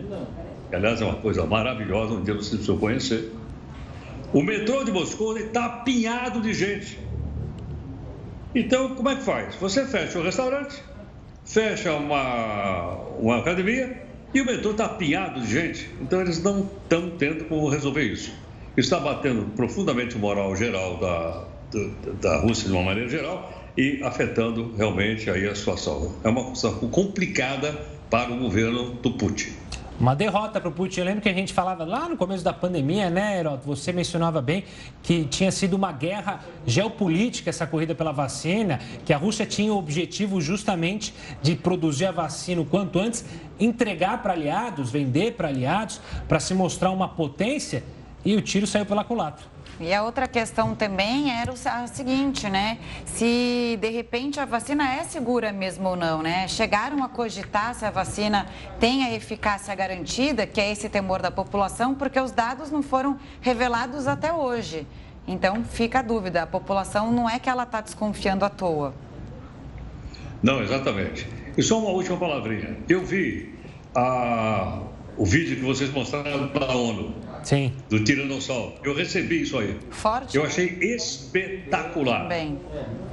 que 0.71 0.75
aliás 0.75 1.03
é 1.03 1.05
uma 1.05 1.17
coisa 1.17 1.45
maravilhosa, 1.45 2.15
um 2.15 2.25
dia 2.25 2.33
você 2.33 2.57
precisa 2.57 2.79
conhecer, 2.79 3.33
o 4.33 4.43
metrô 4.43 4.83
de 4.83 4.93
Moscou 4.93 5.37
está 5.37 5.67
apinhado 5.67 6.41
de 6.41 6.55
gente. 6.55 6.99
Então, 8.55 8.95
como 8.95 9.11
é 9.11 9.17
que 9.17 9.23
faz? 9.23 9.57
Você 9.57 9.85
fecha 9.85 10.19
o 10.19 10.23
restaurante, 10.23 10.83
fecha 11.45 11.93
uma, 11.93 12.95
uma 13.19 13.37
academia 13.41 14.05
e 14.33 14.41
o 14.41 14.47
metrô 14.47 14.71
está 14.71 14.87
apinhado 14.87 15.39
de 15.43 15.53
gente. 15.53 15.91
Então, 16.01 16.23
eles 16.23 16.43
não 16.43 16.61
estão 16.83 17.11
tendo 17.11 17.45
como 17.45 17.69
resolver 17.69 18.05
isso 18.05 18.40
está 18.81 18.99
batendo 18.99 19.47
profundamente 19.55 20.17
o 20.17 20.19
moral 20.19 20.55
geral 20.57 20.97
da, 20.99 21.45
da, 21.73 22.13
da 22.21 22.41
Rússia 22.41 22.69
de 22.69 22.73
uma 22.73 22.83
maneira 22.83 23.09
geral 23.09 23.53
e 23.77 24.03
afetando 24.03 24.75
realmente 24.77 25.31
aí 25.31 25.47
a 25.47 25.55
situação. 25.55 26.15
É 26.25 26.29
uma 26.29 26.55
situação 26.55 26.89
complicada 26.91 27.73
para 28.11 28.33
o 28.33 28.39
governo 28.39 28.95
do 28.95 29.13
Putin. 29.13 29.53
Uma 30.01 30.17
derrota 30.17 30.59
para 30.59 30.71
o 30.71 30.73
Putin. 30.73 31.01
Eu 31.01 31.07
lembro 31.07 31.21
que 31.21 31.29
a 31.29 31.35
gente 31.35 31.53
falava 31.53 31.85
lá 31.85 32.09
no 32.09 32.17
começo 32.17 32.43
da 32.43 32.55
pandemia, 32.55 33.11
né, 33.11 33.39
Heroto? 33.39 33.67
Você 33.67 33.93
mencionava 33.93 34.41
bem 34.41 34.65
que 35.03 35.25
tinha 35.25 35.53
sido 35.53 35.75
uma 35.75 35.93
guerra 35.93 36.41
geopolítica 36.67 37.51
essa 37.51 37.67
corrida 37.67 37.95
pela 37.95 38.11
vacina, 38.11 38.81
que 39.05 39.13
a 39.13 39.19
Rússia 39.19 39.45
tinha 39.45 39.71
o 39.75 39.77
objetivo 39.77 40.41
justamente 40.41 41.13
de 41.43 41.55
produzir 41.55 42.07
a 42.07 42.13
vacina 42.13 42.63
o 42.63 42.65
quanto 42.65 42.99
antes, 42.99 43.27
entregar 43.59 44.23
para 44.23 44.33
aliados, 44.33 44.91
vender 44.91 45.35
para 45.35 45.49
aliados, 45.49 46.01
para 46.27 46.41
se 46.41 46.55
mostrar 46.55 46.91
uma 46.91 47.07
potência 47.09 47.85
e 48.25 48.37
o 48.37 48.43
tiro 48.43 48.67
saiu 48.67 48.87
pela 48.87 49.05
culatra. 49.05 49.45
E 49.81 49.95
a 49.95 50.03
outra 50.03 50.29
questão 50.29 50.75
também 50.75 51.31
era 51.31 51.53
a 51.53 51.87
seguinte, 51.87 52.51
né? 52.51 52.77
Se 53.07 53.79
de 53.81 53.89
repente 53.89 54.39
a 54.39 54.45
vacina 54.45 54.87
é 54.95 55.05
segura 55.05 55.53
mesmo 55.53 55.89
ou 55.89 55.97
não, 55.97 56.23
né? 56.23 56.47
Chegaram 56.49 57.03
a 57.03 57.09
cogitar 57.09 57.75
se 57.75 57.87
a 57.87 57.91
vacina 57.91 58.47
tem 58.79 59.05
a 59.05 59.15
eficácia 59.15 59.75
garantida, 59.75 60.47
que 60.47 60.61
é 60.61 60.71
esse 60.71 60.91
temor 60.91 61.23
da 61.23 61.31
população, 61.31 61.95
porque 61.95 62.21
os 62.21 62.31
dados 62.31 62.71
não 62.71 62.83
foram 62.83 63.19
revelados 63.41 64.07
até 64.07 64.31
hoje. 64.31 64.87
Então 65.27 65.65
fica 65.65 66.01
a 66.01 66.03
dúvida, 66.03 66.43
a 66.43 66.47
população 66.47 67.11
não 67.11 67.29
é 67.29 67.39
que 67.39 67.49
ela 67.49 67.63
está 67.63 67.81
desconfiando 67.81 68.45
à 68.45 68.51
toa. 68.51 68.93
Não, 70.43 70.63
exatamente. 70.63 71.27
E 71.57 71.63
só 71.63 71.79
uma 71.79 71.91
última 71.91 72.19
palavrinha. 72.19 72.77
Eu 72.87 73.03
vi 73.03 73.55
a, 73.95 74.83
o 75.17 75.25
vídeo 75.25 75.57
que 75.57 75.63
vocês 75.63 75.91
mostraram 75.91 76.49
para 76.49 76.67
a 76.67 76.77
ONU 76.77 77.15
Sim. 77.43 77.73
Do 77.89 78.03
Tiranossauro. 78.05 78.75
Eu 78.85 78.95
recebi 78.95 79.43
isso 79.43 79.59
aí. 79.59 79.77
Forte. 79.91 80.37
Eu 80.37 80.45
achei 80.45 80.67
espetacular. 80.81 82.29
Bem. 82.29 82.59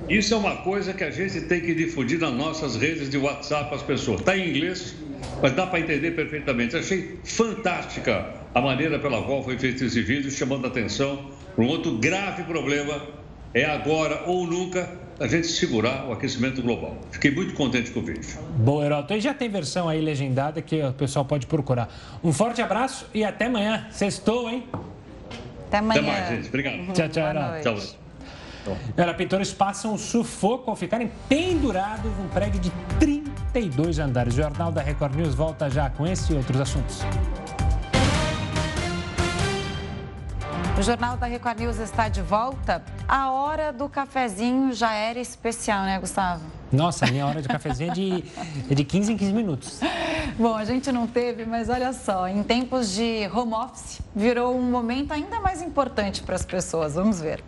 Isso 0.09 0.33
é 0.33 0.37
uma 0.37 0.57
coisa 0.57 0.93
que 0.93 1.03
a 1.03 1.11
gente 1.11 1.41
tem 1.41 1.61
que 1.61 1.73
difundir 1.73 2.19
nas 2.19 2.33
nossas 2.33 2.75
redes 2.75 3.09
de 3.09 3.17
WhatsApp 3.17 3.73
às 3.73 3.83
pessoas. 3.83 4.19
Está 4.19 4.37
em 4.37 4.49
inglês, 4.49 4.95
mas 5.41 5.53
dá 5.53 5.67
para 5.67 5.79
entender 5.79 6.11
perfeitamente. 6.11 6.75
Achei 6.75 7.19
fantástica 7.23 8.33
a 8.53 8.61
maneira 8.61 8.99
pela 8.99 9.21
qual 9.21 9.43
foi 9.43 9.57
feito 9.57 9.83
esse 9.83 10.01
vídeo, 10.01 10.31
chamando 10.31 10.65
a 10.65 10.67
atenção 10.67 11.31
para 11.55 11.63
um 11.63 11.67
outro 11.67 11.97
grave 11.97 12.43
problema. 12.43 13.01
É 13.53 13.65
agora 13.65 14.23
ou 14.27 14.45
nunca 14.45 15.06
a 15.19 15.27
gente 15.27 15.47
segurar 15.47 16.05
o 16.07 16.11
aquecimento 16.11 16.61
global. 16.61 16.95
Fiquei 17.11 17.31
muito 17.31 17.53
contente 17.53 17.91
com 17.91 17.99
o 17.99 18.03
vídeo. 18.03 18.23
Boa, 18.57 18.85
Heroto. 18.85 19.13
E 19.13 19.19
já 19.19 19.33
tem 19.33 19.49
versão 19.49 19.89
aí 19.89 19.99
legendada 19.99 20.61
que 20.61 20.81
o 20.83 20.93
pessoal 20.93 21.25
pode 21.25 21.47
procurar. 21.47 21.89
Um 22.23 22.31
forte 22.31 22.61
abraço 22.61 23.07
e 23.13 23.23
até 23.23 23.45
amanhã. 23.45 23.87
Sextou, 23.91 24.49
hein? 24.49 24.63
Até 25.67 25.77
amanhã. 25.77 26.01
Até 26.01 26.11
mais, 26.11 26.29
gente. 26.29 26.47
Obrigado. 26.47 26.93
Tchau, 26.93 27.09
tchau, 27.09 27.27
Boa 27.33 27.59
Heroto. 27.59 27.61
Tchau. 27.63 27.97
Olha, 28.97 29.13
pintores 29.13 29.53
passam 29.53 29.97
sufoco 29.97 30.69
ao 30.69 30.75
ficarem 30.75 31.09
pendurados 31.29 32.11
num 32.17 32.27
prédio 32.27 32.59
de 32.59 32.71
32 32.99 33.99
andares. 33.99 34.33
O 34.33 34.37
Jornal 34.37 34.71
da 34.71 34.81
Record 34.81 35.15
News 35.15 35.33
volta 35.33 35.69
já 35.69 35.89
com 35.89 36.05
esse 36.05 36.33
e 36.33 36.35
outros 36.35 36.59
assuntos. 36.59 37.01
O 40.77 40.83
Jornal 40.83 41.17
da 41.17 41.25
Record 41.25 41.59
News 41.59 41.79
está 41.79 42.07
de 42.07 42.21
volta. 42.21 42.83
A 43.07 43.31
hora 43.31 43.73
do 43.73 43.89
cafezinho 43.89 44.71
já 44.73 44.93
era 44.93 45.19
especial, 45.19 45.83
né, 45.85 45.97
Gustavo? 45.97 46.43
Nossa, 46.71 47.05
a 47.05 47.11
minha 47.11 47.25
hora 47.25 47.41
de 47.41 47.47
cafezinho 47.47 47.89
é 47.89 47.93
de, 47.95 48.23
é 48.69 48.75
de 48.75 48.83
15 48.83 49.13
em 49.13 49.17
15 49.17 49.33
minutos. 49.33 49.79
Bom, 50.37 50.55
a 50.55 50.63
gente 50.65 50.91
não 50.91 51.07
teve, 51.07 51.47
mas 51.47 51.67
olha 51.67 51.91
só, 51.93 52.27
em 52.27 52.43
tempos 52.43 52.93
de 52.93 53.27
home 53.33 53.55
office, 53.55 54.01
virou 54.15 54.55
um 54.55 54.69
momento 54.69 55.13
ainda 55.13 55.39
mais 55.39 55.63
importante 55.63 56.21
para 56.21 56.35
as 56.35 56.45
pessoas. 56.45 56.93
Vamos 56.93 57.19
ver. 57.19 57.43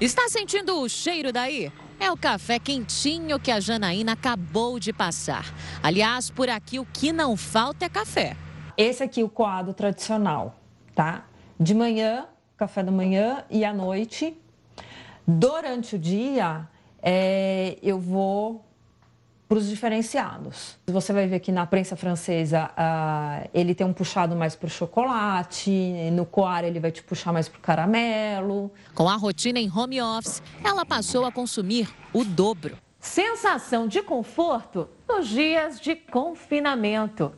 Está 0.00 0.28
sentindo 0.28 0.80
o 0.80 0.88
cheiro 0.88 1.32
daí? 1.32 1.72
É 2.00 2.10
o 2.10 2.16
café 2.16 2.58
quentinho 2.58 3.38
que 3.38 3.52
a 3.52 3.60
Janaína 3.60 4.14
acabou 4.14 4.80
de 4.80 4.92
passar. 4.92 5.54
Aliás, 5.80 6.28
por 6.28 6.48
aqui 6.48 6.80
o 6.80 6.84
que 6.84 7.12
não 7.12 7.36
falta 7.36 7.84
é 7.84 7.88
café. 7.88 8.36
Esse 8.76 9.04
aqui 9.04 9.20
é 9.20 9.24
o 9.24 9.28
coado 9.28 9.72
tradicional, 9.72 10.58
tá? 10.92 11.26
De 11.58 11.74
manhã, 11.74 12.26
café 12.56 12.82
da 12.82 12.90
manhã 12.90 13.44
e 13.50 13.64
à 13.64 13.72
noite. 13.72 14.36
Durante 15.26 15.96
o 15.96 15.98
dia, 15.98 16.68
é, 17.02 17.78
eu 17.82 17.98
vou 17.98 18.64
para 19.48 19.58
os 19.58 19.68
diferenciados. 19.68 20.78
Você 20.86 21.12
vai 21.12 21.26
ver 21.26 21.38
que 21.40 21.52
na 21.52 21.66
prensa 21.66 21.94
francesa 21.96 22.70
ah, 22.76 23.46
ele 23.52 23.74
tem 23.74 23.86
um 23.86 23.92
puxado 23.92 24.34
mais 24.34 24.56
para 24.56 24.66
o 24.66 24.70
chocolate, 24.70 25.70
no 26.12 26.24
coar 26.24 26.64
ele 26.64 26.80
vai 26.80 26.90
te 26.90 27.02
puxar 27.02 27.32
mais 27.32 27.48
para 27.48 27.58
o 27.58 27.60
caramelo. 27.60 28.72
Com 28.94 29.08
a 29.08 29.16
rotina 29.16 29.58
em 29.58 29.70
home 29.70 30.00
office, 30.00 30.42
ela 30.62 30.84
passou 30.84 31.24
a 31.24 31.32
consumir 31.32 31.88
o 32.12 32.24
dobro. 32.24 32.76
Sensação 32.98 33.86
de 33.86 34.02
conforto 34.02 34.88
nos 35.06 35.28
dias 35.28 35.78
de 35.78 35.94
confinamento. 35.94 37.32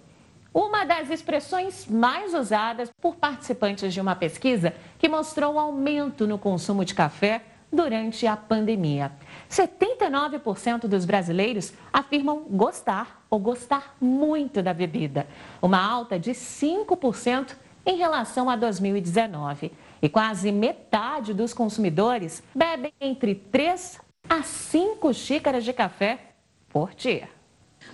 Uma 0.57 0.87
das 0.87 1.11
expressões 1.11 1.87
mais 1.87 2.33
usadas 2.33 2.91
por 2.99 3.17
participantes 3.17 3.93
de 3.93 4.01
uma 4.01 4.17
pesquisa 4.17 4.73
que 4.99 5.07
mostrou 5.07 5.53
um 5.53 5.61
aumento 5.61 6.27
no 6.27 6.39
consumo 6.39 6.83
de 6.83 6.95
café 6.95 7.43
durante 7.71 8.27
a 8.27 8.35
pandemia. 8.39 9.13
79% 9.51 10.87
dos 10.87 11.05
brasileiros 11.05 11.75
afirmam 11.93 12.47
gostar 12.49 13.23
ou 13.29 13.39
gostar 13.39 13.95
muito 14.01 14.63
da 14.63 14.73
bebida, 14.73 15.27
uma 15.61 15.79
alta 15.79 16.19
de 16.19 16.31
5% 16.31 17.55
em 17.85 17.99
relação 17.99 18.49
a 18.49 18.57
2019. 18.57 19.71
E 20.01 20.09
quase 20.09 20.51
metade 20.51 21.35
dos 21.35 21.53
consumidores 21.53 22.43
bebem 22.55 22.95
entre 22.99 23.35
3 23.35 24.01
a 24.27 24.43
5 24.43 25.13
xícaras 25.13 25.65
de 25.65 25.75
café 25.75 26.19
por 26.71 26.95
dia. 26.95 27.36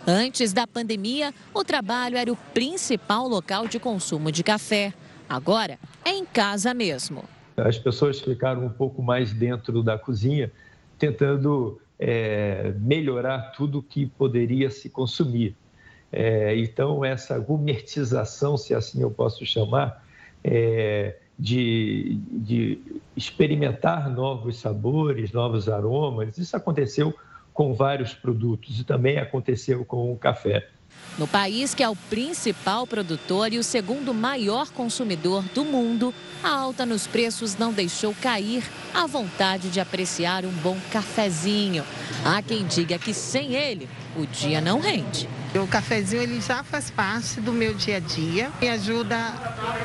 Antes 0.07 0.53
da 0.53 0.67
pandemia, 0.67 1.33
o 1.55 1.63
trabalho 1.63 2.17
era 2.17 2.33
o 2.33 2.37
principal 2.37 3.29
local 3.29 3.69
de 3.69 3.79
consumo 3.79 4.33
de 4.33 4.43
café. 4.43 4.93
Agora 5.29 5.79
é 6.05 6.11
em 6.11 6.25
casa 6.25 6.75
mesmo. 6.75 7.25
As 7.57 7.79
pessoas 7.79 8.21
ficaram 8.21 8.65
um 8.65 8.71
pouco 8.71 9.03
mais 9.03 9.33
dentro 9.33 9.83
da 9.83 9.99
cozinha, 9.99 10.51
tentando 10.99 11.81
é, 11.99 12.75
melhorar 12.81 13.53
tudo 13.57 13.83
que 13.83 14.07
poderia 14.07 14.71
se 14.71 14.91
consumir. 14.91 15.55
É, 16.11 16.57
então, 16.59 17.05
essa 17.05 17.39
gourmetização, 17.39 18.57
se 18.57 18.75
assim 18.75 19.03
eu 19.03 19.11
posso 19.11 19.47
chamar, 19.47 20.05
é, 20.43 21.17
de, 21.39 22.19
de 22.31 22.79
experimentar 23.17 24.11
novos 24.11 24.59
sabores, 24.59 25.33
novos 25.33 25.69
aromas, 25.69 26.37
isso 26.37 26.57
aconteceu 26.57 27.15
com 27.53 27.75
vários 27.75 28.15
produtos 28.15 28.79
e 28.81 28.85
também 28.85 29.19
aconteceu 29.19 29.85
com 29.85 30.13
o 30.13 30.17
café. 30.17 30.69
No 31.19 31.29
país 31.29 31.75
que 31.75 31.83
é 31.83 31.89
o 31.89 31.97
principal 31.97 32.87
produtor 32.87 33.53
e 33.53 33.59
o 33.59 33.63
segundo 33.63 34.15
maior 34.15 34.71
consumidor 34.71 35.43
do 35.55 35.63
mundo, 35.63 36.15
a 36.43 36.49
alta 36.49 36.87
nos 36.87 37.07
preços 37.07 37.57
não 37.57 37.71
deixou 37.71 38.15
cair 38.15 38.65
a 38.95 39.07
vontade 39.07 39.69
de 39.69 39.79
apreciar 39.79 40.47
um 40.47 40.51
bom 40.51 40.77
cafezinho. 40.91 41.85
Há 42.25 42.41
quem 42.41 42.65
diga 42.65 42.99
que 42.99 43.13
sem 43.13 43.55
ele, 43.55 43.89
o 44.17 44.27
dia 44.27 44.61
não 44.61 44.81
rende. 44.81 45.29
O 45.55 45.67
cafezinho 45.67 46.23
ele 46.23 46.41
já 46.41 46.65
faz 46.65 46.91
parte 46.91 47.43
do 47.43 47.53
meu 47.53 47.75
dia 47.75 47.99
a 47.99 48.01
dia, 48.01 48.51
me 48.59 48.71
ajuda 48.71 49.19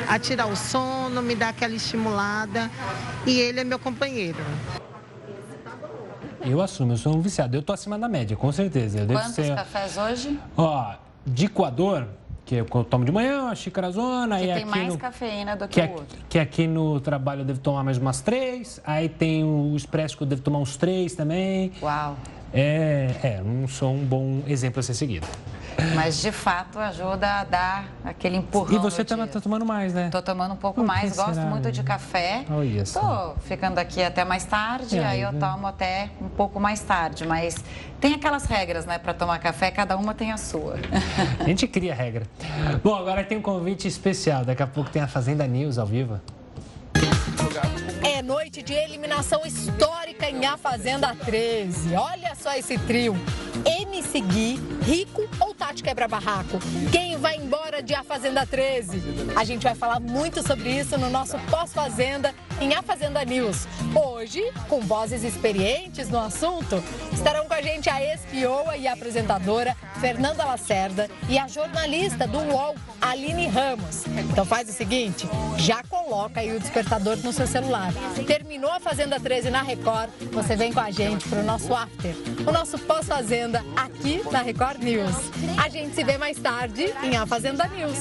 a 0.08 0.18
tirar 0.18 0.48
o 0.48 0.56
sono, 0.56 1.22
me 1.22 1.36
dá 1.36 1.50
aquela 1.50 1.76
estimulada 1.76 2.72
e 3.26 3.38
ele 3.38 3.60
é 3.60 3.64
meu 3.66 3.78
companheiro. 3.78 4.40
Eu 6.50 6.62
assumo, 6.62 6.94
eu 6.94 6.98
sou 6.98 7.16
um 7.16 7.20
viciado. 7.20 7.58
Eu 7.58 7.62
tô 7.62 7.74
acima 7.74 8.00
da 8.00 8.08
média, 8.08 8.38
com 8.38 8.52
certeza. 8.52 9.00
Eu 9.00 9.08
Quantos 9.08 9.34
ser... 9.34 9.54
cafés 9.54 9.98
hoje? 9.98 10.40
Ó, 10.56 10.96
de 11.26 11.50
coador, 11.50 12.06
que 12.46 12.56
eu 12.56 12.66
tomo 12.66 13.04
de 13.04 13.12
manhã, 13.12 13.44
uma 13.44 13.56
xícara 13.56 13.92
zona. 13.92 14.40
Que 14.40 14.46
e 14.46 14.54
tem 14.54 14.66
mais 14.66 14.94
no... 14.94 14.98
cafeína 14.98 15.58
do 15.58 15.68
que, 15.68 15.82
que, 15.82 15.88
o 15.88 15.92
outro. 15.92 16.18
que 16.30 16.40
aqui 16.40 16.66
no 16.66 17.02
trabalho 17.02 17.42
eu 17.42 17.46
devo 17.46 17.60
tomar 17.60 17.84
mais 17.84 17.98
umas 17.98 18.22
três. 18.22 18.82
Aí 18.86 19.10
tem 19.10 19.44
o 19.44 19.76
expresso 19.76 20.16
que 20.16 20.24
eu 20.24 20.28
devo 20.28 20.42
tomar 20.42 20.60
uns 20.60 20.78
três 20.78 21.14
também. 21.14 21.74
Uau. 21.82 22.16
É, 22.54 23.14
é, 23.22 23.42
não 23.44 23.68
sou 23.68 23.94
um 23.94 24.06
bom 24.06 24.42
exemplo 24.48 24.80
a 24.80 24.84
ser 24.84 24.94
seguido. 24.94 25.28
Mas 25.94 26.22
de 26.22 26.32
fato 26.32 26.80
ajuda 26.80 27.28
a 27.28 27.44
dar 27.44 27.86
aquele 28.04 28.38
empurrão. 28.38 28.76
E 28.76 28.80
você 28.80 29.02
no 29.04 29.06
tá, 29.06 29.28
tá 29.28 29.42
tomando 29.42 29.66
mais, 29.66 29.94
né? 29.94 30.10
Tô 30.10 30.22
tomando 30.22 30.54
um 30.54 30.58
pouco 30.58 30.84
mais, 30.84 31.16
gosto 31.16 31.36
será, 31.36 31.46
muito 31.46 31.72
de 31.72 31.82
né? 31.82 31.88
café. 31.88 32.46
Olha 32.50 32.86
só. 32.86 33.00
Tô 33.36 33.40
ficando 33.42 33.78
aqui 33.78 34.02
até 34.02 34.26
mais 34.26 34.44
tarde, 34.44 34.98
É, 34.98 35.06
aí 35.06 35.22
eu 35.22 35.32
né? 35.32 35.40
tomo 35.40 35.68
até 35.68 36.10
um 36.22 36.30
pouco 36.30 36.60
mais 36.60 36.80
tarde, 36.82 37.28
mas 37.28 37.56
tem 38.00 38.14
aquelas 38.16 38.46
regras, 38.46 38.86
né, 38.86 38.98
para 38.98 39.14
tomar 39.14 39.40
café, 39.40 39.72
cada 39.72 39.98
uma 39.98 40.14
tem 40.14 40.32
a 40.32 40.38
sua. 40.38 40.76
A 41.40 41.44
gente 41.44 41.68
cria 41.68 41.94
regra. 41.94 42.26
Bom, 42.84 42.96
agora 42.96 43.24
tem 43.24 43.38
um 43.38 43.42
convite 43.42 43.88
especial. 43.88 44.44
Daqui 44.46 44.64
a 44.64 44.68
pouco 44.68 44.90
tem 44.90 45.02
a 45.02 45.08
Fazenda 45.08 45.46
News 45.48 45.78
ao 45.78 45.86
vivo. 45.86 46.20
É 48.04 48.22
noite 48.22 48.62
de 48.62 48.74
eliminação 48.74 49.46
histórica 49.46 50.30
em 50.30 50.46
A 50.46 50.58
Fazenda 50.58 51.16
13. 51.26 51.96
Olha 51.96 52.34
só 52.36 52.54
esse 52.56 52.78
trio. 52.80 53.16
MC 53.66 54.22
Gui, 54.22 54.60
Rico 54.88 55.28
ou 55.42 55.54
Tati 55.54 55.84
Quebra-Barraco? 55.84 56.60
Quem 56.94 57.18
vai 57.18 57.36
embora 57.36 57.84
de 57.84 57.94
A 57.94 58.06
Fazenda 58.06 58.46
13? 58.46 59.02
A 59.36 59.44
gente 59.44 59.64
vai 59.64 59.76
falar 59.76 60.00
muito 60.00 60.42
sobre 60.42 60.70
isso 60.70 60.98
no 60.98 61.10
nosso 61.10 61.38
pós-fazenda 61.52 62.34
em 62.62 62.74
A 62.74 62.82
Fazenda 62.82 63.26
News. 63.26 63.68
Hoje, 63.94 64.42
com 64.70 64.80
vozes 64.80 65.26
experientes 65.26 66.08
no 66.08 66.18
assunto, 66.18 66.82
estarão 67.12 67.48
com 67.48 67.54
a 67.54 67.62
gente 67.62 67.90
a 67.90 68.02
espioa 68.14 68.78
e 68.78 68.88
apresentadora 68.88 69.76
Fernanda 70.00 70.46
Lacerda 70.46 71.10
e 71.28 71.38
a 71.38 71.50
jornalista 71.50 72.26
do 72.26 72.38
UOL, 72.38 72.76
Aline 73.02 73.48
Ramos. 73.48 74.06
Então 74.08 74.46
faz 74.46 74.70
o 74.70 74.72
seguinte, 74.72 75.28
já 75.58 75.84
coloca 75.84 76.40
aí 76.40 76.56
o 76.56 76.60
despertador 76.62 77.18
no 77.18 77.34
seu 77.34 77.46
celular. 77.46 77.92
Terminou 78.26 78.72
a 78.72 78.80
Fazenda 78.80 79.20
13 79.20 79.50
na 79.50 79.62
Record, 79.62 80.10
você 80.32 80.56
vem 80.56 80.72
com 80.72 80.80
a 80.80 80.92
gente 80.92 81.28
para 81.28 81.40
o 81.40 81.44
nosso 81.44 81.74
after, 81.74 82.16
o 82.48 82.52
nosso 82.54 82.78
pós-fazenda 82.80 83.64
aqui 83.76 84.22
na 84.32 84.42
Record 84.42 84.77
News. 84.80 85.16
A 85.64 85.70
gente 85.70 85.96
se 85.96 86.04
vê 86.04 86.18
mais 86.18 86.38
tarde 86.38 86.94
em 87.04 87.16
A 87.16 87.26
Fazenda 87.26 87.68
News. 87.68 87.98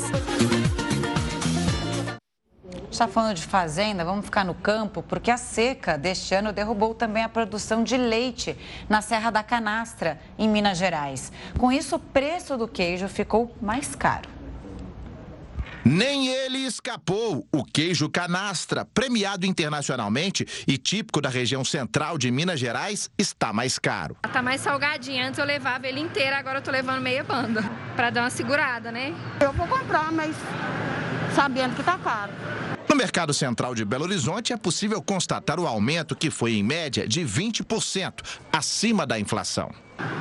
Está 2.90 3.06
falando 3.06 3.34
de 3.34 3.42
fazenda, 3.42 4.04
vamos 4.04 4.24
ficar 4.24 4.44
no 4.44 4.54
campo, 4.54 5.02
porque 5.02 5.30
a 5.30 5.36
seca 5.36 5.98
deste 5.98 6.34
ano 6.34 6.52
derrubou 6.52 6.94
também 6.94 7.22
a 7.22 7.28
produção 7.28 7.84
de 7.84 7.96
leite 7.96 8.56
na 8.88 9.02
Serra 9.02 9.30
da 9.30 9.42
Canastra, 9.42 10.18
em 10.38 10.48
Minas 10.48 10.78
Gerais. 10.78 11.30
Com 11.58 11.70
isso, 11.70 11.96
o 11.96 11.98
preço 11.98 12.56
do 12.56 12.66
queijo 12.66 13.08
ficou 13.08 13.54
mais 13.60 13.94
caro. 13.94 14.35
Nem 15.88 16.26
ele 16.26 16.58
escapou. 16.66 17.46
O 17.52 17.64
queijo 17.64 18.10
canastra, 18.10 18.84
premiado 18.84 19.46
internacionalmente 19.46 20.44
e 20.66 20.76
típico 20.76 21.20
da 21.20 21.28
região 21.28 21.64
central 21.64 22.18
de 22.18 22.28
Minas 22.28 22.58
Gerais, 22.58 23.08
está 23.16 23.52
mais 23.52 23.78
caro. 23.78 24.16
Tá 24.32 24.42
mais 24.42 24.62
salgadinho. 24.62 25.24
Antes 25.24 25.38
eu 25.38 25.44
levava 25.44 25.86
ele 25.86 26.00
inteiro, 26.00 26.34
agora 26.34 26.58
eu 26.58 26.62
tô 26.62 26.72
levando 26.72 27.00
meia 27.00 27.22
banda. 27.22 27.62
Pra 27.94 28.10
dar 28.10 28.22
uma 28.22 28.30
segurada, 28.30 28.90
né? 28.90 29.14
Eu 29.38 29.52
vou 29.52 29.68
comprar, 29.68 30.10
mas 30.10 30.34
sabendo 31.36 31.76
que 31.76 31.82
está 31.82 31.96
caro. 31.96 32.32
No 32.88 32.94
mercado 32.94 33.34
central 33.34 33.74
de 33.74 33.84
Belo 33.84 34.04
Horizonte 34.04 34.52
é 34.52 34.56
possível 34.56 35.02
constatar 35.02 35.58
o 35.58 35.66
aumento 35.66 36.14
que 36.14 36.30
foi 36.30 36.54
em 36.54 36.62
média 36.62 37.06
de 37.06 37.22
20%, 37.22 38.22
acima 38.52 39.04
da 39.04 39.18
inflação. 39.18 39.70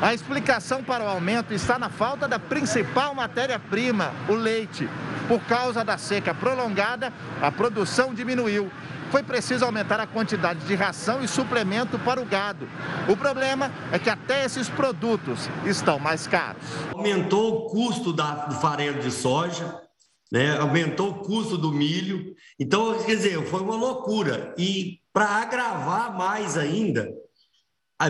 A 0.02 0.14
explicação 0.14 0.84
para 0.84 1.04
o 1.04 1.08
aumento 1.08 1.54
está 1.54 1.78
na 1.78 1.90
falta 1.90 2.28
da 2.28 2.40
principal 2.40 3.14
matéria-prima, 3.14 4.12
o 4.28 4.34
leite. 4.34 4.90
Por 5.28 5.40
causa 5.42 5.84
da 5.84 5.98
seca 5.98 6.34
prolongada, 6.34 7.14
a 7.42 7.52
produção 7.52 8.14
diminuiu. 8.14 8.72
Foi 9.12 9.22
preciso 9.22 9.64
aumentar 9.64 10.00
a 10.00 10.08
quantidade 10.08 10.60
de 10.62 10.76
ração 10.76 11.24
e 11.24 11.28
suplemento 11.28 12.00
para 12.00 12.20
o 12.22 12.26
gado. 12.26 12.68
O 13.08 13.16
problema 13.16 13.72
é 13.92 14.00
que 14.00 14.10
até 14.10 14.44
esses 14.44 14.68
produtos 14.68 15.50
estão 15.66 16.00
mais 16.00 16.26
caros. 16.28 16.64
Aumentou 16.92 17.54
o 17.56 17.70
custo 17.70 18.12
da, 18.12 18.46
do 18.46 18.56
farelo 18.56 19.00
de 19.00 19.12
soja, 19.12 19.85
né? 20.32 20.58
aumentou 20.58 21.12
o 21.12 21.20
custo 21.20 21.58
do 21.58 21.72
milho. 21.72 22.36
Então, 22.60 23.04
quer 23.04 23.16
dizer, 23.16 23.46
foi 23.48 23.62
uma 23.62 23.76
loucura. 23.76 24.54
E 24.58 25.00
para 25.14 25.26
agravar 25.26 26.16
mais 26.18 26.58
ainda, 26.58 27.10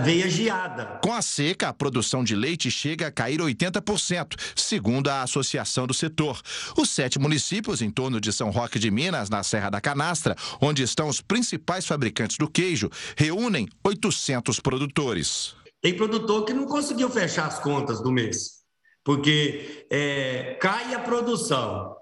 veio 0.02 0.26
a 0.26 0.28
geada. 0.28 1.00
Com 1.04 1.14
a 1.14 1.22
seca, 1.22 1.70
a 1.70 1.74
produção 1.74 2.24
de 2.24 2.36
leite 2.36 2.72
chega 2.72 3.08
a 3.08 3.12
cair 3.12 3.40
80%, 3.40 4.36
segundo 4.56 5.10
a 5.10 5.22
Associação 5.22 5.86
do 5.86 5.94
Setor. 5.94 6.42
Os 6.78 6.90
sete 6.90 7.20
municípios 7.20 7.82
em 7.82 7.92
torno 7.92 8.20
de 8.20 8.34
São 8.34 8.50
Roque 8.50 8.80
de 8.80 8.90
Minas, 8.90 9.30
na 9.30 9.44
Serra 9.44 9.70
da 9.70 9.80
Canastra, 9.80 10.36
onde 10.60 10.82
estão 10.82 11.08
os 11.08 11.22
principais 11.22 11.86
fabricantes 11.86 12.38
do 12.38 12.50
queijo, 12.50 12.90
reúnem 13.16 13.68
800 13.84 14.60
produtores. 14.60 15.56
Tem 15.82 15.96
produtor 15.96 16.46
que 16.46 16.54
não 16.54 16.66
conseguiu 16.66 17.10
fechar 17.10 17.46
as 17.46 17.60
contas 17.60 18.02
do 18.02 18.12
mês, 18.12 18.64
porque 19.04 19.86
é, 19.92 20.58
cai 20.60 20.96
a 20.96 21.00
produção 21.00 21.96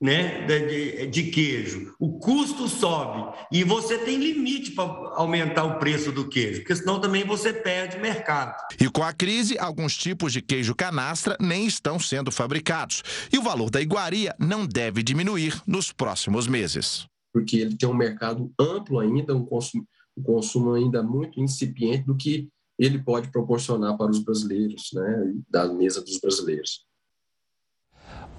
né, 0.00 0.46
de, 0.46 1.06
de, 1.06 1.24
queijo, 1.24 1.94
o 1.98 2.18
custo 2.18 2.68
sobe 2.68 3.36
e 3.50 3.64
você 3.64 3.98
tem 3.98 4.16
limite 4.16 4.70
para 4.70 4.84
aumentar 5.16 5.64
o 5.64 5.78
preço 5.78 6.12
do 6.12 6.28
queijo, 6.28 6.60
porque 6.60 6.76
senão 6.76 7.00
também 7.00 7.24
você 7.24 7.52
perde 7.52 7.98
mercado. 7.98 8.54
E 8.80 8.88
com 8.88 9.02
a 9.02 9.12
crise, 9.12 9.58
alguns 9.58 9.96
tipos 9.96 10.32
de 10.32 10.40
queijo 10.40 10.74
canastra 10.74 11.36
nem 11.40 11.66
estão 11.66 11.98
sendo 11.98 12.30
fabricados. 12.30 13.02
E 13.32 13.38
o 13.38 13.42
valor 13.42 13.70
da 13.70 13.80
iguaria 13.80 14.34
não 14.38 14.66
deve 14.66 15.02
diminuir 15.02 15.60
nos 15.66 15.92
próximos 15.92 16.46
meses. 16.46 17.06
Porque 17.32 17.56
ele 17.56 17.76
tem 17.76 17.88
um 17.88 17.94
mercado 17.94 18.52
amplo 18.58 19.00
ainda, 19.00 19.34
um 19.34 19.44
consumo, 19.44 19.86
um 20.16 20.22
consumo 20.22 20.74
ainda 20.74 21.02
muito 21.02 21.40
incipiente 21.40 22.06
do 22.06 22.16
que 22.16 22.48
ele 22.78 23.02
pode 23.02 23.30
proporcionar 23.32 23.96
para 23.96 24.10
os 24.10 24.20
brasileiros, 24.20 24.90
né, 24.94 25.34
da 25.50 25.72
mesa 25.72 26.00
dos 26.00 26.18
brasileiros. 26.20 26.86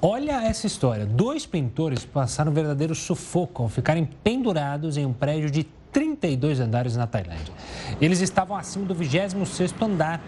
Olha 0.01 0.41
essa 0.43 0.65
história. 0.65 1.05
Dois 1.05 1.45
pintores 1.45 2.05
passaram 2.05 2.51
um 2.51 2.55
verdadeiro 2.55 2.95
sufoco 2.95 3.63
ao 3.63 3.67
ficarem 3.67 4.05
pendurados 4.23 4.95
em 4.95 5.05
um 5.05 5.11
prédio 5.11 5.51
de 5.51 5.65
32 5.91 6.61
andares 6.61 6.95
na 6.95 7.05
Tailândia. 7.05 7.53
Eles 7.99 8.21
estavam 8.21 8.55
acima 8.55 8.85
do 8.85 8.95
26º 8.95 9.73
andar 9.81 10.21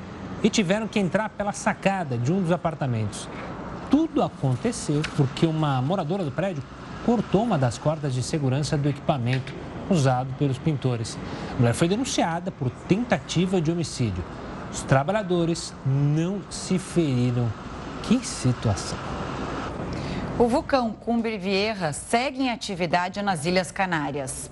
e 0.43 0.49
tiveram 0.49 0.89
que 0.89 0.99
entrar 0.99 1.29
pela 1.29 1.53
sacada 1.53 2.17
de 2.17 2.33
um 2.33 2.41
dos 2.41 2.51
apartamentos. 2.51 3.29
Tudo 3.89 4.21
aconteceu 4.21 5.01
porque 5.15 5.45
uma 5.45 5.81
moradora 5.81 6.25
do 6.25 6.31
prédio 6.31 6.61
cortou 7.05 7.43
uma 7.43 7.57
das 7.57 7.77
cordas 7.77 8.13
de 8.13 8.21
segurança 8.21 8.77
do 8.77 8.89
equipamento 8.89 9.53
usado 9.89 10.33
pelos 10.37 10.57
pintores. 10.57 11.17
A 11.55 11.59
mulher 11.59 11.73
foi 11.73 11.87
denunciada 11.87 12.51
por 12.51 12.69
tentativa 12.89 13.61
de 13.61 13.71
homicídio. 13.71 14.23
Os 14.69 14.81
trabalhadores 14.81 15.73
não 15.85 16.41
se 16.49 16.77
feriram. 16.77 17.47
Que 18.03 18.25
situação! 18.25 19.20
O 20.41 20.47
vulcão 20.47 20.91
Cumbre 20.91 21.37
Vieja 21.37 21.93
segue 21.93 22.41
em 22.41 22.49
atividade 22.49 23.21
nas 23.21 23.45
Ilhas 23.45 23.71
Canárias. 23.71 24.49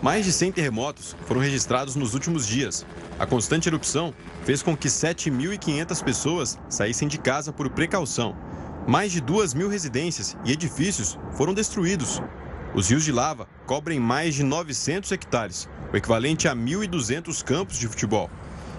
Mais 0.00 0.24
de 0.24 0.30
100 0.30 0.52
terremotos 0.52 1.16
foram 1.26 1.40
registrados 1.40 1.96
nos 1.96 2.14
últimos 2.14 2.46
dias. 2.46 2.86
A 3.18 3.26
constante 3.26 3.68
erupção 3.68 4.14
fez 4.44 4.62
com 4.62 4.76
que 4.76 4.86
7.500 4.86 6.04
pessoas 6.04 6.60
saíssem 6.68 7.08
de 7.08 7.18
casa 7.18 7.52
por 7.52 7.68
precaução. 7.70 8.36
Mais 8.86 9.10
de 9.10 9.20
2 9.20 9.52
mil 9.52 9.68
residências 9.68 10.36
e 10.44 10.52
edifícios 10.52 11.18
foram 11.32 11.52
destruídos. 11.52 12.22
Os 12.72 12.88
rios 12.88 13.02
de 13.02 13.10
lava 13.10 13.48
cobrem 13.66 13.98
mais 13.98 14.36
de 14.36 14.44
900 14.44 15.10
hectares, 15.10 15.68
o 15.92 15.96
equivalente 15.96 16.46
a 16.46 16.54
1.200 16.54 17.42
campos 17.42 17.80
de 17.80 17.88
futebol. 17.88 18.30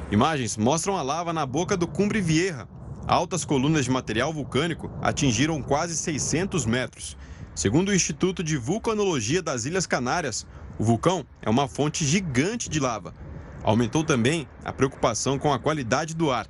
Imagens 0.09 0.55
mostram 0.55 0.95
a 0.95 1.01
lava 1.01 1.33
na 1.33 1.45
boca 1.45 1.75
do 1.75 1.85
Cumbre 1.85 2.21
Vieja, 2.21 2.65
Altas 3.07 3.45
colunas 3.45 3.85
de 3.85 3.91
material 3.91 4.33
vulcânico 4.33 4.89
atingiram 4.99 5.61
quase 5.61 5.95
600 5.95 6.65
metros. 6.65 7.15
Segundo 7.53 7.89
o 7.89 7.93
Instituto 7.93 8.43
de 8.43 8.57
Vulcanologia 8.57 9.43
das 9.43 9.65
Ilhas 9.65 9.85
Canárias, 9.85 10.45
o 10.79 10.83
vulcão 10.83 11.23
é 11.39 11.47
uma 11.47 11.67
fonte 11.67 12.03
gigante 12.03 12.67
de 12.67 12.79
lava. 12.79 13.13
Aumentou 13.61 14.03
também 14.03 14.47
a 14.63 14.73
preocupação 14.73 15.37
com 15.37 15.53
a 15.53 15.59
qualidade 15.59 16.15
do 16.15 16.31
ar. 16.31 16.47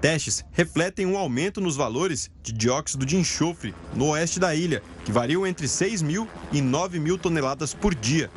Testes 0.00 0.44
refletem 0.52 1.06
um 1.06 1.18
aumento 1.18 1.60
nos 1.60 1.74
valores 1.74 2.30
de 2.40 2.52
dióxido 2.52 3.04
de 3.04 3.16
enxofre 3.16 3.74
no 3.92 4.10
oeste 4.10 4.38
da 4.38 4.54
ilha, 4.54 4.84
que 5.04 5.10
variam 5.10 5.44
entre 5.44 5.66
6 5.66 6.02
mil 6.02 6.28
e 6.52 6.60
9 6.60 7.00
mil 7.00 7.18
toneladas 7.18 7.74
por 7.74 7.92
dia. 7.92 8.30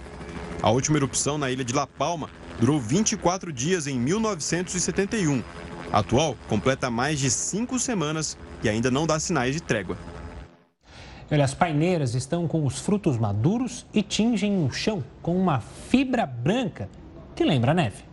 A 0.59 0.71
última 0.71 0.97
erupção 0.97 1.37
na 1.37 1.51
ilha 1.51 1.63
de 1.63 1.75
La 1.75 1.85
Palma 1.85 2.31
durou 2.59 2.79
24 2.79 3.53
dias 3.53 3.85
em 3.85 3.99
1971 3.99 5.43
atual 5.91 6.35
completa 6.47 6.89
mais 6.89 7.19
de 7.19 7.29
cinco 7.29 7.79
semanas 7.79 8.37
e 8.63 8.69
ainda 8.69 8.91
não 8.91 9.07
dá 9.07 9.19
sinais 9.19 9.53
de 9.53 9.61
trégua. 9.61 9.97
Olha, 11.31 11.45
as 11.45 11.53
paineiras 11.53 12.15
estão 12.15 12.47
com 12.47 12.65
os 12.65 12.79
frutos 12.79 13.17
maduros 13.17 13.85
e 13.93 14.01
tingem 14.01 14.65
o 14.65 14.71
chão 14.71 15.03
com 15.21 15.37
uma 15.37 15.59
fibra 15.59 16.25
branca 16.25 16.89
que 17.35 17.43
lembra 17.43 17.73
neve. 17.73 18.03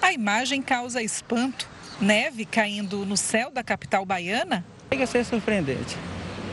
A 0.00 0.12
imagem 0.12 0.62
causa 0.62 1.02
espanto. 1.02 1.68
Neve 2.00 2.44
caindo 2.44 3.04
no 3.06 3.16
céu 3.16 3.50
da 3.50 3.62
capital 3.62 4.04
baiana? 4.04 4.64
Chega 4.90 5.04
a 5.04 5.06
ser 5.06 5.24
surpreendente. 5.24 5.96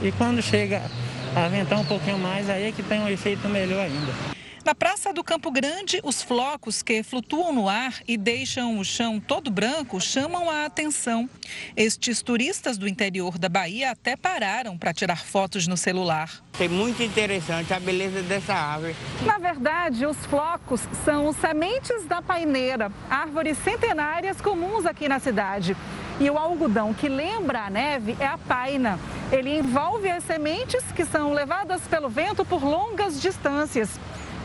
E 0.01 0.11
quando 0.11 0.41
chega 0.41 0.81
a 1.35 1.47
ventar 1.47 1.79
um 1.79 1.85
pouquinho 1.85 2.17
mais, 2.17 2.49
aí 2.49 2.63
é 2.63 2.71
que 2.71 2.81
tem 2.81 2.99
um 2.99 3.07
efeito 3.07 3.47
melhor 3.47 3.81
ainda. 3.81 4.40
Na 4.63 4.75
Praça 4.75 5.11
do 5.11 5.23
Campo 5.23 5.49
Grande, 5.49 5.99
os 6.03 6.21
flocos 6.21 6.83
que 6.83 7.01
flutuam 7.01 7.51
no 7.51 7.67
ar 7.67 7.95
e 8.07 8.15
deixam 8.15 8.77
o 8.77 8.85
chão 8.85 9.19
todo 9.19 9.49
branco 9.49 9.99
chamam 9.99 10.51
a 10.51 10.65
atenção. 10.65 11.27
Estes 11.75 12.21
turistas 12.21 12.77
do 12.77 12.87
interior 12.87 13.39
da 13.39 13.49
Bahia 13.49 13.89
até 13.89 14.15
pararam 14.15 14.77
para 14.77 14.93
tirar 14.93 15.25
fotos 15.25 15.65
no 15.65 15.75
celular. 15.75 16.29
É 16.59 16.67
muito 16.67 17.01
interessante 17.01 17.73
a 17.73 17.79
beleza 17.79 18.21
dessa 18.21 18.53
árvore. 18.53 18.95
Na 19.25 19.39
verdade, 19.39 20.05
os 20.05 20.17
flocos 20.27 20.81
são 21.03 21.33
sementes 21.33 22.05
da 22.05 22.21
paineira, 22.21 22.91
árvores 23.09 23.57
centenárias 23.63 24.39
comuns 24.41 24.85
aqui 24.85 25.09
na 25.09 25.19
cidade. 25.19 25.75
E 26.19 26.29
o 26.29 26.37
algodão 26.37 26.93
que 26.93 27.09
lembra 27.09 27.61
a 27.61 27.69
neve 27.71 28.15
é 28.19 28.27
a 28.27 28.37
paina. 28.37 28.99
Ele 29.31 29.57
envolve 29.57 30.07
as 30.07 30.23
sementes 30.23 30.83
que 30.95 31.03
são 31.03 31.33
levadas 31.33 31.81
pelo 31.87 32.09
vento 32.09 32.45
por 32.45 32.63
longas 32.63 33.19
distâncias. 33.19 33.89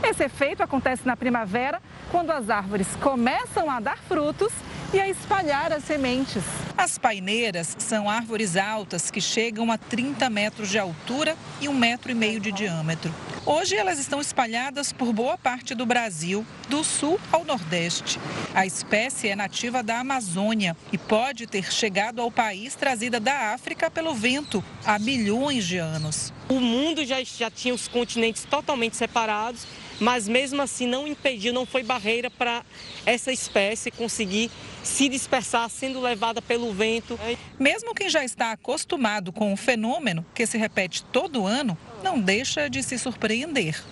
Esse 0.03 0.24
efeito 0.24 0.62
acontece 0.62 1.07
na 1.07 1.16
primavera, 1.16 1.80
quando 2.11 2.30
as 2.30 2.49
árvores 2.51 2.88
começam 3.01 3.70
a 3.70 3.80
dar 3.80 3.99
frutos 3.99 4.53
e 4.92 5.01
a 5.01 5.09
espalhar 5.09 5.72
as 5.72 5.84
sementes. 5.84 6.42
As 6.76 6.99
paineiras 6.99 7.74
são 7.78 8.09
árvores 8.09 8.57
altas 8.57 9.11
que 9.11 9.20
chegam 9.20 9.70
a 9.72 9.78
30 9.78 10.28
metros 10.30 10.68
de 10.68 10.78
altura 10.78 11.36
e 11.61 11.68
um 11.68 11.74
metro 11.74 12.11
e 12.11 12.14
meio 12.14 12.38
de 12.38 12.53
diâmetro. 12.53 13.12
Hoje 13.44 13.76
elas 13.76 13.99
estão 13.99 14.20
espalhadas 14.20 14.92
por 14.92 15.12
boa 15.12 15.38
parte 15.38 15.74
do 15.74 15.86
Brasil, 15.86 16.44
do 16.68 16.82
sul 16.82 17.18
ao 17.30 17.44
nordeste. 17.44 18.18
A 18.55 18.66
espécie 18.66 19.28
é 19.28 19.36
nativa 19.36 19.82
da 19.82 20.01
Amazônia 20.01 20.76
e 20.92 20.99
pode 20.99 21.47
ter 21.47 21.72
chegado 21.72 22.20
ao 22.20 22.30
país 22.30 22.74
trazida 22.74 23.20
da 23.20 23.55
África 23.55 23.88
pelo 23.88 24.14
vento 24.14 24.64
há 24.84 24.99
milhões 24.99 25.64
de 25.64 25.78
anos. 25.78 26.32
O 26.49 26.61
mundo 26.61 27.05
já, 27.05 27.22
já 27.22 27.51
tinha 27.51 27.72
os 27.72 27.86
continentes 27.86 28.44
totalmente 28.44 28.97
separados 28.97 29.64
mas 30.01 30.28
mesmo 30.28 30.61
assim 30.62 30.86
não 30.86 31.07
impediu, 31.07 31.53
não 31.53 31.66
foi 31.66 31.82
barreira 31.82 32.30
para 32.30 32.62
essa 33.05 33.32
espécie 33.32 33.90
conseguir 33.90 34.51
se 34.82 35.09
dispersar 35.09 35.68
sendo 35.68 36.01
levada 36.01 36.40
pelo 36.40 36.72
vento. 36.72 37.18
Mesmo 37.59 37.94
quem 37.94 38.09
já 38.09 38.24
está 38.24 38.53
acostumado 38.53 39.32
com 39.32 39.53
o 39.53 39.57
fenômeno, 39.57 40.24
que 40.34 40.47
se 40.47 40.57
repete 40.57 41.03
todo 41.05 41.47
ano, 41.47 41.76
não 42.03 42.20
deixa 42.20 42.70
de 42.70 42.82
se 42.82 42.99
surpreender. 42.99 43.82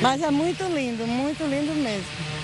Mas 0.00 0.22
é 0.22 0.30
muito 0.30 0.64
lindo, 0.64 1.06
muito 1.06 1.44
lindo 1.44 1.72
mesmo. 1.74 2.38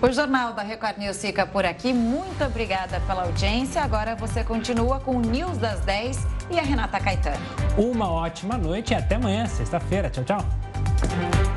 O 0.00 0.10
Jornal 0.10 0.52
da 0.52 0.62
Record 0.62 0.98
News 0.98 1.20
fica 1.20 1.46
por 1.46 1.64
aqui. 1.64 1.92
Muito 1.92 2.42
obrigada 2.44 3.00
pela 3.00 3.22
audiência. 3.22 3.82
Agora 3.82 4.14
você 4.14 4.44
continua 4.44 5.00
com 5.00 5.16
o 5.16 5.20
News 5.20 5.58
das 5.58 5.80
10 5.80 6.18
e 6.50 6.58
a 6.58 6.62
Renata 6.62 6.98
Caetano. 7.00 7.44
Uma 7.76 8.10
ótima 8.10 8.56
noite 8.56 8.92
e 8.92 8.96
até 8.96 9.16
amanhã, 9.16 9.46
sexta-feira. 9.46 10.10
Tchau, 10.10 10.24
tchau. 10.24 11.51